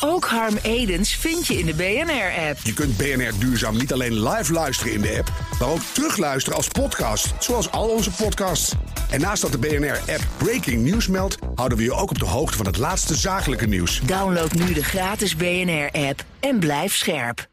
Ook 0.00 0.24
Harm 0.24 0.56
Edens 0.62 1.14
vind 1.14 1.46
je 1.46 1.58
in 1.58 1.66
de 1.66 1.74
BNR-app. 1.74 2.58
Je 2.62 2.72
kunt 2.72 2.96
BNR 2.96 3.38
Duurzaam 3.38 3.76
niet 3.76 3.92
alleen 3.92 4.28
live 4.28 4.52
luisteren 4.52 4.92
in 4.92 5.00
de 5.00 5.16
app, 5.18 5.32
maar 5.60 5.68
ook 5.68 5.80
terugluisteren 5.92 6.56
als 6.56 6.68
podcast, 6.68 7.32
zoals 7.38 7.70
al 7.70 7.88
onze 7.88 8.10
podcasts. 8.10 8.72
En 9.10 9.20
naast 9.20 9.42
dat 9.42 9.52
de 9.52 9.58
BNR-app 9.58 10.26
Breaking 10.36 10.82
News 10.82 11.08
meldt, 11.08 11.38
houden 11.54 11.78
we 11.78 11.84
je 11.84 11.92
ook 11.92 12.10
op 12.10 12.18
de 12.18 12.24
hoogte 12.24 12.56
van 12.56 12.66
het 12.66 12.78
laatste 12.78 13.14
zakelijke 13.14 13.66
nieuws. 13.66 14.00
Download 14.00 14.52
nu 14.52 14.72
de 14.72 14.84
gratis 14.84 15.36
BNR-app 15.36 16.24
en 16.40 16.58
blijf 16.58 16.94
scherp. 16.94 17.52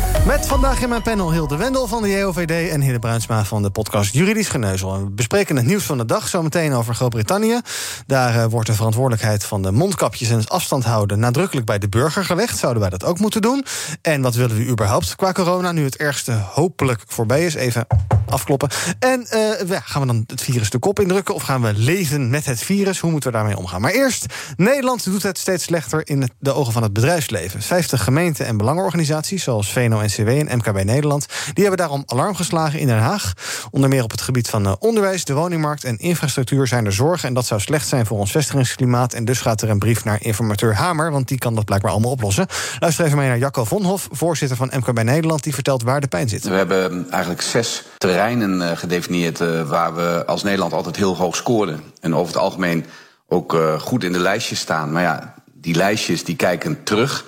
Met 0.25 0.47
vandaag 0.47 0.81
in 0.81 0.89
mijn 0.89 1.01
panel 1.01 1.31
Hilde 1.31 1.55
Wendel 1.55 1.87
van 1.87 2.01
de 2.01 2.09
JOVD... 2.09 2.69
en 2.69 2.81
Hille 2.81 2.99
Bruinsma 2.99 3.43
van 3.43 3.61
de 3.61 3.69
podcast 3.69 4.13
Juridisch 4.13 4.49
Geneuzel. 4.49 4.99
We 4.99 5.09
bespreken 5.09 5.55
het 5.55 5.65
nieuws 5.65 5.83
van 5.83 5.97
de 5.97 6.05
dag 6.05 6.27
zometeen 6.27 6.73
over 6.73 6.95
Groot-Brittannië. 6.95 7.59
Daar 8.05 8.35
uh, 8.35 8.45
wordt 8.45 8.67
de 8.67 8.73
verantwoordelijkheid 8.73 9.43
van 9.43 9.61
de 9.61 9.71
mondkapjes... 9.71 10.29
en 10.29 10.37
het 10.37 10.49
afstand 10.49 10.83
houden 10.83 11.19
nadrukkelijk 11.19 11.65
bij 11.65 11.79
de 11.79 11.89
burger 11.89 12.25
gelegd. 12.25 12.57
Zouden 12.57 12.81
wij 12.81 12.89
dat 12.91 13.03
ook 13.03 13.19
moeten 13.19 13.41
doen? 13.41 13.65
En 14.01 14.21
wat 14.21 14.35
willen 14.35 14.57
we 14.57 14.65
überhaupt 14.65 15.15
qua 15.15 15.31
corona... 15.31 15.71
nu 15.71 15.83
het 15.83 15.97
ergste 15.97 16.31
hopelijk 16.31 17.01
voorbij 17.05 17.45
is? 17.45 17.53
Even 17.53 17.87
afkloppen. 18.25 18.69
En 18.99 19.27
ja, 19.67 19.79
gaan 19.79 20.01
we 20.01 20.07
dan 20.07 20.23
het 20.27 20.41
virus 20.41 20.69
de 20.69 20.79
kop 20.79 20.99
indrukken... 20.99 21.35
of 21.35 21.43
gaan 21.43 21.61
we 21.61 21.73
leven 21.73 22.29
met 22.29 22.45
het 22.45 22.59
virus? 22.59 22.99
Hoe 22.99 23.11
moeten 23.11 23.31
we 23.31 23.37
daarmee 23.37 23.57
omgaan? 23.57 23.81
Maar 23.81 23.91
eerst, 23.91 24.25
Nederland 24.57 25.03
doet 25.03 25.23
het 25.23 25.37
steeds 25.37 25.63
slechter... 25.63 26.07
in 26.07 26.29
de 26.39 26.53
ogen 26.53 26.73
van 26.73 26.83
het 26.83 26.93
bedrijfsleven. 26.93 27.61
50 27.61 28.03
gemeenten 28.03 28.45
en 28.45 28.57
belangenorganisaties... 28.57 29.43
zoals 29.43 29.71
VNO-NCW 29.71 29.99
en 30.01 30.09
MKB 30.19 30.83
Nederland... 30.83 31.25
die 31.53 31.63
hebben 31.63 31.77
daarom 31.77 32.03
alarm 32.05 32.35
geslagen 32.35 32.79
in 32.79 32.87
Den 32.87 32.97
Haag. 32.97 33.33
Onder 33.71 33.89
meer 33.89 34.03
op 34.03 34.11
het 34.11 34.21
gebied 34.21 34.49
van 34.49 34.65
uh, 34.65 34.73
onderwijs, 34.79 35.25
de 35.25 35.33
woningmarkt 35.33 35.83
en 35.83 35.97
infrastructuur... 35.97 36.67
zijn 36.67 36.85
er 36.85 36.93
zorgen 36.93 37.27
en 37.27 37.33
dat 37.33 37.45
zou 37.45 37.61
slecht 37.61 37.87
zijn 37.87 38.05
voor 38.05 38.17
ons 38.19 38.31
vestigingsklimaat. 38.31 39.13
En 39.13 39.25
dus 39.25 39.41
gaat 39.41 39.61
er 39.61 39.69
een 39.69 39.79
brief 39.79 40.03
naar 40.03 40.17
informateur 40.21 40.75
Hamer... 40.75 41.11
want 41.11 41.27
die 41.27 41.37
kan 41.37 41.55
dat 41.55 41.65
blijkbaar 41.65 41.91
allemaal 41.91 42.11
oplossen. 42.11 42.47
Luister 42.79 43.05
even 43.05 43.17
mee 43.17 43.27
naar 43.27 43.37
Jacco 43.37 43.63
Vonhof, 43.63 44.07
voorzitter 44.11 44.57
van 44.57 44.71
MKB 44.75 45.03
Nederland... 45.03 45.43
die 45.43 45.53
vertelt 45.53 45.83
waar 45.83 46.01
de 46.01 46.07
pijn 46.07 46.29
zit. 46.29 46.43
We 46.43 46.55
hebben 46.55 47.05
eigenlijk 47.09 47.41
zes 47.41 47.83
terreinen 47.97 48.61
uh, 48.61 48.71
gedefinieerd... 48.77 49.39
Uh, 49.41 49.69
waar 49.69 49.95
we 49.95 50.23
als 50.25 50.43
Nederland 50.43 50.73
altijd 50.73 50.95
heel 50.95 51.17
hoog 51.17 51.35
scoren. 51.35 51.81
En 51.99 52.15
over 52.15 52.33
het 52.33 52.41
algemeen 52.41 52.85
ook 53.27 53.57
goed 53.79 54.03
in 54.03 54.11
de 54.11 54.19
lijstjes 54.19 54.59
staan. 54.59 54.91
Maar 54.91 55.01
ja, 55.01 55.33
die 55.53 55.75
lijstjes 55.75 56.23
die 56.23 56.35
kijken 56.35 56.83
terug... 56.83 57.25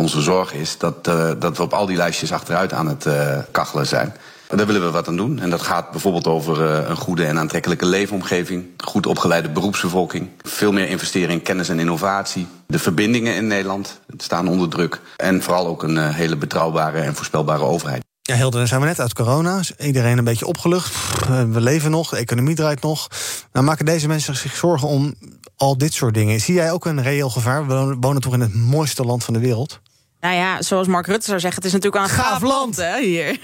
Onze 0.00 0.20
zorg 0.20 0.52
is 0.52 0.78
dat, 0.78 1.08
uh, 1.08 1.30
dat 1.38 1.56
we 1.56 1.62
op 1.62 1.72
al 1.72 1.86
die 1.86 1.96
lijstjes 1.96 2.32
achteruit 2.32 2.72
aan 2.72 2.86
het 2.86 3.06
uh, 3.06 3.38
kachelen 3.50 3.86
zijn. 3.86 4.14
Daar 4.48 4.66
willen 4.66 4.84
we 4.84 4.90
wat 4.90 5.08
aan 5.08 5.16
doen. 5.16 5.38
En 5.38 5.50
dat 5.50 5.62
gaat 5.62 5.90
bijvoorbeeld 5.90 6.26
over 6.26 6.62
uh, 6.62 6.88
een 6.88 6.96
goede 6.96 7.24
en 7.24 7.38
aantrekkelijke 7.38 7.86
leefomgeving, 7.86 8.66
goed 8.84 9.06
opgeleide 9.06 9.48
beroepsbevolking, 9.48 10.28
veel 10.42 10.72
meer 10.72 10.88
investeren 10.88 11.30
in 11.30 11.42
kennis 11.42 11.68
en 11.68 11.78
innovatie, 11.78 12.46
de 12.66 12.78
verbindingen 12.78 13.34
in 13.34 13.46
Nederland 13.46 14.00
staan 14.16 14.48
onder 14.48 14.68
druk 14.68 15.00
en 15.16 15.42
vooral 15.42 15.66
ook 15.66 15.82
een 15.82 16.12
hele 16.12 16.36
betrouwbare 16.36 17.00
en 17.00 17.14
voorspelbare 17.14 17.62
overheid. 17.62 18.04
Ja, 18.22 18.34
Hilde, 18.34 18.56
dan 18.56 18.66
zijn 18.66 18.80
we 18.80 18.86
net 18.86 19.00
uit 19.00 19.14
corona. 19.14 19.60
Iedereen 19.78 20.18
een 20.18 20.24
beetje 20.24 20.46
opgelucht. 20.46 20.94
We 21.28 21.60
leven 21.60 21.90
nog, 21.90 22.10
de 22.10 22.16
economie 22.16 22.54
draait 22.54 22.82
nog. 22.82 23.08
Nou, 23.52 23.64
maken 23.64 23.84
deze 23.84 24.08
mensen 24.08 24.36
zich 24.36 24.56
zorgen 24.56 24.88
om 24.88 25.14
al 25.56 25.78
dit 25.78 25.92
soort 25.92 26.14
dingen? 26.14 26.40
Zie 26.40 26.54
jij 26.54 26.72
ook 26.72 26.84
een 26.84 27.02
reëel 27.02 27.30
gevaar? 27.30 27.66
We 27.66 27.96
wonen 28.00 28.22
toch 28.22 28.32
in 28.32 28.40
het 28.40 28.54
mooiste 28.54 29.04
land 29.04 29.24
van 29.24 29.34
de 29.34 29.40
wereld? 29.40 29.80
Nou 30.20 30.34
ja, 30.34 30.62
zoals 30.62 30.86
Mark 30.86 31.06
Rutte 31.06 31.26
zou 31.26 31.40
zeggen, 31.40 31.62
het 31.62 31.72
is 31.72 31.72
natuurlijk 31.80 32.04
een 32.04 32.10
gaaf, 32.10 32.42
land, 32.42 32.76
hè, 32.76 33.00
hier. 33.00 33.38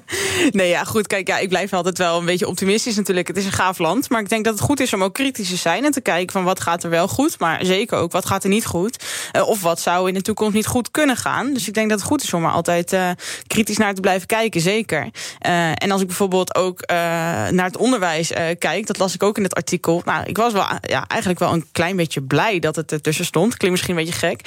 nee, 0.50 0.68
ja, 0.68 0.84
goed, 0.84 1.06
kijk, 1.06 1.28
ja, 1.28 1.38
ik 1.38 1.48
blijf 1.48 1.72
altijd 1.72 1.98
wel 1.98 2.18
een 2.18 2.24
beetje 2.24 2.48
optimistisch 2.48 2.96
natuurlijk. 2.96 3.28
Het 3.28 3.36
is 3.36 3.44
een 3.44 3.52
gaaf 3.52 3.78
land, 3.78 4.10
maar 4.10 4.20
ik 4.20 4.28
denk 4.28 4.44
dat 4.44 4.54
het 4.54 4.62
goed 4.62 4.80
is 4.80 4.92
om 4.92 5.02
ook 5.02 5.14
kritisch 5.14 5.48
te 5.48 5.56
zijn... 5.56 5.84
en 5.84 5.90
te 5.90 6.00
kijken 6.00 6.32
van 6.32 6.44
wat 6.44 6.60
gaat 6.60 6.84
er 6.84 6.90
wel 6.90 7.08
goed, 7.08 7.38
maar 7.38 7.64
zeker 7.64 7.98
ook 7.98 8.12
wat 8.12 8.26
gaat 8.26 8.42
er 8.42 8.48
niet 8.48 8.66
goed. 8.66 9.04
Uh, 9.36 9.48
of 9.48 9.62
wat 9.62 9.80
zou 9.80 10.08
in 10.08 10.14
de 10.14 10.22
toekomst 10.22 10.54
niet 10.54 10.66
goed 10.66 10.90
kunnen 10.90 11.16
gaan. 11.16 11.52
Dus 11.52 11.68
ik 11.68 11.74
denk 11.74 11.88
dat 11.88 11.98
het 11.98 12.08
goed 12.08 12.22
is 12.22 12.32
om 12.32 12.44
er 12.44 12.50
altijd 12.50 12.92
uh, 12.92 13.10
kritisch 13.46 13.76
naar 13.76 13.94
te 13.94 14.00
blijven 14.00 14.26
kijken, 14.26 14.60
zeker. 14.60 15.08
Uh, 15.46 15.68
en 15.68 15.90
als 15.90 16.00
ik 16.00 16.06
bijvoorbeeld 16.06 16.54
ook 16.54 16.86
naar 16.86 17.64
het 17.64 17.76
onderwijs 17.76 18.32
kijk, 18.58 18.86
dat 18.86 18.98
las 18.98 19.14
ik 19.14 19.22
ook 19.22 19.36
in 19.36 19.42
het 19.42 19.54
artikel... 19.54 20.02
nou, 20.04 20.24
ik 20.24 20.36
was 20.36 20.52
wel 20.52 20.66
ja, 20.80 21.06
eigenlijk 21.06 21.40
wel 21.40 21.52
een 21.52 21.66
klein 21.72 21.96
beetje 21.96 22.22
blij 22.22 22.58
dat 22.58 22.76
het 22.76 22.92
ertussen 22.92 23.24
stond. 23.24 23.56
Klinkt 23.56 23.76
misschien 23.76 23.98
een 23.98 24.04
beetje 24.04 24.26
gek, 24.26 24.40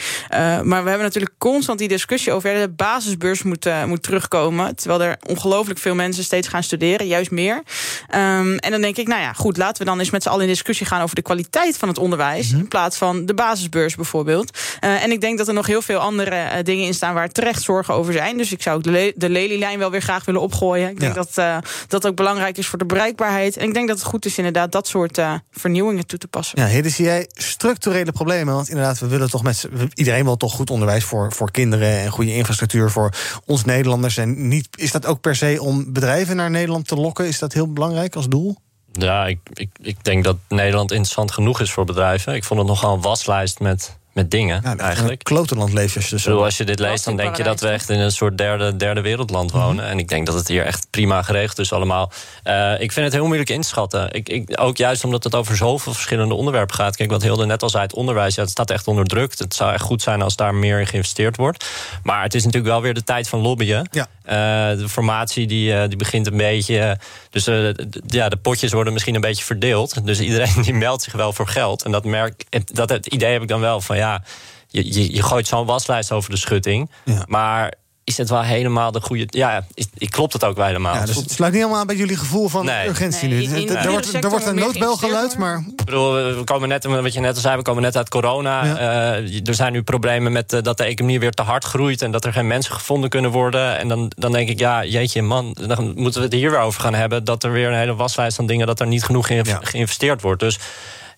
maar 0.64 0.84
we 0.84 0.90
hebben 0.90 1.08
natuurlijk 1.08 1.34
constant 1.38 1.69
constant 1.70 1.90
die 1.90 1.98
discussie 1.98 2.34
over 2.34 2.54
de 2.54 2.70
basisbeurs 2.70 3.44
moet, 3.44 3.66
uh, 3.66 3.84
moet 3.84 4.04
terugkomen. 4.04 4.76
Terwijl 4.76 5.02
er 5.02 5.18
ongelooflijk 5.28 5.80
veel 5.80 5.96
mensen 5.96 6.24
steeds 6.24 6.48
gaan 6.48 6.64
studeren, 6.64 7.08
juist 7.08 7.32
meer. 7.32 7.56
Um, 7.56 8.58
en 8.58 8.72
dan 8.72 8.82
denk 8.82 8.98
ik, 8.98 9.08
nou 9.08 9.22
ja, 9.22 9.34
goed, 9.34 9.58
laten 9.58 9.84
we 9.84 9.90
dan 9.90 10.00
eens 10.00 10.10
met 10.10 10.24
z'n 10.24 10.30
allen 10.30 10.42
in 10.42 10.48
discussie 10.48 10.86
gaan 10.86 11.02
over 11.02 11.16
de 11.16 11.22
kwaliteit 11.22 11.78
van 11.78 11.88
het 11.88 11.98
onderwijs. 11.98 12.46
Mm 12.46 12.52
-hmm. 12.52 12.60
In 12.60 12.68
plaats 12.68 12.98
van 12.98 13.26
de 13.26 13.34
basisbeurs 13.34 13.96
bijvoorbeeld. 13.96 14.58
Uh, 14.84 15.04
en 15.04 15.12
ik 15.12 15.22
denk 15.22 15.38
dat 15.38 15.48
er 15.48 15.54
nog 15.54 15.68
heel 15.68 15.82
veel 15.82 16.00
andere 16.00 16.36
uh, 16.36 16.64
dingen 16.64 16.86
in 16.86 16.94
staan 16.94 17.14
waar 17.14 17.30
terecht 17.30 17.62
zorgen 17.62 17.94
over 17.94 18.14
zijn. 18.14 18.38
Dus 18.38 18.52
ik 18.52 18.62
zou 18.62 18.82
de, 18.82 18.92
le 18.92 19.14
de 19.16 19.30
lelielijn 19.30 19.80
wel 19.80 19.92
weer 19.92 20.02
graag 20.02 20.26
willen 20.26 20.42
opgooien. 20.42 20.90
Ik 20.90 21.00
denk 21.00 21.16
ja. 21.16 21.24
dat 21.34 21.64
dat 21.88 22.08
ook 22.08 22.16
belangrijk 22.16 22.58
is 22.58 22.68
voor 22.68 22.80
de 22.80 22.86
bereikbaarheid. 22.86 23.58
En 23.58 23.68
ik 23.68 23.74
denk 23.74 23.88
dat 23.88 23.98
het 23.98 24.08
goed 24.08 24.26
is 24.26 24.38
inderdaad 24.38 24.72
dat 24.72 24.88
soort 24.88 25.22
vernieuwingen 25.52 26.06
toe 26.06 26.20
te 26.20 26.28
passen. 26.28 26.62
Ja, 26.62 26.68
Hede, 26.68 26.90
zie 26.90 27.06
jij 27.06 27.30
structurele 27.34 28.12
problemen? 28.12 28.54
Want 28.54 28.70
inderdaad, 28.70 29.00
we 29.00 29.08
willen 29.08 29.30
toch 29.30 29.44
met 29.44 29.68
iedereen 29.94 30.24
wil 30.24 30.38
toch 30.38 30.54
goed 30.54 30.70
onderwijs 30.70 31.04
voor, 31.04 31.32
voor 31.32 31.52
kinderen 31.60 32.00
en 32.00 32.10
goede 32.10 32.36
infrastructuur 32.36 32.92
voor 32.92 33.14
ons 33.46 33.66
Nederlanders. 33.66 34.18
En 34.18 34.48
niet, 34.48 34.68
is 34.76 34.92
dat 34.92 35.06
ook 35.06 35.22
per 35.22 35.36
se 35.36 35.58
om 35.62 35.94
bedrijven 35.94 36.36
naar 36.36 36.50
Nederland 36.50 36.88
te 36.88 36.96
lokken? 36.96 37.28
Is 37.28 37.40
dat 37.40 37.54
heel 37.54 37.74
belangrijk 37.74 38.16
als 38.16 38.28
doel? 38.28 38.56
Ja, 38.92 39.26
ik, 39.28 39.40
ik, 39.54 39.70
ik 39.82 40.04
denk 40.04 40.24
dat 40.24 40.38
Nederland 40.48 40.92
interessant 40.92 41.32
genoeg 41.32 41.60
is 41.60 41.72
voor 41.72 41.86
bedrijven. 41.86 42.36
Ik 42.36 42.44
vond 42.44 42.60
het 42.60 42.70
nogal 42.70 42.94
een 42.94 43.02
waslijst 43.02 43.60
met 43.60 43.99
met 44.14 44.32
dingen, 44.32 44.62
Ja, 44.64 44.78
eigenlijk. 44.78 45.24
klotenland 45.24 45.74
leef 45.74 45.94
je 45.94 46.00
dus. 46.10 46.24
Bedoel, 46.24 46.44
als 46.44 46.58
je 46.58 46.64
dit 46.64 46.80
leest, 46.80 47.06
dan 47.06 47.16
denk 47.18 47.36
je 47.36 47.44
dat 47.44 47.60
we 47.60 47.68
echt 47.68 47.90
in 47.90 48.00
een 48.00 48.12
soort 48.12 48.38
derde, 48.38 48.76
derde 48.76 49.02
wereldland 49.02 49.52
wonen. 49.52 49.86
En 49.86 50.00
ik 50.00 50.08
denk 50.08 50.26
dat 50.26 50.36
het 50.36 50.48
hier 50.48 50.66
echt 50.66 50.88
prima 50.90 51.22
geregeld 51.22 51.60
is 51.60 51.74
allemaal. 51.74 52.12
Eh, 52.44 52.82
ik 52.82 52.92
vind 52.92 53.06
het 53.06 53.14
heel 53.16 53.26
moeilijk 53.26 53.50
in 53.50 53.62
te 53.62 53.68
schatten. 53.68 54.14
Ik, 54.14 54.30
ik, 54.30 54.62
ook 54.62 54.78
juist 54.78 55.04
omdat 55.04 55.24
het 55.24 55.36
over 55.36 55.56
zoveel 55.56 55.94
verschillende 55.94 56.34
onderwerpen 56.34 56.76
gaat. 56.76 56.96
Kijk, 56.96 57.12
wat 57.12 57.22
Hilde 57.22 57.46
net 57.46 57.64
al 57.64 57.70
zei, 57.70 57.84
het 57.84 57.94
onderwijs, 57.94 58.36
ja, 58.36 58.42
het 58.42 58.52
staat 58.52 58.72
echt 58.72 58.88
onder 58.88 59.06
druk. 59.06 59.34
Het 59.38 59.54
zou 59.54 59.74
echt 59.74 59.84
goed 59.84 60.02
zijn 60.02 60.22
als 60.22 60.36
daar 60.36 60.56
meer 60.56 60.80
in 60.80 60.88
geïnvesteerd 60.88 61.38
wordt. 61.38 61.66
Maar 62.04 62.24
het 62.24 62.34
is 62.36 62.44
natuurlijk 62.44 62.72
wel 62.74 62.82
weer 62.82 62.94
de 62.94 63.04
tijd 63.04 63.30
van 63.30 63.40
lobbyen. 63.40 63.88
Ja. 63.92 64.08
Eh, 64.24 64.78
de 64.78 64.90
formatie 64.90 65.48
die, 65.48 65.74
eh, 65.74 65.88
die 65.88 65.98
begint 65.98 66.28
een 66.28 66.38
beetje. 66.38 66.98
Dus 67.30 67.48
eh, 67.48 67.70
ja, 68.08 68.30
de 68.30 68.38
potjes 68.38 68.72
worden 68.72 68.94
misschien 68.94 69.16
een 69.16 69.22
beetje 69.22 69.44
verdeeld. 69.44 70.06
Dus 70.06 70.20
iedereen 70.20 70.62
die 70.64 70.74
meldt 70.74 71.04
zich 71.04 71.14
wel 71.14 71.34
voor 71.34 71.48
geld. 71.48 71.84
En 71.84 71.92
dat, 71.92 72.06
merk, 72.06 72.46
dat 72.74 72.90
het 72.90 73.06
idee 73.06 73.32
heb 73.32 73.42
ik 73.42 73.48
dan 73.48 73.60
wel 73.60 73.82
van 73.82 73.98
ja. 73.98 74.24
Je, 74.72 74.94
je, 74.94 75.14
je 75.14 75.24
gooit 75.24 75.48
zo'n 75.48 75.66
waslijst 75.66 76.12
over 76.12 76.30
de 76.30 76.38
schutting. 76.38 76.90
Maar 77.26 77.74
is 78.10 78.18
het 78.18 78.30
wel 78.30 78.42
helemaal 78.42 78.92
de 78.92 79.02
goede. 79.02 79.26
Ja, 79.30 79.66
is, 79.74 80.10
klopt 80.10 80.34
het 80.34 80.44
ook 80.44 80.56
wel 80.56 80.66
helemaal? 80.66 80.94
Ja, 80.96 81.06
dus 81.06 81.16
het 81.16 81.32
sluit 81.32 81.52
niet 81.52 81.62
helemaal 81.62 81.82
aan 81.82 81.88
bij 81.88 81.96
jullie 81.96 82.18
gevoel 82.18 82.48
van 82.50 82.66
Nee. 82.66 82.88
urgentie 82.88 83.28
Nee, 83.30 83.48
nu. 83.48 83.56
in- 83.56 83.68
in 83.70 83.76
Er- 83.76 83.90
wordt, 83.92 84.14
er 84.14 84.30
wordt 84.30 84.46
een 84.46 84.56
noodbel 84.56 84.96
geluid, 84.96 85.38
maar 85.38 85.64
Ik 85.78 85.86
bedoel, 85.86 86.14
we 86.14 86.42
komen 86.44 86.70
net, 86.70 86.84
wat 86.86 87.14
je 87.14 87.20
net 87.20 87.36
al 87.36 87.42
zei, 87.42 87.58
we 87.58 87.62
komen 87.62 87.82
net 87.84 87.98
uit 87.98 88.10
corona. 88.10 88.78
Eh, 88.78 89.48
er 89.48 89.54
zijn 89.56 89.74
nu 89.74 89.82
problemen 89.84 90.32
met 90.32 90.54
eh, 90.54 90.62
dat 90.62 90.78
de 90.78 90.84
economie 90.84 91.20
weer 91.20 91.32
te 91.32 91.42
hard 91.42 91.64
groeit 91.64 92.02
en 92.02 92.12
dat 92.12 92.26
er 92.26 92.34
geen 92.34 92.48
mensen 92.48 92.74
gevonden 92.74 93.10
kunnen 93.10 93.32
worden. 93.32 93.78
En 93.78 93.88
dan, 93.88 94.12
dan 94.16 94.32
denk 94.32 94.50
ik, 94.50 94.60
ja, 94.60 94.84
jeetje, 94.86 95.22
man, 95.22 95.56
dan 95.68 95.94
moeten 95.96 96.20
we 96.22 96.28
het 96.28 96.36
hier 96.36 96.52
weer 96.52 96.60
over 96.60 96.82
gaan 96.82 96.94
hebben. 96.94 97.24
Dat 97.24 97.44
er 97.44 97.52
weer 97.52 97.68
een 97.68 97.78
hele 97.78 97.96
waslijst 97.96 98.40
aan 98.40 98.46
dingen 98.46 98.68
dat 98.68 98.80
er 98.80 98.88
niet 98.88 99.04
genoeg 99.04 99.30
in 99.30 99.46
geïnvesteerd 99.62 100.22
wordt. 100.22 100.40
Dus 100.40 100.60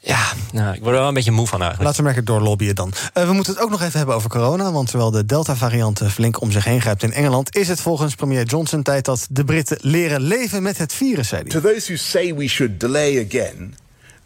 ja, 0.04 0.34
nou, 0.52 0.74
ik 0.76 0.82
word 0.82 0.94
er 0.94 1.00
wel 1.00 1.08
een 1.08 1.14
beetje 1.14 1.32
moe 1.32 1.48
van 1.48 1.62
eigenlijk. 1.62 1.84
laten 1.90 2.00
we 2.00 2.06
merken 2.06 2.26
door 2.26 2.42
lobbyen 2.42 2.76
dan. 2.76 2.94
Eh, 3.14 3.28
we 3.28 3.34
moeten 3.34 3.54
het 3.54 3.62
ook 3.62 3.70
nog 3.70 3.82
even 3.82 3.98
hebben 3.98 4.16
over 4.16 4.30
corona. 4.30 4.72
Want 4.72 4.88
terwijl 4.90 5.12
de 5.12 5.26
Delta-variant 5.26 6.02
eh, 6.02 6.10
flink 6.10 6.42
om 6.42 6.52
zich 6.52 6.64
heen 6.64 6.82
grijpt 6.82 7.04
in 7.04 7.14
Engeland... 7.14 7.56
is 7.56 7.68
het 7.68 7.82
volgens 7.82 8.16
premier 8.16 8.46
Johnson 8.46 8.82
tijd 8.82 9.06
dat 9.06 9.28
de 9.30 9.44
Britten 9.44 9.78
leren 9.82 10.22
leven 10.22 10.64
met 10.64 10.78
het 10.78 10.94
virus, 10.94 11.28
zei 11.28 11.42
hij. 11.42 11.52
To 11.52 11.62
those 11.62 11.86
who 11.86 11.96
say 11.96 12.34
we 12.34 12.48
should 12.48 12.80
delay 12.80 13.26
again, 13.26 13.76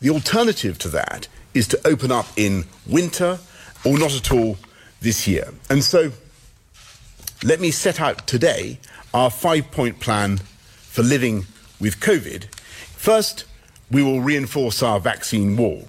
the 0.02 0.12
alternative 0.12 0.78
to 0.78 0.90
that 0.90 1.30
is 1.52 1.68
to 1.68 1.78
open 1.82 2.12
up 2.12 2.26
in 2.34 2.66
winter 2.84 3.40
or 3.82 3.98
not 3.98 4.16
at 4.16 4.32
all 4.32 4.56
this 5.02 5.26
year. 5.26 5.48
And 5.68 5.84
so 5.84 6.10
let 7.40 7.60
me 7.60 7.72
set 7.72 8.00
out 8.00 8.28
today 8.28 8.80
our 9.10 9.32
five 9.32 9.64
point 9.70 9.98
plan 9.98 10.40
for 10.92 11.04
living 11.04 11.46
with 11.78 12.00
COVID. 12.00 12.44
First, 12.98 13.46
we 13.92 14.04
will 14.04 14.22
reinforce 14.22 14.82
our 14.82 15.00
vaccine 15.00 15.56
wall. 15.58 15.88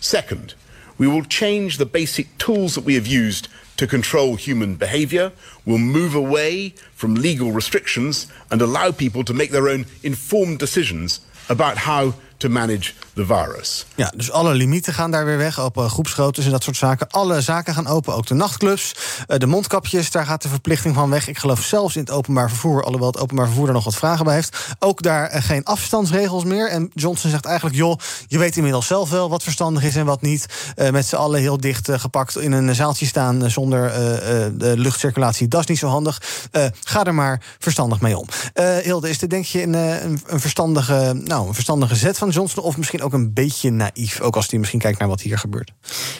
Second, 0.00 0.54
we 0.96 1.06
will 1.06 1.24
change 1.24 1.78
the 1.78 1.86
basic 1.86 2.36
tools 2.38 2.74
that 2.74 2.84
we 2.84 2.94
have 2.94 3.06
used 3.06 3.48
to 3.76 3.86
control 3.86 4.34
human 4.34 4.74
behavior. 4.74 5.32
We'll 5.64 5.78
move 5.78 6.14
away 6.14 6.70
from 6.94 7.14
legal 7.14 7.52
restrictions 7.52 8.26
and 8.50 8.60
allow 8.60 8.90
people 8.90 9.22
to 9.24 9.32
make 9.32 9.50
their 9.50 9.68
own 9.68 9.86
informed 10.02 10.58
decisions 10.58 11.20
about 11.48 11.78
how 11.78 12.14
to 12.38 12.48
manage 12.48 12.92
the 13.14 13.26
virus. 13.26 13.86
Ja, 13.94 14.12
dus 14.16 14.30
alle 14.30 14.54
limieten 14.54 14.94
gaan 14.94 15.10
daar 15.10 15.24
weer 15.24 15.36
weg. 15.36 15.60
Open 15.60 15.90
groepsgroottes 15.90 16.44
en 16.44 16.50
dat 16.50 16.62
soort 16.62 16.76
zaken. 16.76 17.10
Alle 17.10 17.40
zaken 17.40 17.74
gaan 17.74 17.86
open, 17.86 18.14
ook 18.14 18.26
de 18.26 18.34
nachtclubs. 18.34 18.94
Eh, 19.26 19.38
de 19.38 19.46
mondkapjes, 19.46 20.10
daar 20.10 20.26
gaat 20.26 20.42
de 20.42 20.48
verplichting 20.48 20.94
van 20.94 21.10
weg. 21.10 21.28
Ik 21.28 21.38
geloof 21.38 21.62
zelfs 21.62 21.94
in 21.94 22.00
het 22.00 22.10
openbaar 22.10 22.48
vervoer, 22.48 22.84
alhoewel 22.84 23.10
het 23.10 23.20
openbaar 23.20 23.46
vervoer 23.46 23.66
er 23.66 23.72
nog 23.72 23.84
wat 23.84 23.94
vragen 23.94 24.24
bij 24.24 24.34
heeft. 24.34 24.56
Ook 24.78 25.02
daar 25.02 25.26
eh, 25.26 25.42
geen 25.42 25.64
afstandsregels 25.64 26.44
meer. 26.44 26.68
En 26.70 26.90
Johnson 26.94 27.30
zegt 27.30 27.44
eigenlijk, 27.44 27.76
joh, 27.76 27.98
je 28.26 28.38
weet 28.38 28.56
inmiddels 28.56 28.86
zelf 28.86 29.10
wel 29.10 29.28
wat 29.28 29.42
verstandig 29.42 29.82
is 29.82 29.96
en 29.96 30.06
wat 30.06 30.22
niet. 30.22 30.46
Eh, 30.76 30.90
met 30.90 31.06
z'n 31.06 31.16
allen 31.16 31.40
heel 31.40 31.60
dicht 31.60 31.88
eh, 31.88 31.98
gepakt 31.98 32.38
in 32.38 32.52
een 32.52 32.74
zaaltje 32.74 33.06
staan 33.06 33.44
eh, 33.44 33.50
zonder 33.50 33.86
eh, 33.90 34.44
eh, 34.44 34.52
de 34.54 34.76
luchtcirculatie. 34.76 35.48
Dat 35.48 35.60
is 35.60 35.66
niet 35.66 35.78
zo 35.78 35.88
handig. 35.88 36.22
Eh, 36.50 36.64
ga 36.82 37.04
er 37.04 37.14
maar 37.14 37.42
verstandig 37.58 38.00
mee 38.00 38.18
om. 38.18 38.26
Eh, 38.52 38.76
Hilde, 38.76 39.08
is 39.08 39.18
dit 39.18 39.30
denk 39.30 39.44
je 39.44 39.62
een, 39.62 39.74
eh, 39.74 40.02
een, 40.02 40.20
een, 40.26 40.40
verstandige, 40.40 41.20
nou, 41.24 41.48
een 41.48 41.54
verstandige 41.54 41.94
zet 41.96 42.18
van 42.18 42.27
Johnson? 42.30 42.62
Of 42.64 42.76
misschien 42.76 43.02
ook 43.02 43.12
een 43.12 43.32
beetje 43.32 43.70
naïef, 43.70 44.20
ook 44.20 44.36
als 44.36 44.50
hij 44.50 44.58
misschien 44.58 44.80
kijkt 44.80 44.98
naar 44.98 45.08
wat 45.08 45.20
hier 45.20 45.38
gebeurt? 45.38 45.72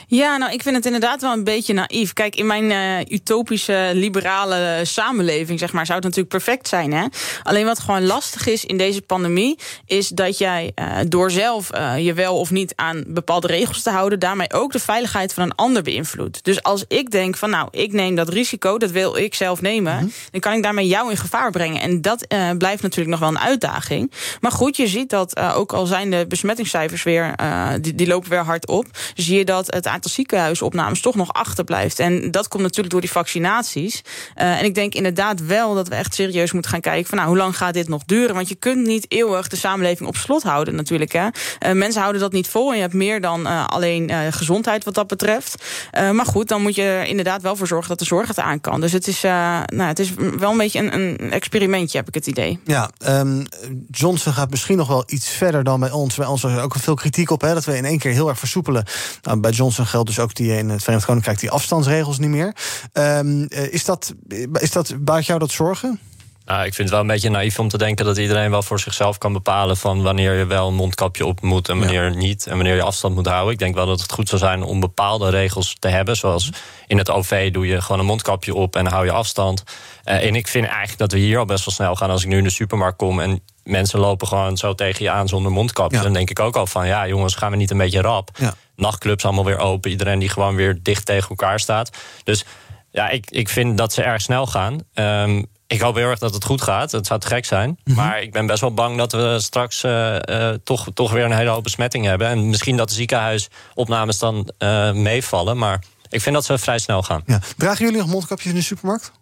Ja, 0.07 0.37
nou, 0.37 0.53
ik 0.53 0.63
vind 0.63 0.77
het 0.77 0.87
inderdaad 0.87 1.21
wel 1.21 1.33
een 1.33 1.45
beetje 1.45 1.73
naïef. 1.73 2.13
Kijk, 2.13 2.37
in 2.37 2.47
mijn 2.47 2.71
eh, 2.71 3.15
utopische, 3.15 3.91
liberale 3.95 4.81
samenleving, 4.83 5.59
zeg 5.59 5.73
maar, 5.73 5.87
zou 5.87 5.99
het 5.99 6.07
natuurlijk 6.07 6.35
perfect 6.35 6.69
zijn. 6.69 6.93
Hè? 6.93 7.07
Alleen 7.43 7.65
wat 7.65 7.79
gewoon 7.79 8.07
lastig 8.07 8.47
is 8.47 8.65
in 8.65 8.77
deze 8.77 9.03
pandemie, 9.03 9.59
is 9.87 10.09
dat 10.09 10.39
jij 10.39 10.73
eh, 10.75 10.97
door 11.09 11.31
zelf 11.31 11.71
eh, 11.71 11.99
je 11.99 12.15
wel 12.15 12.39
of 12.39 12.51
niet 12.51 12.73
aan 12.77 13.05
bepaalde 13.07 13.47
regels 13.47 13.83
te 13.83 13.91
houden, 13.91 14.19
daarmee 14.19 14.53
ook 14.53 14.73
de 14.73 14.79
veiligheid 14.79 15.35
van 15.35 15.43
een 15.43 15.55
ander 15.55 15.83
beïnvloedt. 15.83 16.45
Dus 16.45 16.63
als 16.63 16.85
ik 16.89 17.11
denk 17.11 17.37
van, 17.37 17.51
nou, 17.51 17.69
ik 17.71 17.93
neem 17.93 18.15
dat 18.15 18.29
risico, 18.29 18.79
dat 18.79 18.91
wil 18.91 19.17
ik 19.17 19.35
zelf 19.35 19.61
nemen, 19.61 20.13
dan 20.31 20.41
kan 20.41 20.53
ik 20.53 20.63
daarmee 20.63 20.87
jou 20.87 21.11
in 21.11 21.17
gevaar 21.17 21.51
brengen. 21.51 21.81
En 21.81 22.03
dat 22.03 22.27
blijft 22.59 22.83
natuurlijk 22.83 23.11
nog 23.11 23.21
wel 23.21 23.29
een 23.29 23.39
uitdaging. 23.39 24.13
Maar 24.41 24.53
goed, 24.53 24.77
je 24.77 24.87
ziet 24.87 25.11
dat 25.11 25.39
ook 25.39 25.73
al 25.73 25.87
zijn 25.87 25.98
de 26.05 26.25
besmettingscijfers 26.29 27.03
weer, 27.03 27.33
eh, 27.37 27.69
die, 27.81 27.95
die 27.95 28.07
lopen 28.07 28.31
weer 28.31 28.45
hard 28.45 28.67
op, 28.67 28.87
zie 29.15 29.39
je 29.39 29.45
dat 29.45 29.75
het 29.75 29.87
aantal 29.87 30.11
ziekenhuisopnames 30.11 31.01
toch 31.01 31.15
nog 31.15 31.33
achterblijft. 31.33 31.99
En 31.99 32.31
dat 32.31 32.49
komt 32.49 32.63
natuurlijk 32.63 32.91
door 32.91 33.01
die 33.01 33.11
vaccinaties. 33.11 34.03
Eh, 34.35 34.59
en 34.59 34.65
ik 34.65 34.75
denk 34.75 34.95
inderdaad 34.95 35.47
wel 35.47 35.75
dat 35.75 35.89
we 35.89 35.95
echt 35.95 36.15
serieus 36.15 36.53
moeten 36.53 36.71
gaan 36.71 36.81
kijken 36.81 37.09
van 37.09 37.19
nou, 37.19 37.29
hoe 37.29 37.39
lang 37.39 37.57
gaat 37.57 37.75
dit 37.75 37.89
nog 37.89 38.05
duren? 38.05 38.35
Want 38.35 38.49
je 38.49 38.55
kunt 38.55 38.87
niet 38.87 39.05
eeuwig 39.09 39.49
de 39.49 39.57
samenleving 39.57 40.09
op 40.09 40.17
slot 40.17 40.43
houden 40.43 40.75
natuurlijk. 40.75 41.13
Hè. 41.13 41.29
Eh, 41.59 41.73
mensen 41.73 42.01
houden 42.01 42.21
dat 42.21 42.33
niet 42.33 42.49
vol 42.49 42.71
en 42.71 42.77
je 42.77 42.83
hebt 42.83 42.95
meer 42.95 43.21
dan 43.21 43.47
alleen 43.47 44.11
gezondheid 44.31 44.85
wat 44.85 44.95
dat 44.95 45.07
betreft. 45.07 45.65
Maar 46.13 46.27
goed, 46.27 46.49
dan 46.49 46.63
moet 46.63 46.75
je 46.75 46.83
er 46.83 47.05
inderdaad 47.05 47.43
wel 47.43 47.57
voor 47.57 47.67
zorgen 47.67 47.89
dat 47.89 47.99
de 47.99 48.05
zorg 48.05 48.29
het 48.29 48.39
aan 48.39 48.61
kan. 48.61 48.81
Dus 48.81 48.93
het 48.93 49.07
is, 49.07 49.23
nou, 49.23 49.83
het 49.83 49.99
is 49.99 50.15
wel 50.15 50.51
een 50.51 50.57
beetje 50.57 50.79
een, 50.79 50.95
een 50.95 51.31
experimentje, 51.31 51.99
heb 51.99 52.09
ik 52.09 52.15
het 52.15 52.27
idee. 52.27 52.61
Ja, 52.65 52.91
ehm, 52.99 53.45
Johnson 53.91 54.33
gaat 54.33 54.51
misschien 54.51 54.77
nog 54.77 54.89
wel 54.89 55.03
iets 55.07 55.29
verder 55.29 55.65
dan 55.65 55.81
bij 55.81 55.88
ons. 55.93 56.15
Bij 56.15 56.27
ons 56.27 56.43
was 56.43 56.53
er 56.53 56.63
ook 56.63 56.75
veel 56.79 56.95
kritiek 56.95 57.31
op, 57.31 57.41
hè, 57.41 57.55
dat 57.55 57.65
we 57.65 57.77
in 57.77 57.85
één 57.85 57.99
keer 57.99 58.13
heel 58.13 58.29
erg 58.29 58.39
versoepelen. 58.39 58.85
Nou, 59.23 59.41
bij 59.41 59.51
Johnson 59.51 59.87
geldt 59.87 60.07
dus 60.07 60.19
ook 60.19 60.35
die 60.35 60.57
in 60.57 60.69
het 60.69 60.83
Verenigd 60.83 61.07
Koninkrijk 61.07 61.41
die 61.41 61.51
afstandsregels 61.51 62.19
niet 62.19 62.29
meer. 62.29 62.57
Ehm, 62.93 63.43
eh, 63.43 63.73
is 63.73 63.85
dat, 63.85 64.15
is 64.53 64.73
dat, 64.73 64.95
baart 64.99 65.27
jou 65.27 65.39
dat 65.39 65.51
zorgen? 65.51 66.01
Nou, 66.49 66.65
ik 66.65 66.75
vind 66.75 66.77
het 66.77 66.91
wel 66.91 67.01
een 67.01 67.07
beetje 67.07 67.31
naïef 67.31 67.59
om 67.59 67.69
te 67.69 67.79
denken 67.79 68.05
dat 68.05 68.19
iedereen 68.19 68.51
wel 68.51 68.63
voor 68.63 68.81
zichzelf 68.81 69.19
kan 69.19 69.33
bepalen 69.33 69.77
van 69.77 70.03
wanneer 70.03 70.35
je 70.35 70.47
wel 70.47 70.69
een 70.69 70.75
mondkapje 70.75 71.27
op 71.27 71.41
moet 71.41 71.69
en 71.69 71.79
wanneer 71.79 72.17
niet. 72.17 72.47
En 72.47 72.55
wanneer 72.55 72.75
je 72.75 72.83
afstand 72.83 73.15
moet 73.15 73.27
houden. 73.27 73.53
Ik 73.53 73.59
denk 73.59 73.75
wel 73.75 73.87
dat 73.87 74.01
het 74.01 74.13
goed 74.13 74.29
zou 74.29 74.41
zijn 74.41 74.63
om 74.63 74.81
bepaalde 74.81 75.31
regels 75.31 75.77
te 75.79 75.89
hebben. 75.89 76.17
Zoals 76.17 76.51
in 76.87 76.99
het 76.99 77.11
OV 77.11 77.51
doe 77.51 77.67
je 77.67 77.81
gewoon 77.81 78.01
een 78.01 78.07
mondkapje 78.07 78.55
op 78.55 78.77
en 78.77 78.87
hou 78.87 79.05
je 79.05 79.13
afstand. 79.13 79.63
Uh, 80.05 80.25
en 80.25 80.35
ik 80.35 80.49
vind 80.49 80.67
eigenlijk 80.67 80.99
dat 80.99 81.13
we 81.13 81.19
hier 81.19 81.39
al 81.39 81.45
best 81.45 81.65
wel 81.65 81.75
snel 81.75 81.95
gaan 81.95 82.11
als 82.11 82.23
ik 82.23 82.29
nu 82.29 82.39
in 82.39 82.45
de 82.45 82.51
supermarkt 82.51 82.99
kom 82.99 83.21
en 83.21 83.43
mensen 83.69 83.99
lopen 83.99 84.27
gewoon 84.27 84.57
zo 84.57 84.75
tegen 84.75 85.05
je 85.05 85.11
aan 85.11 85.29
zonder 85.29 85.53
mondkapje. 85.53 85.97
Ja. 85.97 86.03
Dan 86.03 86.13
denk 86.13 86.31
ik 86.31 86.41
ook 86.41 86.57
al 86.57 86.67
van 86.67 86.87
ja, 86.87 87.07
jongens, 87.07 87.35
gaan 87.35 87.51
we 87.51 87.57
niet 87.57 87.71
een 87.71 87.79
beetje 87.79 88.01
rap. 88.01 88.31
Ja. 88.39 88.55
Nachtclubs 88.77 89.25
allemaal 89.25 89.45
weer 89.45 89.59
open. 89.59 89.91
Iedereen 89.91 90.19
die 90.19 90.29
gewoon 90.29 90.55
weer 90.55 90.79
dicht 90.83 91.07
tegen 91.07 91.29
elkaar 91.29 91.61
staat. 91.61 91.97
Dus 92.25 92.45
ja, 92.91 93.09
ik, 93.09 93.31
ik 93.31 93.49
vind 93.49 93.79
dat 93.79 93.93
ze 93.93 94.03
erg 94.03 94.23
snel 94.23 94.47
gaan. 94.47 94.81
Um, 94.95 95.47
ik 95.67 95.81
hoop 95.81 95.95
heel 95.95 96.09
erg 96.09 96.19
dat 96.19 96.35
het 96.35 96.45
goed 96.45 96.63
gaat. 96.63 96.93
Het 96.93 97.07
zou 97.07 97.21
te 97.21 97.27
gek 97.27 97.45
zijn. 97.45 97.69
Mm 97.69 97.77
-hmm. 97.85 97.95
Maar 97.95 98.23
ik 98.23 98.33
ben 98.33 98.47
best 98.47 98.61
wel 98.61 98.75
bang 98.75 98.97
dat 98.97 99.13
we 99.13 99.37
straks 99.41 99.85
uh, 99.85 100.17
uh, 100.25 100.51
toch, 100.65 100.87
toch 100.95 101.13
weer 101.13 101.25
een 101.25 101.33
hele 101.33 101.51
hoop 101.51 101.63
besmetting 101.63 102.05
hebben. 102.05 102.27
En 102.29 102.49
misschien 102.49 102.77
dat 102.77 102.89
de 102.89 102.95
ziekenhuisopnames 102.95 104.19
dan 104.19 104.51
uh, 104.59 104.93
meevallen. 104.93 105.59
Maar 105.59 105.85
ik 106.09 106.21
vind 106.21 106.35
dat 106.35 106.45
ze 106.45 106.59
vrij 106.59 106.79
snel 106.79 107.03
gaan. 107.03 107.23
Ja. 107.27 107.41
Dragen 107.57 107.85
jullie 107.85 108.01
nog 108.01 108.11
mondkapjes 108.11 108.51
in 108.51 108.59
de 108.59 108.63
supermarkt? 108.63 109.13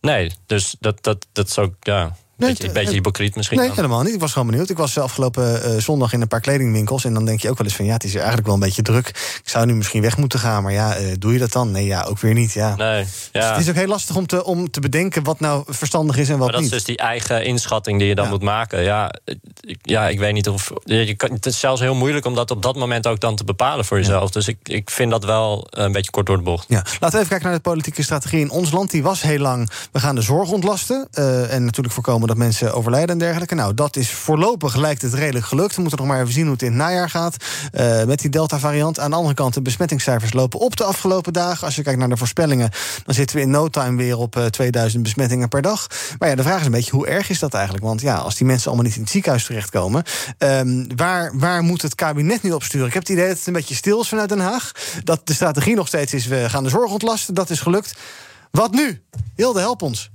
Nee, 0.00 0.32
dus 0.46 0.76
dat, 0.80 1.02
dat, 1.02 1.26
dat 1.32 1.48
is 1.48 1.58
ook. 1.58 1.74
Ja. 1.80 2.16
Een 2.48 2.54
beetje, 2.54 2.72
beetje 2.72 2.94
hypocriet 2.94 3.36
misschien. 3.36 3.58
Nee, 3.58 3.70
helemaal 3.70 4.02
niet. 4.02 4.14
Ik 4.14 4.20
was 4.20 4.32
gewoon 4.32 4.48
benieuwd. 4.48 4.70
Ik 4.70 4.76
was 4.76 4.98
afgelopen 4.98 5.72
uh, 5.74 5.80
zondag 5.80 6.12
in 6.12 6.20
een 6.20 6.28
paar 6.28 6.40
kledingwinkels. 6.40 7.04
En 7.04 7.14
dan 7.14 7.24
denk 7.24 7.40
je 7.40 7.50
ook 7.50 7.58
wel 7.58 7.66
eens 7.66 7.76
van 7.76 7.84
ja, 7.84 7.92
het 7.92 8.04
is 8.04 8.14
eigenlijk 8.14 8.46
wel 8.46 8.54
een 8.54 8.60
beetje 8.60 8.82
druk. 8.82 9.08
Ik 9.08 9.48
zou 9.48 9.66
nu 9.66 9.74
misschien 9.74 10.02
weg 10.02 10.16
moeten 10.16 10.38
gaan. 10.38 10.62
Maar 10.62 10.72
ja, 10.72 10.98
uh, 10.98 11.12
doe 11.18 11.32
je 11.32 11.38
dat 11.38 11.52
dan? 11.52 11.70
Nee, 11.70 11.86
ja, 11.86 12.02
ook 12.02 12.18
weer 12.18 12.34
niet. 12.34 12.52
Ja. 12.52 12.76
Nee, 12.76 13.04
ja. 13.32 13.40
Dus 13.40 13.48
het 13.48 13.58
is 13.58 13.68
ook 13.68 13.74
heel 13.74 13.86
lastig 13.86 14.16
om 14.16 14.26
te, 14.26 14.44
om 14.44 14.70
te 14.70 14.80
bedenken 14.80 15.22
wat 15.22 15.40
nou 15.40 15.64
verstandig 15.66 16.16
is 16.16 16.28
en 16.28 16.38
wat 16.38 16.42
maar 16.42 16.52
dat 16.52 16.60
niet. 16.60 16.70
Dat 16.70 16.78
is 16.78 16.84
dus 16.84 16.96
die 16.96 17.06
eigen 17.06 17.44
inschatting 17.44 17.98
die 17.98 18.08
je 18.08 18.14
dan 18.14 18.24
ja. 18.24 18.30
moet 18.30 18.42
maken. 18.42 18.82
Ja 18.82 19.12
ik, 19.60 19.78
ja, 19.82 20.08
ik 20.08 20.18
weet 20.18 20.32
niet 20.32 20.48
of. 20.48 20.72
Je 20.84 21.14
kan, 21.14 21.32
het 21.32 21.46
is 21.46 21.60
zelfs 21.60 21.80
heel 21.80 21.94
moeilijk 21.94 22.26
om 22.26 22.34
dat 22.34 22.50
op 22.50 22.62
dat 22.62 22.76
moment 22.76 23.06
ook 23.06 23.20
dan 23.20 23.36
te 23.36 23.44
bepalen 23.44 23.84
voor 23.84 23.96
jezelf. 23.96 24.24
Ja. 24.24 24.30
Dus 24.30 24.48
ik, 24.48 24.58
ik 24.62 24.90
vind 24.90 25.10
dat 25.10 25.24
wel 25.24 25.66
een 25.70 25.92
beetje 25.92 26.10
kort 26.10 26.26
door 26.26 26.36
de 26.36 26.42
bocht. 26.42 26.64
Ja. 26.68 26.84
Laten 27.00 27.10
we 27.10 27.16
even 27.16 27.28
kijken 27.28 27.46
naar 27.46 27.56
de 27.56 27.62
politieke 27.62 28.02
strategie 28.02 28.40
in 28.40 28.50
ons 28.50 28.70
land. 28.70 28.90
Die 28.90 29.02
was 29.02 29.22
heel 29.22 29.38
lang. 29.38 29.70
We 29.92 30.00
gaan 30.00 30.14
de 30.14 30.22
zorg 30.22 30.50
ontlasten. 30.50 31.08
Uh, 31.14 31.52
en 31.52 31.64
natuurlijk 31.64 31.94
voorkomen 31.94 32.28
dat 32.28 32.33
mensen 32.36 32.74
overlijden 32.74 33.10
en 33.10 33.18
dergelijke. 33.18 33.54
Nou, 33.54 33.74
dat 33.74 33.96
is 33.96 34.10
voorlopig 34.10 34.76
lijkt 34.76 35.02
het 35.02 35.14
redelijk 35.14 35.46
gelukt. 35.46 35.74
We 35.74 35.80
moeten 35.80 35.98
nog 35.98 36.08
maar 36.08 36.20
even 36.20 36.32
zien 36.32 36.42
hoe 36.42 36.52
het 36.52 36.62
in 36.62 36.68
het 36.68 36.76
najaar 36.76 37.10
gaat. 37.10 37.36
Uh, 37.72 38.04
met 38.04 38.20
die 38.20 38.30
Delta-variant. 38.30 38.98
Aan 38.98 39.10
de 39.10 39.16
andere 39.16 39.34
kant, 39.34 39.54
de 39.54 39.62
besmettingscijfers 39.62 40.32
lopen 40.32 40.60
op 40.60 40.76
de 40.76 40.84
afgelopen 40.84 41.32
dagen. 41.32 41.66
Als 41.66 41.76
je 41.76 41.82
kijkt 41.82 41.98
naar 41.98 42.08
de 42.08 42.16
voorspellingen, 42.16 42.70
dan 43.04 43.14
zitten 43.14 43.36
we 43.36 43.42
in 43.42 43.50
no 43.50 43.68
time 43.68 43.96
weer 43.96 44.18
op 44.18 44.36
uh, 44.36 44.44
2000 44.44 45.02
besmettingen 45.02 45.48
per 45.48 45.62
dag. 45.62 45.86
Maar 46.18 46.28
ja, 46.28 46.34
de 46.34 46.42
vraag 46.42 46.60
is 46.60 46.66
een 46.66 46.72
beetje, 46.72 46.90
hoe 46.90 47.06
erg 47.06 47.30
is 47.30 47.38
dat 47.38 47.54
eigenlijk? 47.54 47.84
Want 47.84 48.00
ja, 48.00 48.16
als 48.16 48.36
die 48.36 48.46
mensen 48.46 48.66
allemaal 48.66 48.86
niet 48.86 48.96
in 48.96 49.02
het 49.02 49.10
ziekenhuis 49.10 49.46
terechtkomen... 49.46 50.02
Um, 50.38 50.96
waar, 50.96 51.38
waar 51.38 51.62
moet 51.62 51.82
het 51.82 51.94
kabinet 51.94 52.42
nu 52.42 52.52
op 52.52 52.62
sturen? 52.62 52.86
Ik 52.86 52.92
heb 52.92 53.02
het 53.02 53.12
idee 53.12 53.28
dat 53.28 53.36
het 53.38 53.46
een 53.46 53.52
beetje 53.52 53.74
stil 53.74 54.00
is 54.00 54.08
vanuit 54.08 54.28
Den 54.28 54.40
Haag. 54.40 54.72
Dat 55.04 55.26
de 55.26 55.34
strategie 55.34 55.74
nog 55.74 55.86
steeds 55.86 56.14
is, 56.14 56.26
we 56.26 56.50
gaan 56.50 56.64
de 56.64 56.70
zorg 56.70 56.90
ontlasten. 56.90 57.34
Dat 57.34 57.50
is 57.50 57.60
gelukt. 57.60 57.96
Wat 58.50 58.72
nu? 58.72 59.02
Hilde, 59.34 59.60
help 59.60 59.82
ons. 59.82 60.13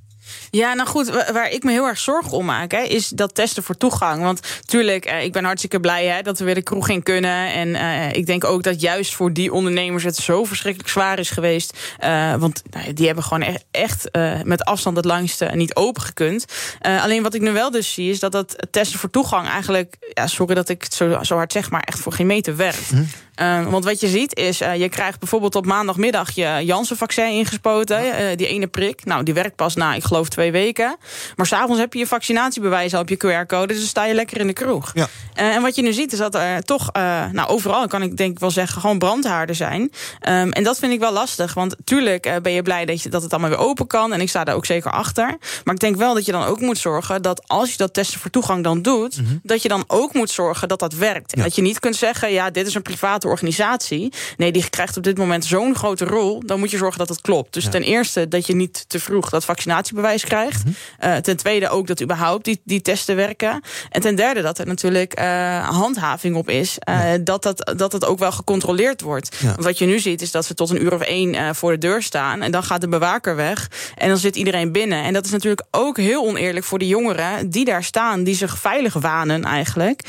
Ja, 0.52 0.74
nou 0.74 0.88
goed, 0.88 1.10
waar 1.32 1.52
ik 1.52 1.64
me 1.64 1.72
heel 1.72 1.86
erg 1.86 2.00
zorgen 2.00 2.32
om 2.32 2.46
maak, 2.46 2.72
hè, 2.72 2.82
is 2.82 3.08
dat 3.08 3.36
testen 3.36 3.64
voor 3.64 3.78
toegang. 3.78 4.24
Want 4.24 4.40
tuurlijk, 4.66 5.06
eh, 5.06 5.24
ik 5.24 5.32
ben 5.32 5.44
hartstikke 5.44 5.80
blij 5.80 6.06
hè, 6.06 6.22
dat 6.22 6.40
we 6.40 6.46
weer 6.46 6.56
de 6.56 6.62
kroeg 6.62 6.90
in 6.90 7.04
kunnen. 7.04 7.54
En 7.54 7.68
uh, 7.68 8.14
ik 8.14 8.26
denk 8.26 8.44
ook 8.44 8.64
dat 8.64 8.82
juist 8.82 9.14
voor 9.14 9.34
die 9.34 9.54
ondernemers 9.54 10.04
het 10.04 10.16
zo 10.16 10.44
verschrikkelijk 10.44 10.90
zwaar 10.90 11.20
is 11.20 11.30
geweest. 11.30 11.78
Uh, 12.04 12.36
want 12.36 12.62
nou, 12.70 12.94
die 12.94 13.06
hebben 13.06 13.24
gewoon 13.24 13.44
echt, 13.44 13.66
echt 13.72 14.10
uh, 14.12 14.42
met 14.44 14.64
afstand 14.64 14.96
het 14.96 15.06
langste 15.06 15.46
niet 15.54 15.76
open 15.76 16.02
gekund. 16.02 16.46
alleen 16.82 17.24
wat 17.24 17.34
ik 17.34 17.42
nu 17.42 17.52
wel 17.52 17.72
dus 17.72 17.94
zie, 17.94 18.10
is 18.10 18.20
dat 18.20 18.32
dat 18.32 18.68
testen 18.72 19.00
voor 19.00 19.10
toegang 19.10 19.48
eigenlijk, 19.48 19.96
ja, 20.14 20.28
sorry 20.28 20.56
dat 20.56 20.70
ik 20.70 20.84
het 20.84 20.94
zo, 20.94 21.24
zo 21.24 21.36
hard 21.36 21.52
zeg, 21.52 21.70
maar 21.70 21.82
echt 21.82 22.00
voor 22.00 22.14
geen 22.14 22.28
meter 22.28 22.56
werkt. 22.56 22.90
Hm. 22.90 23.04
Uh, 23.42 23.68
want 23.68 23.84
wat 23.84 24.00
je 24.00 24.08
ziet 24.08 24.36
is, 24.36 24.62
uh, 24.62 24.76
je 24.76 24.90
krijgt 24.90 25.20
bijvoorbeeld 25.20 25.56
op 25.56 25.66
maandagmiddag 25.66 26.32
je 26.32 26.62
Janssen-vaccin 26.64 27.32
ingespoten. 27.32 28.06
Uh, 28.06 28.12
die 28.36 28.48
ene 28.48 28.68
prik. 28.68 29.06
Nou, 29.06 29.24
die 29.24 29.34
werkt 29.34 29.56
pas 29.56 29.76
na, 29.76 29.94
ik 29.94 30.04
geloof, 30.04 30.30
twee 30.30 30.52
weken. 30.52 30.98
Maar 31.36 31.46
s'avonds 31.46 31.80
heb 31.80 31.94
je 31.94 32.00
je 32.00 32.08
vaccinatiebewijs 32.08 32.94
al 32.94 33.02
op 33.02 33.10
je 33.10 33.18
QR-code. 33.18 33.68
Dus 33.68 33.78
dan 33.78 33.88
sta 33.88 34.06
je 34.06 34.14
lekker 34.14 34.40
in 34.40 34.48
de 34.48 34.54
kroeg. 34.54 34.92
Ja. 34.94 35.08
en 35.34 35.62
wat 35.62 35.76
je 35.76 35.82
nu 35.82 35.94
ziet 35.94 36.12
is 36.12 36.18
dat 36.18 36.36
er 36.36 36.64
toch, 36.64 36.92
nou 37.32 37.48
overal 37.48 37.88
kan 37.88 38.02
ik 38.02 38.18
denk 38.18 38.32
ik 38.32 38.40
wel 38.40 38.52
zeggen, 38.52 38.82
gewoon 38.82 39.00
brandhaarden 39.00 39.56
zijn. 39.56 39.82
Um, 39.82 40.52
en 40.52 40.64
dat 40.64 40.80
vind 40.80 40.94
ik 40.94 41.00
wel 41.00 41.12
lastig. 41.12 41.54
Want 41.54 41.76
tuurlijk 41.84 42.40
ben 42.42 42.52
je 42.52 42.62
blij 42.62 42.86
dat, 42.86 43.02
je, 43.02 43.10
dat 43.10 43.22
het 43.22 43.32
allemaal 43.32 43.50
weer 43.50 43.60
open 43.60 43.88
kan. 43.88 44.14
En 44.14 44.22
ik 44.22 44.30
sta 44.30 44.44
daar 44.44 44.56
ook 44.56 44.66
zeker 44.66 44.92
achter. 44.92 45.38
Maar 45.64 45.74
ik 45.74 45.80
denk 45.80 45.96
wel 45.96 46.14
dat 46.14 46.26
je 46.26 46.32
dan 46.32 46.44
ook 46.44 46.60
moet 46.60 46.78
zorgen 46.78 47.22
dat 47.22 47.48
als 47.48 47.72
je 47.72 47.78
dat 47.78 47.94
testen 47.94 48.20
voor 48.20 48.32
toegang 48.32 48.64
dan 48.64 48.82
doet, 48.82 49.18
mm 49.18 49.26
-hmm. 49.26 49.40
dat 49.44 49.62
je 49.62 49.68
dan 49.68 49.84
ook 49.88 50.14
moet 50.14 50.30
zorgen 50.30 50.68
dat 50.68 50.80
dat 50.80 50.94
werkt. 50.94 51.34
En 51.34 51.42
dat 51.42 51.56
je 51.56 51.62
niet 51.62 51.80
kunt 51.80 51.96
zeggen, 51.96 52.32
ja, 52.32 52.50
dit 52.50 52.68
is 52.68 52.76
een 52.76 52.82
private 52.82 53.28
organisatie. 53.30 54.14
Nee, 54.38 54.52
die 54.52 54.70
krijgt 54.70 54.98
op 54.98 55.04
dit 55.04 55.18
moment 55.18 55.46
zo'n 55.46 55.76
grote 55.76 56.06
rol. 56.06 56.44
Dan 56.46 56.60
moet 56.60 56.72
je 56.72 56.78
zorgen 56.78 57.00
dat 57.00 57.10
het 57.10 57.22
klopt. 57.22 57.54
Dus 57.54 57.64
ja. 57.64 57.70
ten 57.70 57.84
eerste 57.84 58.28
dat 58.28 58.48
je 58.48 58.56
niet 58.56 58.86
te 58.88 59.00
vroeg 59.00 59.30
dat 59.30 59.46
vaccinatiebewijs 59.46 60.24
krijgt. 60.24 60.66
Mm 60.66 60.76
-hmm. 61.00 61.10
uh, 61.10 61.18
ten 61.18 61.38
tweede 61.38 61.70
ook 61.70 61.88
dat 61.88 62.02
überhaupt 62.02 62.46
die, 62.46 62.62
die 62.64 62.82
testen 62.82 63.16
werken. 63.16 63.62
En 63.90 64.02
ten 64.02 64.16
derde 64.16 64.42
dat 64.42 64.58
er 64.60 64.68
natuurlijk 64.68 65.20
uh, 65.20 65.70
handhaving 65.70 66.36
op 66.36 66.50
is. 66.50 66.78
Uh, 66.90 67.12
ja. 67.12 67.18
dat, 67.18 67.44
dat, 67.44 67.74
dat 67.78 67.92
het 67.92 68.06
ook 68.06 68.20
wel 68.20 68.32
gecontroleerd 68.32 69.02
wordt. 69.02 69.36
Ja. 69.40 69.48
Want 69.48 69.64
wat 69.64 69.78
je 69.78 69.86
nu 69.86 70.00
ziet 70.00 70.22
is 70.22 70.32
dat 70.32 70.46
ze 70.46 70.54
tot 70.54 70.70
een 70.70 70.82
uur 70.82 70.94
of 70.94 71.02
één 71.02 71.56
voor 71.56 71.72
de 71.72 71.78
deur 71.78 72.04
staan. 72.04 72.42
En 72.42 72.52
dan 72.52 72.64
gaat 72.64 72.82
de 72.82 72.88
bewaker 72.88 73.36
weg. 73.36 73.70
En 73.98 74.08
dan 74.08 74.18
zit 74.18 74.36
iedereen 74.36 74.72
binnen. 74.72 75.04
En 75.04 75.14
dat 75.14 75.26
is 75.26 75.32
natuurlijk 75.32 75.64
ook 75.72 75.98
heel 75.98 76.26
oneerlijk 76.26 76.66
voor 76.66 76.80
de 76.80 76.88
jongeren 76.88 77.50
die 77.50 77.66
daar 77.66 77.84
staan. 77.84 78.24
Die 78.24 78.36
zich 78.36 78.58
veilig 78.58 78.94
wanen 78.94 79.44
eigenlijk. 79.44 80.02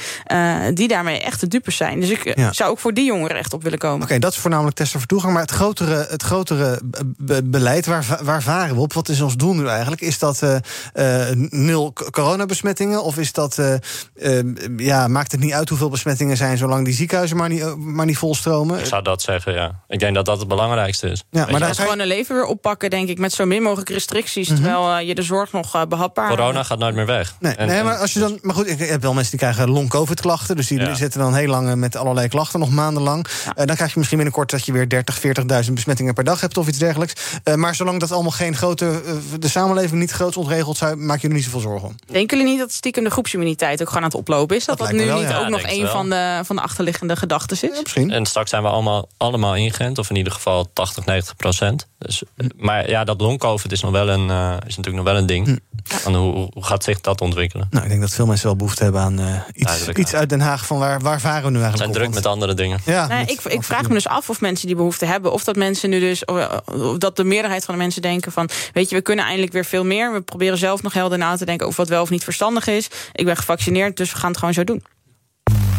die 0.74 0.88
daarmee 0.88 1.20
echt 1.20 1.40
de 1.40 1.48
dupes 1.48 1.76
zijn. 1.76 2.00
Dus 2.00 2.10
ik 2.10 2.34
zou 2.50 2.70
ook 2.70 2.78
voor 2.78 2.94
die 2.94 3.04
jongeren 3.10 3.36
echt 3.36 3.52
op 3.52 3.62
willen 3.62 3.78
komen. 3.78 3.96
Oké, 3.96 4.04
okay, 4.04 4.18
dat 4.18 4.32
is 4.32 4.38
voornamelijk 4.38 4.76
testen 4.76 4.98
voor 4.98 5.08
toegang. 5.08 5.32
Maar 5.32 5.42
het 5.42 5.50
grotere, 5.50 6.06
het 6.10 6.22
grotere 6.22 6.80
be 7.16 7.42
beleid, 7.44 7.86
waar, 7.86 8.18
waar 8.22 8.42
varen 8.42 8.74
we 8.74 8.80
op? 8.80 8.92
Wat 8.92 9.08
is 9.08 9.20
ons 9.20 9.36
doel 9.36 9.54
nu 9.54 9.66
eigenlijk? 9.66 10.00
Is 10.00 10.18
dat 10.18 10.40
uh, 10.42 10.56
uh, 10.94 11.48
nul 11.50 11.92
coronabesmettingen? 12.10 13.02
Of 13.02 13.18
is 13.18 13.32
dat, 13.32 13.58
uh, 13.58 14.40
ja, 14.76 15.08
maakt 15.08 15.32
het 15.32 15.40
niet 15.40 15.52
uit 15.52 15.68
hoeveel 15.68 15.88
besmettingen 15.88 16.36
zijn... 16.36 16.58
zolang 16.58 16.84
die 16.84 16.94
ziekenhuizen 16.94 17.36
maar 17.36 17.48
niet, 17.48 17.76
maar 17.76 18.06
niet 18.06 18.18
volstromen? 18.18 18.78
Ik 18.78 18.84
zou 18.84 19.02
dat 19.02 19.22
zeggen, 19.22 19.52
ja. 19.52 19.82
Ik 19.88 19.98
denk 19.98 20.14
dat 20.14 20.24
dat 20.24 20.38
het 20.38 20.48
belangrijkste 20.48 21.08
is. 21.08 21.24
Ja, 21.30 21.46
maar 21.50 21.60
dan 21.60 21.74
gewoon 21.74 21.98
een 21.98 22.06
leven 22.06 22.34
weer 22.34 22.44
oppakken, 22.44 22.90
denk 22.90 23.08
ik... 23.08 23.18
met 23.18 23.32
zo 23.32 23.44
min 23.44 23.62
mogelijk 23.62 23.90
restricties, 23.90 24.48
mm 24.48 24.54
-hmm. 24.54 24.64
terwijl 24.64 24.98
je 24.98 25.14
de 25.14 25.22
zorg 25.22 25.52
nog 25.52 25.86
behapbaar... 25.88 26.28
Corona 26.28 26.62
gaat 26.62 26.78
nooit 26.78 26.94
meer 26.94 27.06
weg. 27.06 27.34
Nee, 27.40 27.54
en, 27.54 27.66
nee 27.66 27.82
maar 27.82 27.96
als 27.96 28.12
je 28.12 28.20
dan... 28.20 28.38
Maar 28.42 28.54
goed, 28.54 28.68
ik 28.68 28.78
heb 28.78 29.02
wel 29.02 29.14
mensen 29.14 29.30
die 29.30 29.40
krijgen 29.40 29.70
long-covid-klachten... 29.70 30.56
dus 30.56 30.66
die 30.66 30.80
ja. 30.80 30.94
zitten 30.94 31.20
dan 31.20 31.34
heel 31.34 31.48
lang 31.48 31.74
met 31.74 31.96
allerlei 31.96 32.28
klachten, 32.28 32.60
nog 32.60 32.70
Ja. 32.98 33.52
Uh, 33.58 33.66
dan 33.66 33.76
krijg 33.76 33.92
je 33.92 33.98
misschien 33.98 34.16
binnenkort 34.16 34.50
dat 34.50 34.64
je 34.64 34.72
weer 34.72 34.88
30, 34.88 35.20
40.000 35.66 35.72
besmettingen 35.72 36.14
per 36.14 36.24
dag 36.24 36.40
hebt 36.40 36.56
of 36.56 36.68
iets 36.68 36.78
dergelijks. 36.78 37.14
Uh, 37.44 37.54
maar 37.54 37.74
zolang 37.74 38.00
dat 38.00 38.12
allemaal 38.12 38.30
geen 38.30 38.56
grote, 38.56 39.02
uh, 39.04 39.12
de 39.38 39.48
samenleving 39.48 40.00
niet 40.00 40.10
groot 40.10 40.36
ontregelt, 40.36 40.76
zou, 40.76 40.96
maak 40.96 41.20
je 41.20 41.28
er 41.28 41.34
niet 41.34 41.44
zoveel 41.44 41.60
zorgen 41.60 41.88
om. 41.88 41.94
Denken 42.06 42.36
jullie 42.36 42.52
niet 42.52 42.60
dat 42.60 42.72
stiekem 42.72 43.04
de 43.04 43.10
groepsimmuniteit 43.10 43.80
ook 43.80 43.88
gewoon 43.88 44.02
aan 44.02 44.08
het 44.08 44.18
oplopen 44.18 44.56
is? 44.56 44.64
Dat 44.64 44.78
dat, 44.78 44.86
dat 44.86 44.96
nu 44.96 45.06
wel, 45.06 45.18
niet 45.20 45.28
ja. 45.28 45.38
ook 45.38 45.48
nog 45.48 45.62
een 45.64 45.86
van 45.86 46.10
de, 46.10 46.40
van 46.44 46.56
de 46.56 46.62
achterliggende 46.62 47.16
gedachten 47.16 47.56
is? 47.60 47.74
Ja, 47.74 47.80
misschien. 47.82 48.10
En 48.10 48.26
straks 48.26 48.50
zijn 48.50 48.62
we 48.62 48.68
allemaal, 48.68 49.08
allemaal 49.16 49.56
ingeënt, 49.56 49.98
of 49.98 50.10
in 50.10 50.16
ieder 50.16 50.32
geval 50.32 50.70
80, 50.72 51.04
90 51.04 51.36
procent. 51.36 51.86
Dus, 51.98 52.22
hm. 52.36 52.48
Maar 52.56 52.90
ja, 52.90 53.04
dat 53.04 53.20
long-covid 53.20 53.72
is, 53.72 53.80
nog 53.80 53.90
wel 53.90 54.08
een, 54.08 54.28
uh, 54.28 54.52
is 54.66 54.76
natuurlijk 54.76 55.04
nog 55.04 55.04
wel 55.04 55.16
een 55.16 55.26
ding. 55.26 55.46
Hm. 55.46 55.56
En 56.04 56.14
hoe, 56.14 56.48
hoe 56.52 56.64
gaat 56.64 56.84
zich 56.84 57.00
dat 57.00 57.20
ontwikkelen? 57.20 57.66
Nou, 57.70 57.84
ik 57.84 57.90
denk 57.90 58.00
dat 58.00 58.10
veel 58.10 58.26
mensen 58.26 58.46
wel 58.46 58.56
behoefte 58.56 58.82
hebben 58.82 59.00
aan 59.00 59.20
uh, 59.20 59.34
iets, 59.52 59.88
iets 59.88 60.14
uit 60.14 60.28
Den 60.28 60.40
Haag. 60.40 60.66
Van 60.66 60.78
waar, 60.78 61.00
waar 61.00 61.20
varen 61.20 61.44
we 61.44 61.50
nu 61.50 61.60
eigenlijk? 61.60 61.92
We 61.92 61.98
zijn 61.98 62.10
druk 62.10 62.22
met 62.22 62.32
andere 62.32 62.54
dingen. 62.54 62.79
Ja, 62.84 63.06
nee, 63.06 63.24
ik, 63.26 63.40
ik 63.44 63.62
vraag 63.62 63.88
me 63.88 63.94
dus 63.94 64.08
af 64.08 64.30
of 64.30 64.40
mensen 64.40 64.66
die 64.66 64.76
behoefte 64.76 65.04
hebben. 65.04 65.32
Of 65.32 65.44
dat 65.44 65.56
mensen 65.56 65.90
nu 65.90 66.00
dus. 66.00 66.24
Of 66.24 66.98
dat 66.98 67.16
de 67.16 67.24
meerderheid 67.24 67.64
van 67.64 67.74
de 67.74 67.80
mensen 67.80 68.02
denken 68.02 68.32
van. 68.32 68.48
Weet 68.72 68.88
je, 68.90 68.96
we 68.96 69.02
kunnen 69.02 69.24
eindelijk 69.24 69.52
weer 69.52 69.64
veel 69.64 69.84
meer. 69.84 70.12
We 70.12 70.20
proberen 70.20 70.58
zelf 70.58 70.82
nog 70.82 70.92
helder 70.92 71.18
na 71.18 71.36
te 71.36 71.44
denken 71.44 71.66
over 71.66 71.78
wat 71.78 71.88
wel 71.88 72.02
of 72.02 72.10
niet 72.10 72.24
verstandig 72.24 72.66
is. 72.66 72.88
Ik 73.12 73.24
ben 73.24 73.36
gevaccineerd, 73.36 73.96
dus 73.96 74.12
we 74.12 74.18
gaan 74.18 74.30
het 74.30 74.38
gewoon 74.38 74.54
zo 74.54 74.64
doen. 74.64 74.82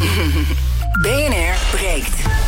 BNR 1.02 1.56
breekt. 1.72 2.41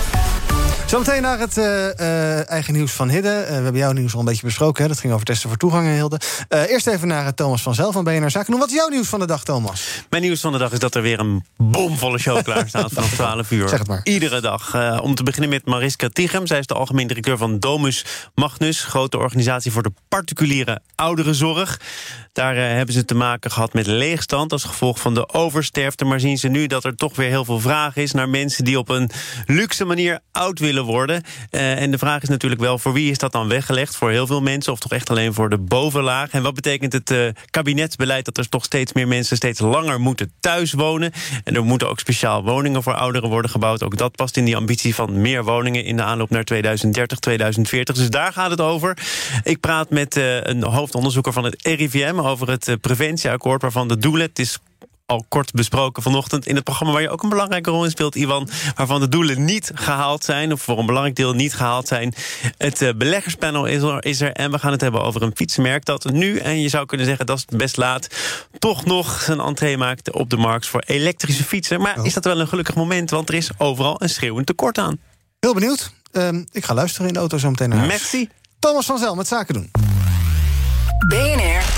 Zometeen 0.93 1.21
naar 1.21 1.39
het 1.39 1.57
uh, 1.57 1.65
uh, 1.65 2.49
eigen 2.49 2.73
nieuws 2.73 2.91
van 2.91 3.09
Hidde. 3.09 3.41
Uh, 3.41 3.47
we 3.47 3.53
hebben 3.53 3.77
jouw 3.77 3.91
nieuws 3.91 4.13
al 4.13 4.19
een 4.19 4.25
beetje 4.25 4.45
besproken. 4.45 4.81
Hè? 4.83 4.89
Dat 4.89 4.99
ging 4.99 5.13
over 5.13 5.25
testen 5.25 5.49
voor 5.49 5.57
toegang, 5.57 5.87
Hilde. 5.87 6.19
eerst 6.49 6.87
even 6.87 7.07
naar 7.07 7.33
Thomas 7.33 7.61
van 7.61 7.75
Zel 7.75 7.91
van 7.91 8.03
BNR 8.03 8.31
Zaken. 8.31 8.57
Wat 8.57 8.69
is 8.69 8.75
jouw 8.75 8.87
nieuws 8.87 9.07
van 9.07 9.19
de 9.19 9.25
dag, 9.25 9.43
Thomas? 9.43 10.05
Mijn 10.09 10.23
nieuws 10.23 10.41
van 10.41 10.51
de 10.51 10.57
dag 10.57 10.71
is 10.71 10.79
dat 10.79 10.95
er 10.95 11.01
weer 11.01 11.19
een 11.19 11.45
bomvolle 11.57 12.17
show 12.17 12.43
klaar 12.43 12.67
staat 12.67 12.91
vanaf 12.91 13.13
12 13.13 13.51
uur. 13.51 13.69
Zeg 13.69 13.79
het 13.79 13.87
maar. 13.87 14.01
Iedere 14.03 14.41
dag. 14.41 14.75
om 15.01 15.15
te 15.15 15.23
beginnen 15.23 15.49
met 15.49 15.65
Mariska 15.65 16.09
Tichem. 16.09 16.47
Zij 16.47 16.59
is 16.59 16.67
de 16.67 16.73
algemeen 16.73 17.07
directeur 17.07 17.37
van 17.37 17.59
Domus 17.59 18.05
Magnus. 18.35 18.83
Grote 18.83 19.17
organisatie 19.17 19.71
voor 19.71 19.83
de 19.83 19.91
particuliere 20.07 20.81
ouderenzorg. 20.95 21.79
Daar 22.33 22.55
hebben 22.55 22.95
ze 22.95 23.05
te 23.05 23.15
maken 23.15 23.51
gehad 23.51 23.73
met 23.73 23.85
leegstand 23.85 24.51
als 24.51 24.63
gevolg 24.63 24.99
van 24.99 25.13
de 25.13 25.33
oversterfte. 25.33 26.05
Maar 26.05 26.19
zien 26.19 26.37
ze 26.37 26.47
nu 26.47 26.67
dat 26.67 26.83
er 26.83 26.95
toch 26.95 27.15
weer 27.15 27.29
heel 27.29 27.45
veel 27.45 27.59
vraag 27.59 27.95
is 27.95 28.11
naar 28.11 28.29
mensen 28.29 28.65
die 28.65 28.77
op 28.77 28.89
een 28.89 29.09
luxe 29.45 29.85
manier 29.85 30.19
oud 30.31 30.59
willen 30.59 30.83
worden. 30.83 31.23
Uh, 31.51 31.81
en 31.81 31.91
de 31.91 31.97
vraag 31.97 32.21
is 32.21 32.29
natuurlijk 32.29 32.61
wel, 32.61 32.79
voor 32.79 32.93
wie 32.93 33.11
is 33.11 33.17
dat 33.17 33.31
dan 33.31 33.47
weggelegd? 33.47 33.95
Voor 33.95 34.09
heel 34.09 34.27
veel 34.27 34.41
mensen 34.41 34.73
of 34.73 34.79
toch 34.79 34.91
echt 34.91 35.09
alleen 35.09 35.33
voor 35.33 35.49
de 35.49 35.57
bovenlaag? 35.57 36.29
En 36.29 36.43
wat 36.43 36.53
betekent 36.53 36.93
het 36.93 37.11
uh, 37.11 37.27
kabinetsbeleid 37.49 38.25
dat 38.25 38.37
er 38.37 38.49
toch 38.49 38.63
steeds 38.63 38.93
meer 38.93 39.07
mensen 39.07 39.35
steeds 39.35 39.59
langer 39.59 39.99
moeten 39.99 40.31
thuis 40.39 40.73
wonen? 40.73 41.11
En 41.43 41.55
er 41.55 41.63
moeten 41.63 41.89
ook 41.89 41.99
speciaal 41.99 42.43
woningen 42.43 42.83
voor 42.83 42.95
ouderen 42.95 43.29
worden 43.29 43.51
gebouwd. 43.51 43.83
Ook 43.83 43.97
dat 43.97 44.15
past 44.15 44.37
in 44.37 44.45
die 44.45 44.55
ambitie 44.55 44.95
van 44.95 45.21
meer 45.21 45.43
woningen 45.43 45.83
in 45.83 45.95
de 45.95 46.03
aanloop 46.03 46.29
naar 46.29 46.43
2030, 46.43 47.19
2040. 47.19 47.95
Dus 47.95 48.09
daar 48.09 48.33
gaat 48.33 48.49
het 48.49 48.61
over. 48.61 48.97
Ik 49.43 49.59
praat 49.59 49.89
met 49.89 50.15
een 50.15 50.63
hoofdonderzoeker 50.63 51.33
van 51.33 51.43
het 51.43 51.55
RIVM 51.61 52.21
over 52.23 52.49
het 52.49 52.77
preventieakkoord 52.81 53.61
waarvan 53.61 53.87
de 53.87 53.97
doelen, 53.97 54.27
het 54.27 54.39
is 54.39 54.59
al 55.05 55.25
kort 55.29 55.51
besproken 55.51 56.03
vanochtend 56.03 56.47
in 56.47 56.55
het 56.55 56.63
programma... 56.63 56.93
waar 56.93 57.01
je 57.01 57.09
ook 57.09 57.23
een 57.23 57.29
belangrijke 57.29 57.69
rol 57.69 57.83
in 57.83 57.89
speelt, 57.89 58.15
Iwan... 58.15 58.49
waarvan 58.75 58.99
de 58.99 59.09
doelen 59.09 59.45
niet 59.45 59.71
gehaald 59.73 60.23
zijn, 60.23 60.51
of 60.51 60.61
voor 60.61 60.79
een 60.79 60.85
belangrijk 60.85 61.15
deel 61.15 61.33
niet 61.33 61.53
gehaald 61.53 61.87
zijn. 61.87 62.13
Het 62.57 62.81
uh, 62.81 62.89
beleggerspanel 62.95 63.65
is 63.65 63.81
er, 63.81 64.05
is 64.05 64.21
er 64.21 64.31
en 64.31 64.51
we 64.51 64.59
gaan 64.59 64.71
het 64.71 64.81
hebben 64.81 65.01
over 65.01 65.21
een 65.21 65.31
fietsmerk... 65.35 65.85
dat 65.85 66.11
nu, 66.11 66.37
en 66.37 66.61
je 66.61 66.69
zou 66.69 66.85
kunnen 66.85 67.05
zeggen 67.05 67.25
dat 67.25 67.37
is 67.37 67.57
best 67.57 67.77
laat... 67.77 68.07
toch 68.59 68.85
nog 68.85 69.21
zijn 69.21 69.39
entree 69.39 69.77
maakt 69.77 70.11
op 70.11 70.29
de 70.29 70.37
markt 70.37 70.67
voor 70.67 70.83
elektrische 70.85 71.43
fietsen. 71.43 71.81
Maar 71.81 72.05
is 72.05 72.13
dat 72.13 72.25
wel 72.25 72.39
een 72.39 72.47
gelukkig 72.47 72.75
moment, 72.75 73.09
want 73.09 73.29
er 73.29 73.35
is 73.35 73.49
overal 73.57 74.01
een 74.01 74.09
schreeuwend 74.09 74.45
tekort 74.45 74.77
aan. 74.77 74.97
Heel 75.39 75.53
benieuwd. 75.53 75.93
Um, 76.11 76.45
ik 76.51 76.65
ga 76.65 76.73
luisteren 76.73 77.07
in 77.07 77.13
de 77.13 77.19
auto 77.19 77.37
zo 77.37 77.49
meteen 77.49 77.69
naar 77.69 77.77
huis. 77.77 77.91
Merci. 77.91 78.29
Thomas 78.59 78.85
van 78.85 78.97
Zel 78.97 79.15
met 79.15 79.27
Zaken 79.27 79.53
doen. 79.53 79.71
BNR 81.07 81.72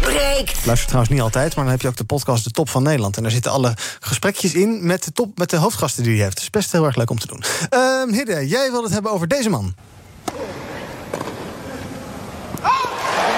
breekt. 0.00 0.66
Luister 0.66 0.86
trouwens 0.86 1.12
niet 1.12 1.20
altijd, 1.20 1.54
maar 1.54 1.64
dan 1.64 1.72
heb 1.72 1.82
je 1.82 1.88
ook 1.88 1.96
de 1.96 2.04
podcast 2.04 2.44
De 2.44 2.50
Top 2.50 2.68
van 2.68 2.82
Nederland. 2.82 3.16
En 3.16 3.22
daar 3.22 3.32
zitten 3.32 3.52
alle 3.52 3.74
gesprekjes 4.00 4.54
in 4.54 4.86
met 4.86 5.04
de, 5.04 5.12
top, 5.12 5.38
met 5.38 5.50
de 5.50 5.56
hoofdgasten 5.56 6.02
die 6.02 6.12
hij 6.12 6.22
heeft. 6.22 6.34
Het 6.34 6.42
is 6.42 6.50
best 6.50 6.72
heel 6.72 6.84
erg 6.84 6.96
leuk 6.96 7.10
om 7.10 7.18
te 7.18 7.26
doen. 7.26 7.42
Uh, 7.70 8.16
Hidde, 8.16 8.48
jij 8.48 8.70
wil 8.70 8.82
het 8.82 8.92
hebben 8.92 9.12
over 9.12 9.28
deze 9.28 9.50
man. 9.50 9.74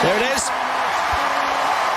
There 0.02 0.16
it 0.16 0.34
is. 0.36 0.42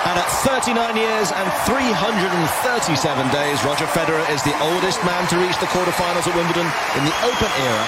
And 0.05 0.18
at 0.24 0.30
39 0.43 0.95
years 0.95 1.32
and 1.32 1.47
337 1.66 3.32
days, 3.32 3.61
Roger 3.63 3.88
Federer 3.88 4.30
is 4.30 4.41
the 4.41 4.55
oldest 4.61 5.03
man 5.03 5.26
to 5.28 5.36
reach 5.38 5.57
the 5.57 5.66
quarterfinals 5.74 6.26
at 6.30 6.34
Wimbledon 6.34 6.70
in 6.97 7.03
the 7.09 7.16
Open 7.30 7.51
era. 7.66 7.86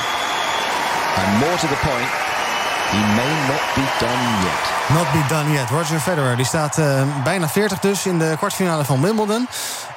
And 1.18 1.40
more 1.40 1.58
to 1.58 1.68
the 1.68 1.80
point, 1.90 2.27
He 2.90 2.98
may 2.98 3.34
not 3.48 3.64
be 3.76 3.86
done 4.00 4.24
yet. 4.44 4.96
Not 4.98 5.12
be 5.12 5.36
done 5.36 5.54
yet. 5.54 5.70
Roger 5.70 6.00
Federer 6.00 6.36
die 6.36 6.46
staat 6.46 6.78
eh, 6.78 7.04
bijna 7.24 7.50
40 7.50 7.80
dus 7.80 8.06
in 8.06 8.20
de 8.20 8.34
kwartfinale 8.38 8.86
van 8.86 9.02
Wimbledon. 9.02 9.48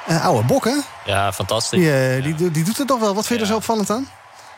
Eh, 0.07 0.25
oude 0.25 0.47
bok, 0.47 0.65
hè? 0.65 0.77
Ja, 1.05 1.33
fantastisch. 1.33 1.79
Die, 1.79 1.93
eh, 1.93 2.23
die, 2.23 2.51
die 2.51 2.65
doet 2.65 2.79
het 2.79 2.87
toch 2.87 3.01
wel. 3.01 3.15
Wat 3.15 3.27
vind 3.27 3.39
je 3.39 3.45
er 3.45 3.51
zo 3.51 3.57
opvallend 3.57 3.91
aan? 3.91 4.09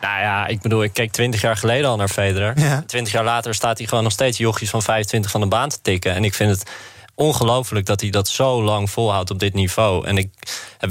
Nou 0.01 0.21
ja, 0.21 0.47
ik 0.47 0.61
bedoel, 0.61 0.83
ik 0.83 0.93
keek 0.93 1.11
20 1.11 1.41
jaar 1.41 1.57
geleden 1.57 1.89
al 1.89 1.95
naar 1.95 2.07
Federer. 2.07 2.59
Ja. 2.59 2.83
20 2.87 3.13
jaar 3.13 3.23
later 3.23 3.55
staat 3.55 3.77
hij 3.77 3.87
gewoon 3.87 4.03
nog 4.03 4.13
steeds 4.13 4.37
jochies 4.37 4.69
van 4.69 4.81
25 4.81 5.31
van 5.31 5.41
de 5.41 5.47
baan 5.47 5.69
te 5.69 5.81
tikken. 5.81 6.15
En 6.15 6.23
ik 6.23 6.33
vind 6.33 6.49
het 6.49 6.69
ongelooflijk 7.15 7.85
dat 7.85 8.01
hij 8.01 8.09
dat 8.09 8.27
zo 8.27 8.63
lang 8.63 8.89
volhoudt 8.89 9.31
op 9.31 9.39
dit 9.39 9.53
niveau. 9.53 10.07
En 10.07 10.17
ik 10.17 10.29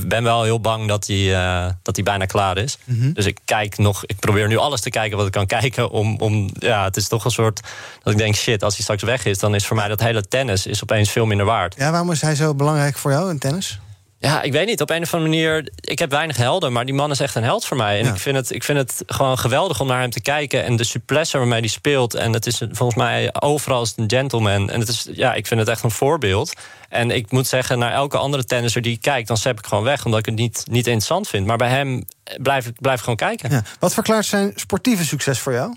ben 0.06 0.22
wel 0.22 0.42
heel 0.42 0.60
bang 0.60 0.88
dat 0.88 1.06
hij, 1.06 1.34
eh, 1.34 1.70
dat 1.82 1.94
hij 1.94 2.04
bijna 2.04 2.24
klaar 2.24 2.58
is. 2.58 2.78
Mhm. 2.84 3.12
Dus 3.12 3.26
ik 3.26 3.38
kijk 3.44 3.78
nog, 3.78 4.04
ik 4.06 4.18
probeer 4.18 4.48
nu 4.48 4.56
alles 4.56 4.80
te 4.80 4.90
kijken 4.90 5.16
wat 5.16 5.26
ik 5.26 5.32
kan 5.32 5.46
kijken. 5.60 5.90
Om, 5.90 6.16
om, 6.18 6.50
ja, 6.58 6.84
het 6.84 6.96
is 6.96 7.08
toch 7.08 7.24
een 7.24 7.30
soort 7.30 7.60
dat 8.02 8.12
ik 8.12 8.18
denk, 8.18 8.34
shit, 8.34 8.62
als 8.62 8.74
hij 8.74 8.82
straks 8.82 9.02
weg 9.02 9.24
is, 9.24 9.38
dan 9.38 9.54
is 9.54 9.66
voor 9.66 9.76
mij 9.76 9.88
dat 9.88 10.00
hele 10.00 10.28
tennis 10.28 10.66
is 10.66 10.82
opeens 10.82 11.10
veel 11.10 11.26
minder 11.26 11.46
waard. 11.46 11.74
Ja, 11.78 11.90
waarom 11.90 12.10
is 12.10 12.20
hij 12.20 12.34
zo 12.34 12.54
belangrijk 12.54 12.96
voor 12.96 13.10
jou 13.10 13.30
in 13.30 13.38
tennis? 13.38 13.80
Ja, 14.24 14.42
ik 14.42 14.52
weet 14.52 14.66
niet. 14.66 14.80
Op 14.80 14.90
een 14.90 15.02
of 15.02 15.14
andere 15.14 15.30
manier. 15.30 15.68
Ik 15.80 15.98
heb 15.98 16.10
weinig 16.10 16.36
helden, 16.36 16.72
maar 16.72 16.84
die 16.84 16.94
man 16.94 17.10
is 17.10 17.20
echt 17.20 17.34
een 17.34 17.42
held 17.42 17.64
voor 17.64 17.76
mij. 17.76 17.98
En 17.98 18.04
Ja. 18.04 18.10
ik, 18.12 18.18
vind 18.18 18.36
het, 18.36 18.50
ik 18.50 18.64
vind 18.64 18.78
het 18.78 19.02
gewoon 19.06 19.38
geweldig 19.38 19.80
om 19.80 19.86
naar 19.86 20.00
hem 20.00 20.10
te 20.10 20.20
kijken. 20.20 20.64
En 20.64 20.76
de 20.76 20.84
souplesse 20.84 21.38
waarmee 21.38 21.60
hij 21.60 21.68
speelt. 21.68 22.14
En 22.14 22.32
het 22.32 22.46
is 22.46 22.62
volgens 22.70 22.94
mij 22.98 23.34
overal 23.40 23.82
is 23.82 23.92
een 23.96 24.10
gentleman. 24.10 24.70
En 24.70 24.80
het 24.80 24.88
is, 24.88 25.08
ja, 25.12 25.34
ik 25.34 25.46
vind 25.46 25.60
het 25.60 25.68
echt 25.68 25.82
een 25.82 25.90
voorbeeld. 25.90 26.52
En 26.88 27.10
ik 27.10 27.30
moet 27.30 27.46
zeggen, 27.46 27.78
naar 27.78 27.92
elke 27.92 28.16
andere 28.16 28.44
tennisser 28.44 28.82
die 28.82 28.92
ik 28.92 29.00
kijk, 29.00 29.26
dan 29.26 29.36
zet 29.36 29.58
ik 29.58 29.66
gewoon 29.66 29.84
weg. 29.84 30.04
Omdat 30.04 30.20
ik 30.20 30.26
het 30.26 30.34
niet, 30.34 30.64
niet 30.70 30.86
interessant 30.86 31.28
vind. 31.28 31.46
Maar 31.46 31.56
bij 31.56 31.68
hem 31.68 32.04
blijf 32.36 32.66
ik 32.66 32.80
blijf 32.80 33.00
gewoon 33.00 33.16
kijken. 33.16 33.50
Ja. 33.50 33.62
Wat 33.78 33.94
verklaart 33.94 34.26
zijn 34.26 34.52
sportieve 34.54 35.04
succes 35.04 35.38
voor 35.38 35.52
jou? 35.52 35.76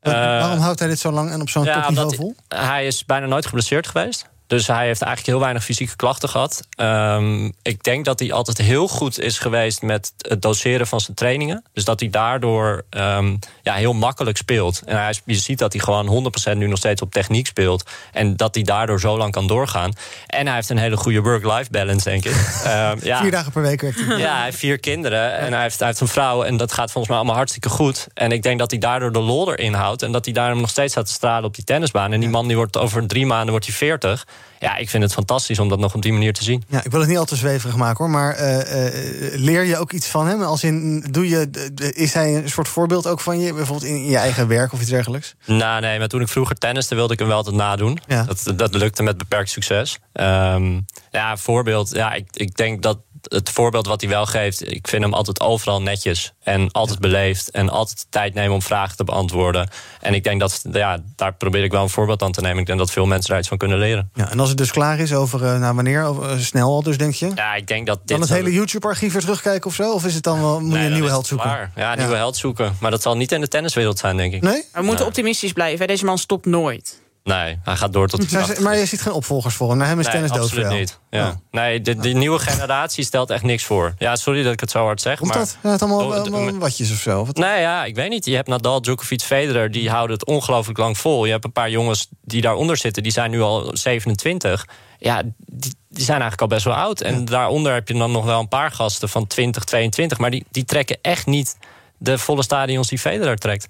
Eh, 0.00 0.12
waarom 0.12 0.58
houdt 0.58 0.78
hij 0.78 0.88
dit 0.88 0.98
zo 0.98 1.10
lang 1.10 1.30
en 1.30 1.40
op 1.40 1.48
zo'n 1.48 1.64
topniveau 1.64 1.96
omdat 1.98 2.14
vol? 2.14 2.34
Hij 2.48 2.86
is 2.86 3.04
bijna 3.04 3.26
nooit 3.26 3.46
geblesseerd 3.46 3.86
geweest. 3.86 4.26
Dus 4.54 4.66
hij 4.66 4.86
heeft 4.86 5.02
eigenlijk 5.02 5.26
heel 5.26 5.40
weinig 5.40 5.64
fysieke 5.64 5.96
klachten 5.96 6.28
gehad. 6.28 6.66
Ehm, 6.76 7.50
ik 7.62 7.82
denk 7.82 8.04
dat 8.04 8.18
hij 8.18 8.32
altijd 8.32 8.58
heel 8.58 8.88
goed 8.88 9.20
is 9.20 9.38
geweest 9.38 9.82
met 9.82 10.12
het 10.18 10.42
doseren 10.42 10.86
van 10.86 11.00
zijn 11.00 11.16
trainingen. 11.16 11.64
Dus 11.72 11.84
dat 11.84 12.00
hij 12.00 12.08
daardoor 12.10 12.84
ehm, 12.90 13.36
ja, 13.62 13.74
heel 13.74 13.92
makkelijk 13.92 14.36
speelt. 14.36 14.82
En 14.86 14.96
hij, 14.96 15.14
je 15.24 15.34
ziet 15.34 15.58
dat 15.58 15.72
hij 15.72 15.82
gewoon 15.82 16.32
100% 16.54 16.56
nu 16.56 16.66
nog 16.66 16.78
steeds 16.78 17.02
op 17.02 17.12
techniek 17.12 17.46
speelt. 17.46 17.90
En 18.12 18.36
dat 18.36 18.54
hij 18.54 18.64
daardoor 18.64 19.00
zo 19.00 19.16
lang 19.16 19.32
kan 19.32 19.46
doorgaan. 19.46 19.92
En 20.26 20.46
hij 20.46 20.54
heeft 20.54 20.70
een 20.70 20.78
hele 20.78 20.96
goede 20.96 21.20
work-life 21.20 21.70
balance, 21.70 22.08
denk 22.10 22.24
ik. 22.24 22.32
Ehm, 22.64 22.98
ja. 23.02 23.20
Vier 23.20 23.30
dagen 23.30 23.52
per 23.52 23.62
week 23.62 23.80
werkt 23.80 24.00
hij. 24.00 24.18
Ja, 24.18 24.34
hij 24.34 24.44
heeft 24.44 24.58
vier 24.58 24.78
kinderen 24.78 25.38
en 25.38 25.52
hij 25.52 25.62
heeft, 25.62 25.78
hij 25.78 25.88
heeft 25.88 26.00
een 26.00 26.08
vrouw. 26.08 26.42
En 26.42 26.56
dat 26.56 26.72
gaat 26.72 26.90
volgens 26.90 27.08
mij 27.08 27.16
allemaal 27.16 27.36
hartstikke 27.36 27.68
goed. 27.68 28.06
En 28.14 28.32
ik 28.32 28.42
denk 28.42 28.58
dat 28.58 28.70
hij 28.70 28.80
daardoor 28.80 29.12
de 29.12 29.20
lol 29.20 29.52
erin 29.52 29.74
houdt. 29.74 30.02
En 30.02 30.12
dat 30.12 30.24
hij 30.24 30.34
daarom 30.34 30.60
nog 30.60 30.70
steeds 30.70 30.92
staat 30.92 31.06
te 31.06 31.12
stralen 31.12 31.44
op 31.44 31.54
die 31.54 31.64
tennisbaan. 31.64 32.12
En 32.12 32.20
die 32.20 32.28
man 32.28 32.46
die 32.46 32.56
wordt 32.56 32.76
over 32.76 33.06
drie 33.06 33.26
maanden 33.26 33.50
wordt 33.50 33.66
hij 33.66 33.74
40. 33.74 34.26
Ja, 34.58 34.76
ik 34.76 34.90
vind 34.90 35.02
het 35.02 35.12
fantastisch 35.12 35.58
om 35.58 35.68
dat 35.68 35.78
nog 35.78 35.94
op 35.94 36.02
die 36.02 36.12
manier 36.12 36.32
te 36.32 36.44
zien. 36.44 36.64
Ja, 36.68 36.84
ik 36.84 36.90
wil 36.90 37.00
het 37.00 37.08
niet 37.08 37.18
al 37.18 37.24
te 37.24 37.36
zweverig 37.36 37.76
maken 37.76 38.04
hoor, 38.04 38.10
maar 38.12 38.34
eh, 38.34 38.86
eh, 38.86 39.40
leer 39.40 39.62
je 39.64 39.78
ook 39.78 39.92
iets 39.92 40.06
van 40.06 40.26
hem? 40.26 40.42
Als 40.42 40.64
in, 40.64 41.04
doe 41.10 41.28
je, 41.28 41.50
is 41.94 42.14
hij 42.14 42.34
een 42.34 42.48
soort 42.48 42.68
voorbeeld 42.68 43.06
ook 43.06 43.20
van 43.20 43.40
je, 43.40 43.54
bijvoorbeeld 43.54 43.90
in 43.90 44.04
je 44.04 44.16
eigen 44.16 44.48
werk 44.48 44.72
of 44.72 44.80
iets 44.80 44.90
dergelijks? 44.90 45.34
Nou, 45.44 45.80
nee, 45.80 45.98
maar 45.98 46.08
toen 46.08 46.20
ik 46.20 46.28
vroeger 46.28 46.56
tenniste 46.56 46.94
wilde 46.94 47.12
ik 47.12 47.18
hem 47.18 47.28
wel 47.28 47.36
altijd 47.36 47.56
nadoen. 47.56 47.98
Ja. 48.06 48.22
Dat, 48.22 48.52
dat 48.56 48.74
lukte 48.74 49.02
met 49.02 49.18
beperkt 49.18 49.50
succes. 49.50 49.98
Ehm, 50.12 50.80
ja, 51.10 51.36
voorbeeld. 51.36 51.90
Ja, 51.90 52.12
ik, 52.12 52.26
ik 52.32 52.56
denk 52.56 52.82
dat 52.82 52.98
het 53.28 53.50
voorbeeld 53.50 53.86
wat 53.86 54.00
hij 54.00 54.10
wel 54.10 54.26
geeft, 54.26 54.72
ik 54.72 54.88
vind 54.88 55.02
hem 55.02 55.14
altijd 55.14 55.40
overal 55.40 55.82
netjes 55.82 56.32
en 56.42 56.70
altijd 56.70 56.98
beleefd 56.98 57.50
en 57.50 57.68
altijd 57.70 57.98
de 57.98 58.06
tijd 58.10 58.34
nemen 58.34 58.54
om 58.54 58.62
vragen 58.62 58.96
te 58.96 59.04
beantwoorden. 59.04 59.68
En 60.00 60.14
ik 60.14 60.24
denk 60.24 60.40
dat, 60.40 60.64
ja, 60.72 60.98
daar 61.16 61.34
probeer 61.34 61.64
ik 61.64 61.72
wel 61.72 61.82
een 61.82 61.88
voorbeeld 61.88 62.22
aan 62.22 62.32
te 62.32 62.40
nemen. 62.40 62.58
Ik 62.58 62.66
denk 62.66 62.78
dat 62.78 62.90
veel 62.90 63.06
mensen 63.06 63.30
daar 63.30 63.38
iets 63.38 63.48
van 63.48 63.58
kunnen 63.58 63.78
leren. 63.78 64.10
Ja, 64.14 64.30
en 64.30 64.40
als 64.40 64.48
het 64.48 64.58
dus 64.58 64.70
klaar 64.70 64.98
is 64.98 65.12
over, 65.12 65.44
eh, 65.44 65.58
nou 65.58 65.74
wanneer, 65.74 66.04
over, 66.04 66.30
eh, 66.30 66.38
snel 66.38 66.68
al 66.68 66.82
dus 66.82 66.98
denk 66.98 67.14
je? 67.14 67.30
Ja, 67.34 67.54
ik 67.54 67.66
denk 67.66 67.86
dat 67.86 67.98
dit 67.98 68.08
Dan 68.08 68.20
het 68.20 68.30
hele 68.30 68.52
YouTube-archief 68.52 69.12
weer 69.12 69.22
terugkijken 69.22 69.66
of 69.66 69.74
zo? 69.74 69.92
Of 69.92 70.04
is 70.04 70.14
het 70.14 70.22
dan 70.22 70.40
wel, 70.40 70.60
moet 70.60 70.78
je 70.78 70.84
een 70.84 70.92
nieuwe 70.92 71.08
held 71.08 71.26
zoeken? 71.26 71.48
klaar. 71.48 71.70
Ja, 71.76 71.92
een 71.92 71.98
nieuwe 71.98 72.16
held 72.16 72.36
zoeken. 72.36 72.76
Maar 72.80 72.90
dat 72.90 73.02
zal 73.02 73.16
niet 73.16 73.32
in 73.32 73.40
de 73.40 73.48
tenniswereld 73.48 73.98
zijn, 73.98 74.16
denk 74.16 74.34
ik. 74.34 74.42
Nee? 74.42 74.64
We 74.72 74.82
moeten 74.82 75.06
optimistisch 75.06 75.52
blijven. 75.52 75.86
Deze 75.86 76.04
man 76.04 76.18
stopt 76.18 76.46
nooit. 76.46 77.02
Nee, 77.24 77.58
hij 77.62 77.76
gaat 77.76 77.92
door 77.92 78.08
tot 78.08 78.30
de 78.30 78.36
Maar, 78.36 78.62
maar 78.62 78.76
je 78.76 78.86
ziet 78.86 79.00
geen 79.02 79.12
opvolgers 79.12 79.54
voor 79.54 79.68
hem. 79.68 79.78
Naar 79.78 79.86
hem 79.86 79.98
is 79.98 80.04
Nee, 80.04 80.14
tennis 80.14 80.30
dood 80.30 80.40
absoluut 80.40 80.68
niet. 80.68 80.98
Ja. 81.10 81.40
Nee, 81.50 81.80
de, 81.80 81.94
nieuwe 81.94 82.38
generatie 82.38 83.04
stelt 83.04 83.30
echt 83.30 83.42
niks 83.42 83.64
voor. 83.64 83.94
Ja, 83.98 84.16
sorry 84.16 84.42
dat 84.42 84.52
ik 84.52 84.60
het 84.60 84.70
zo 84.70 84.84
hard 84.84 85.00
zeg. 85.00 85.18
Komt 85.18 85.30
maar 85.30 85.38
dat? 85.38 85.56
Ja, 85.62 85.70
het 85.70 85.82
allemaal, 85.82 86.06
Oh, 86.06 86.14
allemaal 86.14 86.58
watjes 86.58 86.92
of 86.92 86.98
zo? 86.98 87.24
Wat? 87.24 87.36
Nee, 87.36 87.60
ja, 87.60 87.84
ik 87.84 87.94
weet 87.94 88.08
niet. 88.08 88.24
Je 88.24 88.34
hebt 88.34 88.48
Nadal, 88.48 88.82
Djokovic, 88.82 89.20
Federer, 89.20 89.70
die 89.70 89.90
houden 89.90 90.16
het 90.16 90.26
ongelooflijk 90.26 90.78
lang 90.78 90.98
vol. 90.98 91.24
Je 91.24 91.30
hebt 91.30 91.44
een 91.44 91.52
paar 91.52 91.70
jongens 91.70 92.08
die 92.22 92.40
daaronder 92.40 92.76
zitten, 92.76 93.02
die 93.02 93.12
zijn 93.12 93.30
nu 93.30 93.40
al 93.40 93.70
27. 93.72 94.66
Ja, 94.98 95.22
die, 95.36 95.74
die 95.88 96.04
zijn 96.04 96.20
eigenlijk 96.20 96.40
al 96.40 96.46
best 96.46 96.64
wel 96.64 96.74
oud. 96.74 97.00
En 97.00 97.24
daaronder 97.24 97.72
heb 97.72 97.88
je 97.88 97.94
dan 97.94 98.12
nog 98.12 98.24
wel 98.24 98.40
een 98.40 98.48
paar 98.48 98.70
gasten 98.70 99.08
van 99.08 99.26
20, 99.26 99.64
22. 99.64 100.18
Maar 100.18 100.30
die, 100.30 100.44
die 100.50 100.64
trekken 100.64 100.98
echt 101.02 101.26
niet 101.26 101.56
de 101.98 102.18
volle 102.18 102.42
stadions 102.42 102.88
die 102.88 102.98
Federer 102.98 103.36
trekt. 103.36 103.66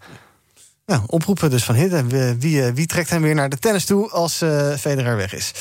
Ja, 0.87 1.03
oproepen 1.07 1.51
dus 1.51 1.64
van 1.64 1.74
Hidden. 1.74 2.09
Wie, 2.09 2.35
wie, 2.39 2.62
eh, 2.62 2.72
wie 2.74 2.87
trekt 2.87 3.11
hem 3.11 3.22
weer 3.22 3.35
naar 3.35 3.49
de 3.49 3.59
tennis 3.59 3.85
toe 3.85 4.11
als 4.11 4.41
eh 4.41 4.76
Federer 4.76 5.16
weg 5.16 5.35
is? 5.35 5.53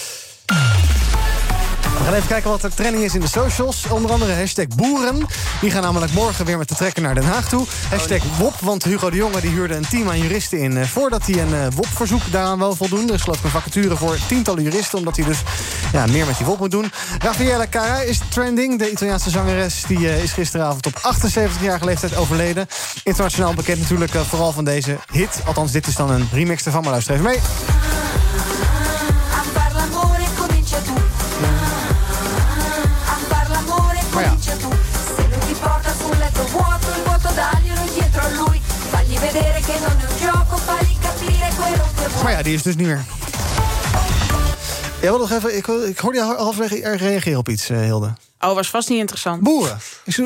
We 1.97 2.03
gaan 2.03 2.13
even 2.13 2.27
kijken 2.27 2.49
wat 2.49 2.63
er 2.63 2.73
trending 2.73 3.03
is 3.03 3.13
in 3.15 3.21
de 3.21 3.27
socials. 3.27 3.85
Onder 3.89 4.11
andere 4.11 4.33
hashtag 4.33 4.67
boeren. 4.67 5.27
Die 5.61 5.71
gaan 5.71 5.81
namelijk 5.81 6.11
morgen 6.13 6.45
weer 6.45 6.57
met 6.57 6.69
de 6.69 6.75
trekker 6.75 7.01
naar 7.01 7.15
Den 7.15 7.23
Haag 7.23 7.49
toe. 7.49 7.65
Hashtag 7.89 8.23
WOP, 8.37 8.53
want 8.59 8.83
Hugo 8.83 9.09
de 9.09 9.15
Jonge 9.15 9.41
die 9.41 9.49
huurde 9.49 9.75
een 9.75 9.87
team 9.87 10.09
aan 10.09 10.19
juristen 10.19 10.59
in... 10.59 10.77
eh, 10.77 10.85
voordat 10.85 11.25
hij 11.25 11.41
een 11.41 11.53
eh, 11.53 11.67
WOP-verzoek 11.75 12.21
daaraan 12.31 12.57
wil 12.57 12.75
voldoen. 12.75 13.07
Er 13.07 13.13
is 13.13 13.21
geloof 13.21 13.43
een 13.43 13.49
vacature 13.49 13.95
voor 13.95 14.17
tientallen 14.27 14.63
juristen... 14.63 14.97
omdat 14.97 15.15
hij 15.15 15.25
dus 15.25 15.37
ja, 15.93 16.05
meer 16.05 16.25
met 16.25 16.37
die 16.37 16.45
WOP 16.45 16.59
moet 16.59 16.71
doen. 16.71 16.91
Raffaella 17.19 17.65
Cara 17.69 18.01
is 18.01 18.19
trending. 18.29 18.79
De 18.79 18.91
Italiaanse 18.91 19.29
zangeres 19.29 19.83
die, 19.87 20.09
eh, 20.09 20.23
is 20.23 20.31
gisteravond 20.31 20.85
op 20.85 20.97
78-jarige 20.97 21.85
leeftijd 21.85 22.15
overleden. 22.15 22.67
Internationaal 23.03 23.53
bekend 23.53 23.79
natuurlijk 23.79 24.11
vooral 24.11 24.51
van 24.51 24.63
deze 24.63 24.97
hit. 25.11 25.41
Althans, 25.45 25.71
dit 25.71 25.87
is 25.87 25.95
dan 25.95 26.11
een 26.11 26.29
remix 26.31 26.65
ervan, 26.65 26.81
maar 26.81 26.91
luister 26.91 27.13
even 27.13 27.25
mee. 27.25 27.39
Maar 42.24 42.32
ja, 42.32 42.41
die 42.41 42.53
is 42.53 42.63
dus 42.63 42.76
niet 42.76 42.88
meer. 42.88 43.03
Jij 45.01 45.09
wil 45.09 45.17
nog 45.17 45.32
even, 45.32 45.57
ik, 45.57 45.67
ik 45.67 45.97
hoorde 45.97 46.17
je 46.17 46.24
halverwege 46.24 46.95
reageren 46.95 47.39
op 47.39 47.49
iets, 47.49 47.69
eh, 47.69 47.80
Hilde. 47.80 48.13
Oh, 48.43 48.53
was 48.53 48.69
vast 48.69 48.89
niet 48.89 48.99
interessant. 48.99 49.41
Boeren. 49.41 49.79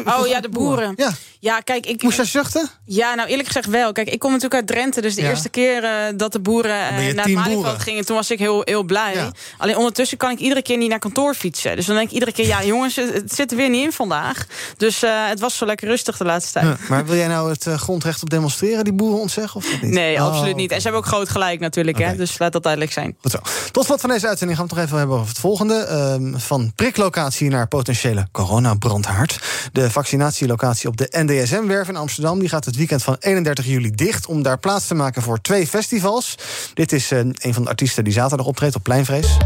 Oh 0.06 0.28
ja, 0.28 0.40
de 0.42 0.50
boeren. 0.50 0.94
Ja. 0.96 1.12
Ja, 1.40 1.60
kijk, 1.60 1.86
ik. 1.86 2.04
Moest 2.04 2.16
jij 2.18 2.26
zuchten? 2.26 2.70
Ja, 2.86 3.14
nou 3.16 3.28
eerlijk 3.30 3.48
gezegd 3.48 3.68
wel. 3.68 3.92
Kijk, 3.92 4.10
ik 4.10 4.20
kom 4.20 4.30
natuurlijk 4.32 4.56
uit 4.60 4.68
Drenthe. 4.68 5.02
Dus 5.02 5.16
de 5.16 5.22
Ja. 5.22 5.30
eerste 5.30 5.50
keer 5.50 5.84
eh, 5.84 5.92
dat 6.16 6.32
de 6.32 6.40
boeren 6.40 6.90
eh, 6.90 7.08
je 7.08 7.14
naar 7.14 7.26
het 7.26 7.34
Malieveld 7.34 7.80
gingen, 7.82 8.06
toen 8.06 8.16
was 8.16 8.32
ik 8.32 8.40
heel, 8.40 8.62
heel 8.64 8.84
blij. 8.84 9.32
Alleen 9.58 9.78
ondertussen 9.78 10.18
kan 10.18 10.32
ik 10.32 10.40
iedere 10.40 10.62
keer 10.62 10.78
niet 10.78 10.90
naar 10.90 11.00
kantoor 11.00 11.34
fietsen. 11.34 11.76
Dus 11.76 11.86
dan 11.86 11.96
denk 11.96 12.08
ik 12.08 12.14
iedere 12.14 12.32
keer, 12.32 12.46
ja 12.48 12.64
jongens, 12.64 12.96
het, 12.96 13.14
het 13.14 13.34
zit 13.36 13.52
er 13.52 13.58
weer 13.58 13.70
niet 13.70 13.84
in 13.84 13.92
vandaag. 13.92 14.46
Dus 14.78 15.04
eh, 15.04 15.28
het 15.28 15.40
was 15.40 15.58
zo 15.58 15.66
lekker 15.66 15.88
rustig 15.88 16.18
de 16.18 16.24
laatste 16.26 16.52
tijd. 16.52 16.66
Ja, 16.66 16.78
maar 16.90 17.06
wil 17.06 17.16
jij 17.16 17.28
nou 17.28 17.50
het 17.50 17.64
grondrecht 17.76 18.22
op 18.22 18.30
demonstreren, 18.30 18.84
die 18.84 18.94
boeren 18.94 19.20
ontzeggen? 19.20 19.56
Of 19.56 19.82
niet? 19.82 19.92
Nee, 19.92 20.16
Oh, 20.16 20.22
absoluut 20.26 20.56
niet. 20.56 20.72
En 20.72 20.78
ze 20.78 20.84
hebben 20.84 21.02
ook 21.02 21.08
groot 21.08 21.30
gelijk 21.30 21.60
natuurlijk, 21.60 21.98
hè? 21.98 22.16
dus 22.16 22.38
laat 22.40 22.52
dat 22.52 22.64
duidelijk 22.64 22.94
zijn. 22.94 23.16
Goed 23.22 23.32
zo. 23.32 23.40
Tot 23.72 23.86
slot 23.86 24.02
van 24.02 24.10
deze 24.10 24.28
uitzending 24.28 24.58
gaan 24.60 24.68
we 24.68 24.74
het 24.74 24.82
nog 24.82 24.86
even 24.90 24.98
hebben 24.98 25.18
over 25.18 25.30
het 25.30 25.40
volgende. 25.40 25.76
Ehm, 25.76 26.38
van 26.38 26.72
priklocatie 26.76 27.50
naar 27.50 27.68
potentiële 28.08 28.28
coronabrandhaard. 28.32 29.40
De 29.72 29.92
vaccinatielocatie 29.92 30.90
op 30.90 30.98
de 30.98 31.08
NDSM-werf 31.12 31.88
in 31.88 31.96
Amsterdam... 31.96 32.40
die 32.40 32.50
gaat 32.50 32.66
het 32.66 32.76
weekend 32.76 33.04
van 33.04 33.16
31 33.20 33.66
juli 33.66 33.92
dicht... 33.92 34.26
om 34.26 34.42
daar 34.42 34.60
plaats 34.60 34.88
te 34.88 34.96
maken 34.96 35.22
voor 35.22 35.42
twee 35.42 35.68
festivals. 35.68 36.36
Dit 36.74 36.92
is 36.92 37.12
eh, 37.12 37.20
een 37.20 37.54
van 37.54 37.64
de 37.64 37.70
artiesten 37.70 38.04
die 38.04 38.14
zaterdag 38.14 38.46
optreedt 38.46 38.76
op 38.76 38.84
Pleinvrees. 38.84 39.38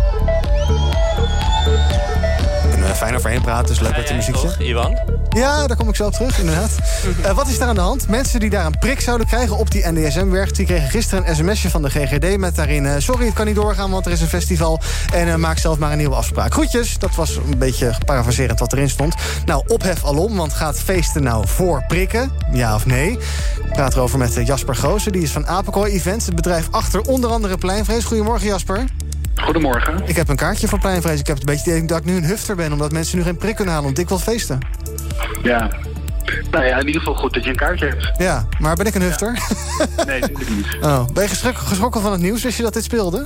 Fijn 3.02 3.16
overheen 3.16 3.42
praten, 3.42 3.68
dus 3.68 3.80
leuk 3.80 3.98
met 3.98 4.08
de 4.08 4.14
muziekje. 4.14 4.42
Toch, 4.42 4.60
Iwan? 4.60 5.00
Ja, 5.30 5.68
daar 5.68 5.78
kom 5.78 5.90
ik 5.90 5.96
zo 5.96 6.06
op 6.06 6.14
terug, 6.14 6.40
inderdaad. 6.40 6.70
Eh, 7.24 7.32
wat 7.32 7.48
is 7.48 7.60
daar 7.60 7.68
aan 7.68 7.76
de 7.76 7.82
hand? 7.82 8.08
Mensen 8.08 8.40
die 8.40 8.50
daar 8.50 8.66
een 8.66 8.80
prik 8.80 9.00
zouden 9.00 9.28
krijgen 9.28 9.58
op 9.58 9.72
die 9.72 9.88
NDSM-werk... 9.88 10.56
die 10.56 10.66
kregen 10.66 10.90
gisteren 10.90 11.30
een 11.30 11.36
sms'je 11.36 11.70
van 11.70 11.82
de 11.82 11.90
GGD 11.90 12.38
met 12.38 12.56
daarin... 12.56 12.86
eh, 12.86 12.94
sorry, 12.98 13.26
het 13.26 13.34
kan 13.34 13.46
niet 13.46 13.56
doorgaan, 13.56 13.92
want 13.92 14.06
er 14.06 14.12
is 14.12 14.22
een 14.22 14.28
festival... 14.28 14.80
en 15.14 15.28
eh, 15.28 15.36
maak 15.36 15.58
zelf 15.58 15.78
maar 15.78 15.92
een 15.92 15.98
nieuwe 15.98 16.16
afspraak. 16.16 16.54
Groetjes, 16.54 16.98
dat 16.98 17.16
was 17.16 17.36
een 17.36 17.58
beetje 17.58 17.94
parafraserend 18.06 18.60
wat 18.60 18.74
erin 18.74 18.90
stond. 18.90 19.16
Nou, 19.46 19.64
ophef 19.68 20.06
alom, 20.06 20.36
want 20.36 20.54
gaat 20.54 20.80
feesten 20.80 21.24
nou 21.24 21.48
voor 21.48 21.84
prikken? 21.88 22.32
Ja 22.52 22.76
of 22.76 22.86
nee? 22.86 23.12
Ik 23.66 23.74
praat 23.74 23.94
erover 23.94 24.18
met 24.18 24.40
Jasper 24.46 24.76
Goosen, 24.76 25.12
die 25.12 25.22
is 25.22 25.32
van 25.32 25.48
Apenkooi 25.48 25.94
Events... 25.94 26.26
het 26.26 26.36
bedrijf 26.36 26.68
achter 26.72 27.02
onder 27.02 27.30
andere 27.30 27.58
Pleinvrees. 27.58 28.04
Goedemorgen, 28.04 28.48
Jasper. 28.48 28.86
Goedemorgen. 29.36 30.02
Ik 30.06 30.16
heb 30.16 30.28
een 30.30 30.36
kaartje 30.36 30.68
voor 30.68 30.80
Pleinvrees. 30.80 31.20
Ik 31.20 31.28
heb 31.28 31.36
het 31.38 31.46
beetje 31.46 31.72
idee 31.72 31.86
dat 31.86 31.98
ik 31.98 32.06
nu 32.06 32.16
een 32.16 32.24
hufter 32.26 32.56
ben... 32.56 32.72
omdat 32.72 32.92
mensen 32.92 33.18
nu 33.18 33.24
geen 33.24 33.38
prik 33.38 33.56
kunnen 33.56 33.74
halen, 33.74 33.88
want 33.88 34.00
ik 34.00 34.10
wil 34.10 34.20
feesten. 34.20 34.60
Ja, 35.44 35.70
Nou 36.52 36.66
ja, 36.66 36.78
in 36.80 36.86
ieder 36.88 37.02
geval 37.02 37.16
goed 37.18 37.34
dat 37.34 37.44
je 37.44 37.50
een 37.50 37.56
kaartje 37.56 37.86
hebt. 37.88 38.12
Ja, 38.18 38.48
maar 38.60 38.76
ben 38.76 38.86
ik 38.86 38.96
een 38.96 39.02
hufter? 39.02 39.40
Nee, 40.06 40.20
natuurlijk 40.20 40.50
niet. 40.50 40.68
Oh. 40.82 41.08
Ben 41.14 41.24
je 41.24 41.30
geschrokken, 41.54 42.02
van 42.02 42.12
het 42.12 42.22
nieuws? 42.22 42.44
Wist 42.44 42.58
je 42.58 42.64
dat 42.64 42.74
dit 42.74 42.84
speelde? 42.84 43.26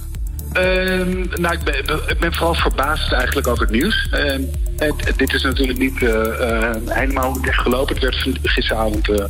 Ehm, 0.53 1.25
nou, 1.41 1.53
ik 1.53 1.63
ben, 1.63 1.75
ik 2.07 2.19
ben 2.19 2.33
vooral 2.33 2.53
verbaasd 2.53 3.11
eigenlijk 3.11 3.47
over 3.47 3.61
het 3.63 3.71
nieuws. 3.71 4.07
Ehm, 4.11 4.41
het- 4.77 5.13
dit 5.17 5.33
is 5.33 5.43
natuurlijk 5.43 5.77
niet 5.79 6.03
eh, 6.03 6.71
helemaal 6.87 7.37
echt 7.41 7.59
gelopen. 7.61 7.95
Het 7.95 8.03
werd 8.03 8.27
gisteravond 8.43 9.09
eh, 9.09 9.25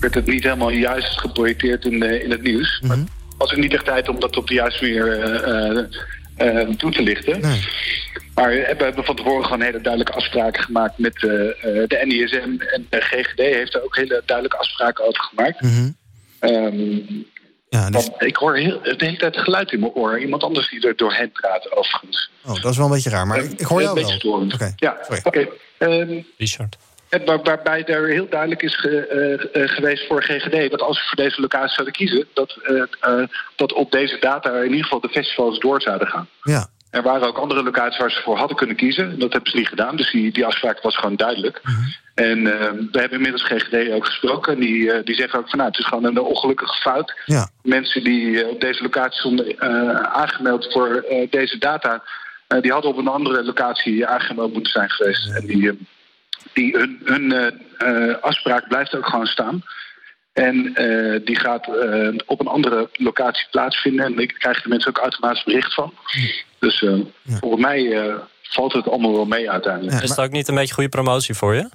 werd 0.00 0.14
het 0.14 0.26
niet 0.26 0.42
helemaal 0.42 0.70
juist 0.70 1.20
geprojecteerd 1.20 1.84
in, 1.84 2.22
in 2.22 2.30
het 2.30 2.42
nieuws. 2.42 2.82
Maar 2.86 2.96
het 2.96 3.06
was 3.38 3.52
ook 3.52 3.58
niet 3.58 3.74
echt 3.74 3.84
tijd 3.84 4.08
om 4.08 4.20
dat 4.20 4.36
op 4.36 4.46
de 4.46 4.54
juiste 4.54 4.84
manier 4.84 5.06
eh, 6.38 6.48
eh, 6.48 6.60
eh, 6.60 6.68
toe 6.68 6.90
te 6.92 7.02
lichten. 7.02 7.40
Maar 8.34 8.50
we 8.50 8.64
hebben 8.66 9.04
van 9.04 9.16
tevoren 9.16 9.44
gewoon 9.44 9.60
hele 9.62 9.80
duidelijke 9.80 10.12
afspraken 10.18 10.62
gemaakt 10.62 10.98
met 10.98 11.24
eh, 11.24 11.48
eh, 11.48 11.88
de 11.88 12.02
NISM. 12.04 12.60
En 12.74 12.86
de 12.90 13.00
GGD 13.00 13.38
heeft 13.38 13.74
er 13.74 13.84
ook 13.84 13.96
hele 13.96 14.22
duidelijke 14.24 14.58
afspraken 14.58 15.06
over 15.06 15.22
gemaakt. 15.22 15.60
Ehm, 16.40 16.96
want 17.90 18.12
ik 18.18 18.36
hoor 18.36 18.56
heel, 18.56 18.82
de 18.82 18.94
hele 18.98 19.16
tijd 19.16 19.36
geluid 19.36 19.72
in 19.72 19.80
mijn 19.80 19.92
oor. 19.92 20.20
Iemand 20.20 20.42
anders 20.42 20.70
die 20.70 20.86
er 20.86 20.96
doorheen 20.96 21.32
praat, 21.32 21.72
overigens. 21.76 22.30
Oh, 22.44 22.62
dat 22.62 22.70
is 22.70 22.76
wel 22.76 22.86
een 22.86 22.92
beetje 22.92 23.10
raar, 23.10 23.26
maar 23.26 23.38
ik, 23.44 23.50
ik 23.60 23.66
hoor 23.66 23.82
jou 23.82 23.88
Een 23.98 24.04
beetje 24.04 24.28
wel. 24.28 24.46
storend. 24.48 24.72
Ja, 24.76 24.96
oké. 25.24 25.48
Ehm, 25.78 26.20
Richard. 26.36 26.76
En 27.08 27.24
waar- 27.24 27.42
waarbij 27.42 27.84
er 27.84 28.08
heel 28.08 28.28
duidelijk 28.28 28.62
is 28.62 28.76
ge- 28.76 29.06
eh, 29.06 29.62
eh, 29.62 29.68
geweest 29.70 30.06
voor 30.06 30.22
GGD... 30.22 30.70
dat 30.70 30.82
als 30.82 30.98
we 30.98 31.04
voor 31.06 31.24
deze 31.24 31.40
locatie 31.40 31.74
zouden 31.74 31.94
kiezen... 31.94 32.26
Dat, 32.34 32.56
eh, 33.00 33.22
dat 33.56 33.72
op 33.72 33.90
deze 33.92 34.16
data 34.20 34.52
in 34.56 34.64
ieder 34.70 34.82
geval 34.82 35.00
de 35.00 35.08
festivals 35.08 35.58
door 35.58 35.82
zouden 35.82 36.08
gaan. 36.08 36.28
Ja. 36.42 36.66
Er 36.90 37.02
waren 37.02 37.26
ook 37.26 37.38
andere 37.38 37.62
locaties 37.62 37.98
waar 37.98 38.10
ze 38.10 38.22
voor 38.22 38.36
hadden 38.36 38.56
kunnen 38.56 38.76
kiezen. 38.76 39.10
En 39.10 39.18
dat 39.18 39.32
hebben 39.32 39.50
ze 39.50 39.56
niet 39.56 39.68
gedaan. 39.68 39.96
Dus 39.96 40.10
die, 40.10 40.32
die 40.32 40.46
afspraak 40.46 40.82
was 40.82 40.96
gewoon 40.96 41.16
duidelijk. 41.16 41.60
En 42.14 42.46
eh, 42.46 42.70
we 42.92 42.98
hebben 42.98 43.18
inmiddels 43.18 43.44
GGD 43.44 43.90
ook 43.92 44.06
gesproken. 44.06 44.52
En 44.52 44.60
die, 44.60 45.02
die 45.02 45.14
zeggen 45.14 45.38
ook 45.38 45.48
van 45.48 45.58
nou, 45.58 45.70
het 45.70 45.78
is 45.78 45.86
gewoon 45.86 46.04
een 46.04 46.18
ongelukkige 46.20 46.80
fout. 46.80 47.14
Ja. 47.24 47.48
Mensen 47.62 48.04
die 48.04 48.48
op 48.48 48.60
deze 48.60 48.82
locatie 48.82 49.18
stonden 49.18 49.60
aangemeld 50.14 50.72
voor 50.72 51.04
deze 51.30 51.58
data... 51.58 52.02
die 52.60 52.72
hadden 52.72 52.90
op 52.90 52.96
een 52.96 53.08
andere 53.08 53.44
locatie 53.44 54.06
aangemeld 54.06 54.52
moeten 54.52 54.72
zijn 54.72 54.90
geweest. 54.90 55.34
En 55.34 55.46
die, 55.46 55.78
die, 56.52 56.76
hun 56.76 57.00
hun 57.04 57.32
eh, 57.32 58.10
eh, 58.10 58.16
afspraak 58.20 58.68
blijft 58.68 58.96
ook 58.96 59.06
gewoon 59.06 59.26
staan. 59.26 59.62
En 60.32 60.74
eh, 60.74 61.20
die 61.24 61.38
gaat 61.38 61.66
eh, 61.68 62.08
op 62.26 62.40
een 62.40 62.46
andere 62.46 62.88
locatie 62.92 63.46
plaatsvinden. 63.50 64.04
En 64.04 64.16
daar 64.16 64.26
krijgen 64.26 64.62
de 64.62 64.68
mensen 64.68 64.88
ook 64.88 64.98
automatisch 64.98 65.44
bericht 65.44 65.74
van. 65.74 65.94
Dus 66.58 66.82
eh, 66.82 66.98
volgens 67.24 67.62
mij 67.62 67.92
eh, 67.92 68.14
valt 68.42 68.72
het 68.72 68.88
allemaal 68.88 69.12
wel 69.12 69.24
mee 69.24 69.50
uiteindelijk. 69.50 70.02
Is 70.02 70.10
het 70.10 70.20
ook 70.20 70.30
niet 70.30 70.48
een 70.48 70.54
beetje 70.54 70.74
goede 70.74 70.88
promotie 70.88 71.34
voor 71.34 71.54
je? 71.54 71.68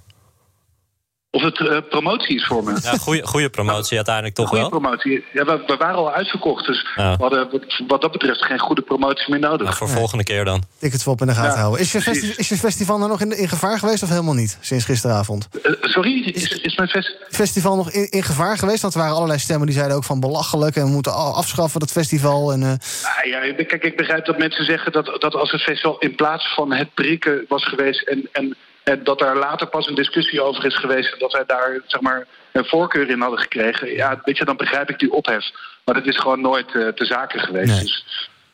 Of 1.35 1.41
het 1.41 1.59
eh, 1.59 1.77
promotie 1.89 2.35
is 2.35 2.45
voor 2.45 2.63
me. 2.63 2.77
Ja, 2.83 2.97
goede, 2.97 3.27
goede 3.27 3.49
promotie 3.49 3.95
uiteindelijk 3.95 4.35
toch 4.35 4.47
Goede 4.47 4.61
wel. 4.61 4.79
promotie. 4.79 5.23
Ja, 5.33 5.45
we, 5.45 5.63
we 5.67 5.75
waren 5.77 5.95
al 5.95 6.11
uitverkocht, 6.11 6.65
dus 6.65 6.87
Ja. 6.95 7.15
we 7.15 7.21
hadden 7.21 7.49
wat, 7.51 7.81
wat 7.87 8.01
dat 8.01 8.11
betreft 8.11 8.45
geen 8.45 8.59
goede 8.59 8.81
promotie 8.81 9.29
meer 9.29 9.39
nodig. 9.39 9.63
Nou, 9.63 9.75
voor 9.75 9.89
volgende 9.89 10.23
keer 10.23 10.45
dan. 10.45 10.63
Tickets 10.79 11.07
op 11.07 11.21
in 11.21 11.27
de 11.27 11.33
gaten 11.33 11.51
Ja, 11.51 11.57
houden. 11.59 11.81
Is 11.81 11.91
je, 11.91 12.01
festi- 12.01 12.33
is 12.37 12.49
je 12.49 12.55
festival 12.57 12.97
nou 12.97 13.09
nog 13.09 13.21
in, 13.21 13.37
in 13.37 13.49
gevaar 13.49 13.79
geweest 13.79 14.03
of 14.03 14.09
helemaal 14.09 14.33
niet? 14.33 14.57
Sinds 14.61 14.85
gisteravond. 14.85 15.47
Eh, 15.63 15.71
sorry, 15.81 16.23
is, 16.33 16.47
is 16.49 16.75
mijn 16.77 16.89
fest... 16.89 17.15
Festival 17.29 17.75
nog 17.75 17.91
in, 17.91 18.09
in 18.09 18.23
gevaar 18.23 18.57
geweest? 18.57 18.81
Want 18.81 18.93
er 18.93 18.99
waren 18.99 19.15
allerlei 19.15 19.39
stemmen 19.39 19.67
die 19.67 19.75
zeiden 19.75 19.97
ook 19.97 20.03
van 20.03 20.19
belachelijk... 20.19 20.75
en 20.75 20.83
we 20.83 20.89
moeten 20.89 21.13
al 21.13 21.33
afschaffen 21.35 21.79
dat 21.79 21.91
festival. 21.91 22.51
En, 22.51 22.63
eh, 22.63 22.69
Ah, 22.69 23.25
ja, 23.25 23.39
ik- 23.39 23.67
kijk, 23.67 23.83
ik 23.83 23.97
begrijp 23.97 24.25
dat 24.25 24.37
mensen 24.37 24.65
zeggen 24.65 24.91
dat, 24.91 25.05
dat 25.19 25.35
als 25.35 25.51
het 25.51 25.61
festival 25.61 25.97
in 25.99 26.15
plaats 26.15 26.53
van 26.53 26.73
het 26.73 26.93
prikken 26.93 27.45
was 27.47 27.63
geweest... 27.65 28.07
en, 28.07 28.29
en, 28.31 28.55
en 28.83 29.03
dat 29.03 29.19
daar 29.19 29.37
later 29.37 29.67
pas 29.67 29.87
een 29.87 29.95
discussie 29.95 30.41
over 30.41 30.65
is 30.65 30.77
geweest... 30.77 31.13
en 31.13 31.19
dat 31.19 31.31
wij 31.31 31.43
daar 31.47 31.81
zeg 31.87 32.01
maar, 32.01 32.27
een 32.51 32.65
voorkeur 32.65 33.09
in 33.09 33.21
hadden 33.21 33.39
gekregen... 33.39 33.95
ja, 33.95 34.21
weet 34.23 34.37
je, 34.37 34.45
dan 34.45 34.57
begrijp 34.57 34.89
ik 34.89 34.99
die 34.99 35.11
ophef. 35.13 35.45
Maar 35.85 35.95
dat 35.95 36.05
is 36.05 36.17
gewoon 36.19 36.41
nooit 36.41 36.75
eh 36.75 36.87
te 36.87 37.05
zaken 37.05 37.39
geweest. 37.39 37.79
Dus 37.81 38.05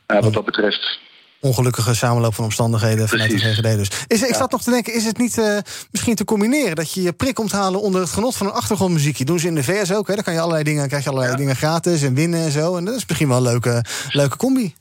ja, 0.07 0.21
wat 0.21 0.33
dat 0.33 0.45
betreft... 0.45 0.99
ongelukkige 1.39 1.93
samenloop 1.95 2.33
van 2.35 2.43
omstandigheden 2.43 3.07
vanuit 3.07 3.29
de. 3.31 3.37
GGD 3.37 3.63
dus. 3.77 3.89
Is, 4.07 4.21
ik 4.21 4.29
Ja. 4.29 4.37
zat 4.37 4.51
nog 4.51 4.61
te 4.61 4.69
denken, 4.69 4.93
is 4.93 5.05
het 5.05 5.17
niet 5.17 5.37
eh, 5.37 5.57
misschien 5.91 6.15
te 6.15 6.25
combineren... 6.25 6.75
dat 6.75 6.93
je 6.93 7.01
je 7.01 7.13
prik 7.13 7.33
komt 7.35 7.51
halen 7.51 7.81
onder 7.81 8.01
het 8.01 8.09
genot 8.09 8.35
van 8.37 8.47
een 8.47 8.53
achtergrondmuziekje? 8.53 9.25
Doen 9.25 9.39
ze 9.39 9.47
in 9.47 9.55
de 9.55 9.63
VS 9.63 9.93
ook, 9.93 10.07
hè? 10.07 10.13
Dan 10.15 10.23
kan 10.23 10.33
je 10.33 10.39
allerlei 10.39 10.63
dingen, 10.63 10.87
krijg 10.87 11.03
je 11.03 11.09
allerlei 11.09 11.35
dingen 11.35 11.55
gratis 11.55 12.01
en 12.03 12.13
winnen 12.13 12.39
en 12.43 12.51
zo. 12.51 12.77
En 12.77 12.85
dat 12.85 12.95
is 12.95 13.05
misschien 13.05 13.27
wel 13.27 13.37
een 13.37 13.43
leuke, 13.43 13.83
leuke 14.09 14.37
combi. 14.37 14.75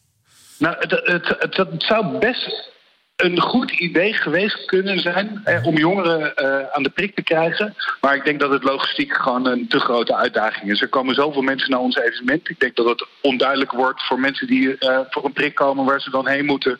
Nou, 0.59 0.77
het, 0.79 0.91
het, 0.91 1.27
het, 1.39 1.57
het 1.57 1.83
zou 1.83 2.19
best 2.19 2.71
een 3.19 3.41
goed 3.41 3.71
idee 3.71 4.13
geweest 4.13 4.65
kunnen 4.65 5.01
zijn 5.01 5.43
om 5.63 5.77
jongeren 5.77 6.37
eh, 6.37 6.71
aan 6.73 6.83
de 6.83 6.91
prik 6.91 7.15
te 7.15 7.23
krijgen. 7.23 7.75
Maar 8.01 8.15
ik 8.15 8.25
denk 8.25 8.41
dat 8.41 8.51
het 8.51 8.63
logistiek 8.63 9.13
gewoon 9.13 9.47
een 9.47 9.69
te 9.69 9.81
grote 9.81 10.17
uitdaging 10.17 10.71
is. 10.71 10.81
Er 10.81 10.89
komen 10.89 11.15
zoveel 11.15 11.43
mensen 11.43 11.71
naar 11.71 11.81
ons 11.81 11.97
evenement. 11.97 12.49
Ik 12.49 12.61
denk 12.61 12.77
dat 12.77 12.89
het 12.89 13.07
onduidelijk 13.21 13.73
wordt 13.73 14.03
voor 14.03 14.21
mensen 14.21 14.47
die 14.47 14.79
eh, 14.79 15.01
voor 15.11 15.25
een 15.25 15.33
prik 15.33 15.55
komen 15.55 15.85
waar 15.85 16.01
ze 16.01 16.11
dan 16.11 16.29
heen 16.29 16.45
moeten. 16.45 16.79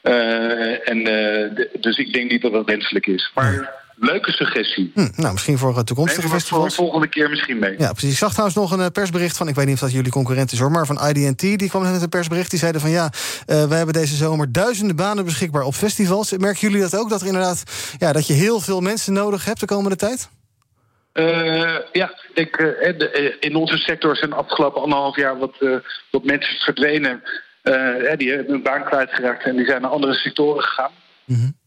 Eh, 0.00 0.88
en, 0.88 1.04
dus 1.80 1.98
ik 1.98 2.12
denk 2.12 2.30
niet 2.30 2.42
dat 2.42 2.52
dat 2.52 2.66
wenselijk 2.66 3.06
is. 3.06 3.30
Maar 3.34 3.81
leuke 4.02 4.32
suggestie. 4.32 4.90
Hm, 4.94 5.08
nou, 5.16 5.32
misschien 5.32 5.58
voor 5.58 5.76
eh, 5.76 5.82
toekomstige 5.82 6.34
het 6.34 6.48
voor 6.48 6.64
de 6.68 6.74
volgende 6.74 7.06
keer 7.08 7.30
misschien 7.30 7.58
mee. 7.58 7.74
Ja, 7.78 7.90
precies. 7.92 8.10
Ik 8.12 8.16
zag 8.18 8.30
trouwens 8.30 8.56
nog 8.56 8.70
een 8.72 8.80
eh, 8.80 8.86
persbericht 8.92 9.36
van, 9.36 9.48
ik 9.48 9.54
weet 9.54 9.64
niet 9.66 9.74
of 9.74 9.80
dat 9.80 9.92
jullie 9.92 10.10
concurrent 10.10 10.52
is 10.52 10.58
hoor, 10.58 10.70
maar 10.70 10.86
van 10.86 11.00
IDT. 11.08 11.40
Die 11.40 11.68
kwam 11.68 11.82
net 11.82 11.92
met 11.92 12.02
een 12.02 12.08
persbericht. 12.08 12.50
Die 12.50 12.58
zeiden 12.58 12.80
van 12.80 12.90
ja, 12.90 13.10
eh 13.46 13.64
we 13.64 13.74
hebben 13.74 13.94
deze 13.94 14.14
zomer 14.16 14.52
duizenden 14.52 14.96
banen 14.96 15.24
beschikbaar 15.24 15.62
op 15.62 15.74
festivals. 15.74 16.32
Merken 16.36 16.60
jullie 16.68 16.80
dat 16.80 16.96
ook? 16.96 17.10
Dat 17.10 17.20
er 17.20 17.26
inderdaad, 17.26 17.62
ja, 17.98 18.12
dat 18.12 18.26
je 18.26 18.32
heel 18.32 18.60
veel 18.60 18.80
mensen 18.80 19.12
nodig 19.12 19.44
hebt 19.44 19.60
de 19.60 19.66
komende 19.66 19.96
tijd? 19.96 20.28
Eh, 21.12 21.76
ja, 21.92 22.18
ik, 22.34 22.56
de- 22.98 23.10
eh, 23.10 23.36
in 23.50 23.54
onze 23.56 23.76
sector 23.76 24.16
zijn 24.16 24.30
de 24.30 24.36
afgelopen 24.36 24.82
anderhalf 24.82 25.16
jaar 25.16 25.38
wat, 25.38 25.54
wat 26.10 26.24
mensen 26.24 26.56
verdwenen. 26.58 27.22
Die 28.16 28.30
hebben 28.30 28.52
hun 28.52 28.62
baan 28.62 28.84
kwijtgeraakt 28.84 29.44
en 29.44 29.56
die 29.56 29.66
zijn 29.66 29.80
naar 29.82 29.90
andere 29.90 30.14
sectoren 30.14 30.62
gegaan. 30.62 30.90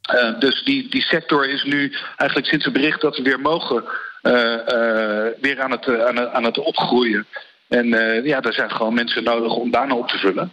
Eh, 0.06 0.40
dus 0.40 0.64
die, 0.64 0.90
die 0.90 1.02
sector 1.02 1.50
is 1.50 1.64
nu 1.64 1.94
eigenlijk 2.18 2.50
sinds 2.50 2.66
het 2.66 2.74
bericht 2.74 3.02
dat 3.02 3.18
we 3.18 3.24
weer 3.24 3.40
mogen, 3.40 3.84
eh, 4.22 4.54
eh, 4.54 5.34
weer 5.42 5.62
aan 5.62 5.72
het, 5.72 5.88
aan, 6.00 6.16
het, 6.18 6.30
aan 6.30 6.44
het 6.44 6.58
opgroeien. 6.58 7.26
En 7.68 7.88
ja, 8.24 8.42
er 8.42 8.54
zijn 8.54 8.72
gewoon 8.72 8.94
mensen 8.94 9.24
nodig 9.24 9.54
om 9.54 9.72
banen 9.72 9.98
op 9.98 10.08
te 10.08 10.18
vullen. 10.18 10.50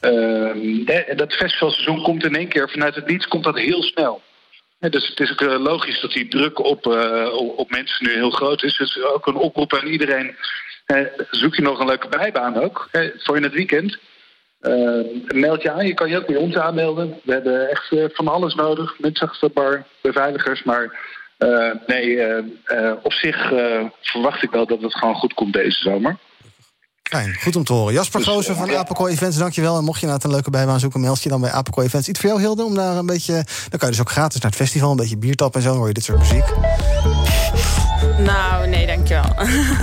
Ehm, 0.00 0.88
eh, 0.88 1.16
dat 1.16 1.32
festivalseizoen 1.32 2.02
komt 2.02 2.24
in 2.24 2.36
één 2.36 2.48
keer 2.48 2.70
vanuit 2.70 2.94
het 2.94 3.06
niets, 3.06 3.28
komt 3.28 3.44
dat 3.44 3.58
heel 3.58 3.82
snel. 3.82 4.22
Ja, 4.78 4.88
dus 4.88 5.08
het 5.08 5.20
is 5.20 5.30
ook 5.30 5.40
logisch 5.40 6.00
dat 6.00 6.12
die 6.12 6.28
druk 6.28 6.58
op, 6.58 6.86
op- 7.56 7.70
mensen 7.70 8.06
nu 8.06 8.12
heel 8.12 8.30
groot 8.30 8.62
is. 8.62 8.76
Dus 8.76 9.02
ook 9.02 9.26
een 9.26 9.34
oproep 9.34 9.74
aan 9.74 9.86
iedereen. 9.86 10.36
zoek 11.30 11.54
je 11.54 11.62
nog 11.62 11.80
een 11.80 11.86
leuke 11.86 12.08
bijbaan 12.08 12.56
ook, 12.56 12.88
voor 13.16 13.36
in 13.36 13.42
het 13.42 13.52
weekend. 13.52 13.98
Eh, 14.60 15.34
meld 15.34 15.62
je 15.62 15.70
aan, 15.70 15.86
je 15.86 15.94
kan 15.94 16.08
je 16.08 16.16
ook 16.16 16.26
bij 16.26 16.36
ons 16.36 16.56
aanmelden. 16.56 17.20
We 17.22 17.32
hebben 17.32 17.70
echt 17.70 17.92
eh, 17.92 18.04
van 18.12 18.28
alles 18.28 18.54
nodig. 18.54 18.98
Mensen 18.98 19.28
achter 19.28 19.48
de 19.48 19.54
bar, 19.54 19.84
beveiligers. 20.02 20.62
Maar 20.62 20.98
eh, 21.38 21.70
nee, 21.86 22.20
eh, 22.20 22.38
eh, 22.64 22.92
op 23.02 23.12
zich 23.12 23.52
eh, 23.52 23.84
verwacht 24.00 24.42
ik 24.42 24.50
wel 24.50 24.66
dat 24.66 24.80
het 24.82 24.94
gewoon 24.94 25.14
goed 25.14 25.34
komt 25.34 25.52
deze 25.52 25.78
zomer. 25.78 26.16
Fijn, 27.02 27.34
goed 27.42 27.56
om 27.56 27.64
te 27.64 27.72
horen. 27.72 27.92
Jasper 27.92 28.20
Dus, 28.20 28.28
Goosen 28.28 28.56
van 28.56 28.70
ja. 28.70 28.78
Apico 28.78 29.06
Events, 29.06 29.36
dankjewel. 29.36 29.76
En 29.76 29.84
mocht 29.84 30.00
je 30.00 30.06
nou 30.06 30.18
een 30.22 30.30
leuke 30.30 30.50
bijbaan 30.50 30.80
zoeken, 30.80 31.00
meld 31.00 31.22
je 31.22 31.28
dan 31.28 31.40
bij 31.40 31.50
Apico 31.50 31.82
Events. 31.82 32.08
Iets 32.08 32.20
voor 32.20 32.28
jou, 32.28 32.40
Hilde, 32.40 32.64
om 32.64 32.74
daar 32.74 32.96
een 32.96 33.06
beetje... 33.06 33.32
Dan 33.68 33.78
kan 33.78 33.88
je 33.88 33.94
dus 33.94 34.00
ook 34.00 34.10
gratis 34.10 34.40
naar 34.40 34.50
het 34.50 34.60
festival, 34.60 34.90
een 34.90 34.96
beetje 34.96 35.16
biertap 35.18 35.54
en 35.54 35.62
zo. 35.62 35.68
Dan 35.68 35.76
hoor 35.78 35.86
je 35.88 35.94
dit 35.94 36.04
soort 36.04 36.18
muziek. 36.18 36.44
Nou, 38.18 38.66
nee, 38.68 38.86
dankjewel. 38.86 39.34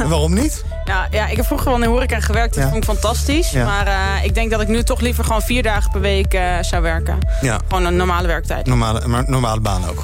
En 0.02 0.10
waarom 0.10 0.34
niet? 0.34 0.64
Nou 0.88 1.06
ja, 1.12 1.28
ik 1.28 1.36
heb 1.36 1.46
vroeger 1.46 1.66
wel 1.68 1.76
in 1.76 1.82
de 1.82 1.88
horeca 1.88 2.20
gewerkt. 2.20 2.54
Dat 2.56 2.64
Ja. 2.64 2.70
vond 2.70 2.84
ik 2.84 2.90
fantastisch. 2.90 3.50
Ja. 3.52 3.66
Maar 3.66 3.88
eh, 3.88 4.24
ik 4.24 4.34
denk 4.34 4.52
dat 4.52 4.62
ik 4.62 4.68
nu 4.68 4.84
toch 4.84 5.00
liever 5.00 5.24
gewoon 5.24 5.42
vier 5.42 5.64
dagen 5.64 5.92
per 5.92 6.02
week 6.02 6.34
eh, 6.34 6.44
zou 6.62 6.82
werken. 6.82 7.18
Ja, 7.42 7.60
Gewoon 7.68 7.86
een 7.86 7.96
normale 7.96 8.28
werktijd. 8.28 8.66
normale, 8.66 9.08
maar 9.08 9.24
normale 9.28 9.60
baan 9.60 9.90
ook. 9.90 10.04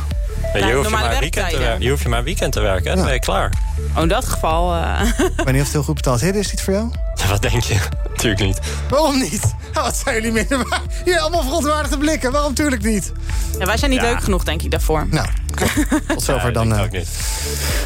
Ja, 0.54 0.60
Nou, 0.60 0.66
je, 0.68 0.74
hoeft 0.76 0.86
je, 0.86 0.92
normale 0.92 1.12
maar 1.12 1.20
weekend 1.22 1.50
te 1.50 1.76
je 1.80 1.90
hoeft 1.90 2.04
je 2.04 2.10
maar 2.10 2.24
weekend 2.24 2.52
te 2.54 2.60
werken, 2.60 2.90
hè? 2.90 2.96
dan 2.96 3.06
ben 3.06 3.14
je 3.14 3.20
klaar. 3.20 3.52
Oh, 3.96 4.02
in 4.02 4.08
dat 4.08 4.26
geval... 4.26 4.74
eh, 4.76 5.02
Ik 5.18 5.32
weet 5.36 5.46
niet 5.46 5.56
of 5.56 5.64
het 5.64 5.72
heel 5.72 5.84
goed 5.84 5.96
betaald 5.96 6.22
is. 6.22 6.36
Is 6.36 6.50
dit 6.50 6.62
voor 6.62 6.74
jou? 6.74 6.92
Wat 7.30 7.42
denk 7.42 7.64
je? 7.64 7.78
Tuurlijk 8.16 8.42
niet. 8.42 8.60
Waarom 8.90 9.20
niet? 9.20 9.54
Wat 9.74 9.96
zijn 10.04 10.16
jullie 10.16 10.32
minder 10.32 10.68
waar? 10.70 10.82
Hier, 11.06 11.20
allemaal 11.20 11.44
verontwaardigde 11.44 11.98
blikken. 11.98 12.32
Waarom 12.32 12.54
tuurlijk 12.54 12.84
niet? 12.84 13.12
ja, 13.60 13.66
wij 13.66 13.78
zijn 13.78 13.92
niet 13.92 14.02
Ja. 14.02 14.06
leuk 14.12 14.24
genoeg, 14.24 14.44
denk 14.44 14.62
ik, 14.62 14.72
daarvoor. 14.72 15.08
Nou, 15.10 15.28
tot 16.08 16.24
zover 16.24 16.46
Ja, 16.48 16.52
dan 16.52 16.70
denk 16.70 16.80
ik 16.80 16.86
ook 16.86 16.92
niet. 16.92 17.08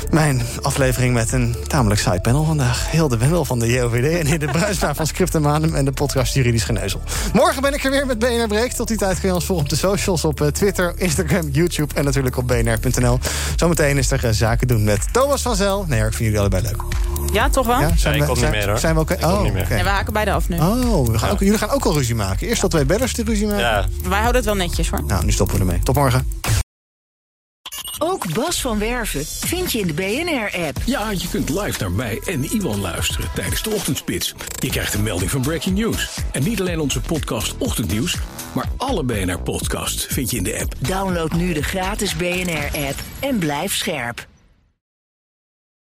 mijn 0.10 0.42
aflevering 0.62 1.14
met 1.14 1.32
een 1.32 1.56
tamelijk 1.68 2.02
saai 2.02 2.20
panel 2.20 2.44
vandaag. 2.44 2.92
Hilde 2.92 3.18
Wendel 3.18 3.46
van 3.46 3.60
de 3.60 3.68
JOVD 3.68 4.20
en 4.20 4.28
in 4.28 4.40
de 4.40 4.46
Bruisnaar 4.46 4.96
van 4.96 5.08
Script 5.08 5.36
en 5.36 5.42
Manum... 5.42 5.76
en 5.76 5.86
de 5.86 5.92
podcast 5.92 6.34
Juridisch 6.34 6.64
Geneuzel. 6.64 7.02
Morgen 7.34 7.62
ben 7.62 7.74
ik 7.74 7.84
er 7.84 7.92
weer 7.92 8.06
met 8.06 8.20
BNR 8.20 8.48
Breek. 8.48 8.72
Tot 8.74 8.88
die 8.88 8.98
tijd 8.98 9.20
kun 9.20 9.30
je 9.30 9.36
ons 9.36 9.46
volgen 9.46 9.66
op 9.66 9.70
de 9.72 9.76
socials, 9.78 10.26
op 10.26 10.42
eh, 10.42 10.48
Twitter, 10.48 10.94
Instagram, 10.96 11.50
YouTube... 11.52 11.96
en 11.96 12.04
natuurlijk 12.04 12.38
op 12.38 12.48
bnr.nl. 12.48 13.20
Zometeen 13.56 13.98
is 13.98 14.12
er 14.12 14.34
zaken 14.34 14.68
doen 14.68 14.84
met 14.84 15.14
Thomas 15.14 15.42
van 15.42 15.56
Zel 15.56 15.77
wel? 15.78 15.86
Nee, 15.88 16.00
ik 16.00 16.14
vind 16.14 16.18
jullie 16.18 16.40
allebei 16.40 16.64
leuk. 16.64 16.82
Ja, 17.34 17.50
toch 17.50 17.66
wel? 17.66 17.80
Ja, 17.80 17.98
zijn 17.98 18.16
ja, 18.16 18.20
we, 18.20 18.28
kom 18.28 18.40
niet 18.42 18.50
meer 18.50 18.70
hoor. 18.70 18.80
Zijn 18.80 18.96
we 18.96 19.02
oké? 19.02 19.14
Okay? 19.14 19.32
Oh, 19.32 19.46
okay. 19.46 19.84
we 19.84 19.90
haken 19.90 20.14
beide 20.14 20.32
af 20.32 20.50
nu. 20.50 20.58
Oh, 20.58 21.08
we 21.08 21.20
gaan 21.20 21.30
ook, 21.30 21.40
jullie 21.40 21.58
gaan 21.58 21.70
ook 21.70 21.86
al 21.86 21.94
ruzie 21.94 22.16
maken. 22.16 22.48
Eerst 22.48 22.62
dat 22.62 22.72
twee 22.72 22.86
bellers 22.86 23.14
de 23.14 23.24
ruzie 23.24 23.48
maken. 23.48 23.92
Wij 24.04 24.20
houden 24.20 24.36
het 24.36 24.46
wel 24.46 24.56
netjes 24.56 24.90
hoor. 24.90 25.04
Nou, 25.04 25.26
nu 25.26 25.32
stoppen 25.32 25.56
we 25.56 25.62
ermee. 25.62 25.80
Tot 25.84 25.96
morgen. 25.96 26.28
Ook 28.00 28.34
Bas 28.34 28.62
van 28.62 28.80
Werven 28.80 29.26
vind 29.26 29.72
je 29.72 29.80
in 29.80 29.88
de 29.88 29.94
BNR-app. 29.94 30.78
Ja, 30.86 31.12
je 31.12 31.28
kunt 31.30 31.50
live 31.50 31.80
naar 31.80 31.92
mij 31.92 32.22
en 32.26 32.44
Iwan 32.44 32.82
luisteren 32.82 33.30
tijdens 33.36 33.64
de 33.64 33.70
ochtendspits. 33.70 34.36
Je 34.60 34.70
krijgt 34.70 34.94
een 34.94 35.04
melding 35.04 35.32
van 35.32 35.42
Breaking 35.42 35.78
News. 35.78 36.18
En 36.32 36.44
niet 36.44 36.60
alleen 36.60 36.80
onze 36.80 37.02
podcast 37.02 37.58
Ochtendnieuws, 37.58 38.18
maar 38.54 38.66
alle 38.78 39.04
BNR-podcasts 39.04 40.06
vind 40.06 40.32
je 40.32 40.38
in 40.38 40.44
de 40.44 40.60
app. 40.60 40.74
Download 40.80 41.32
nu 41.32 41.54
de 41.54 41.64
gratis 41.64 42.16
BNR-app 42.16 42.96
en 43.20 43.38
blijf 43.38 43.76
scherp. 43.76 44.28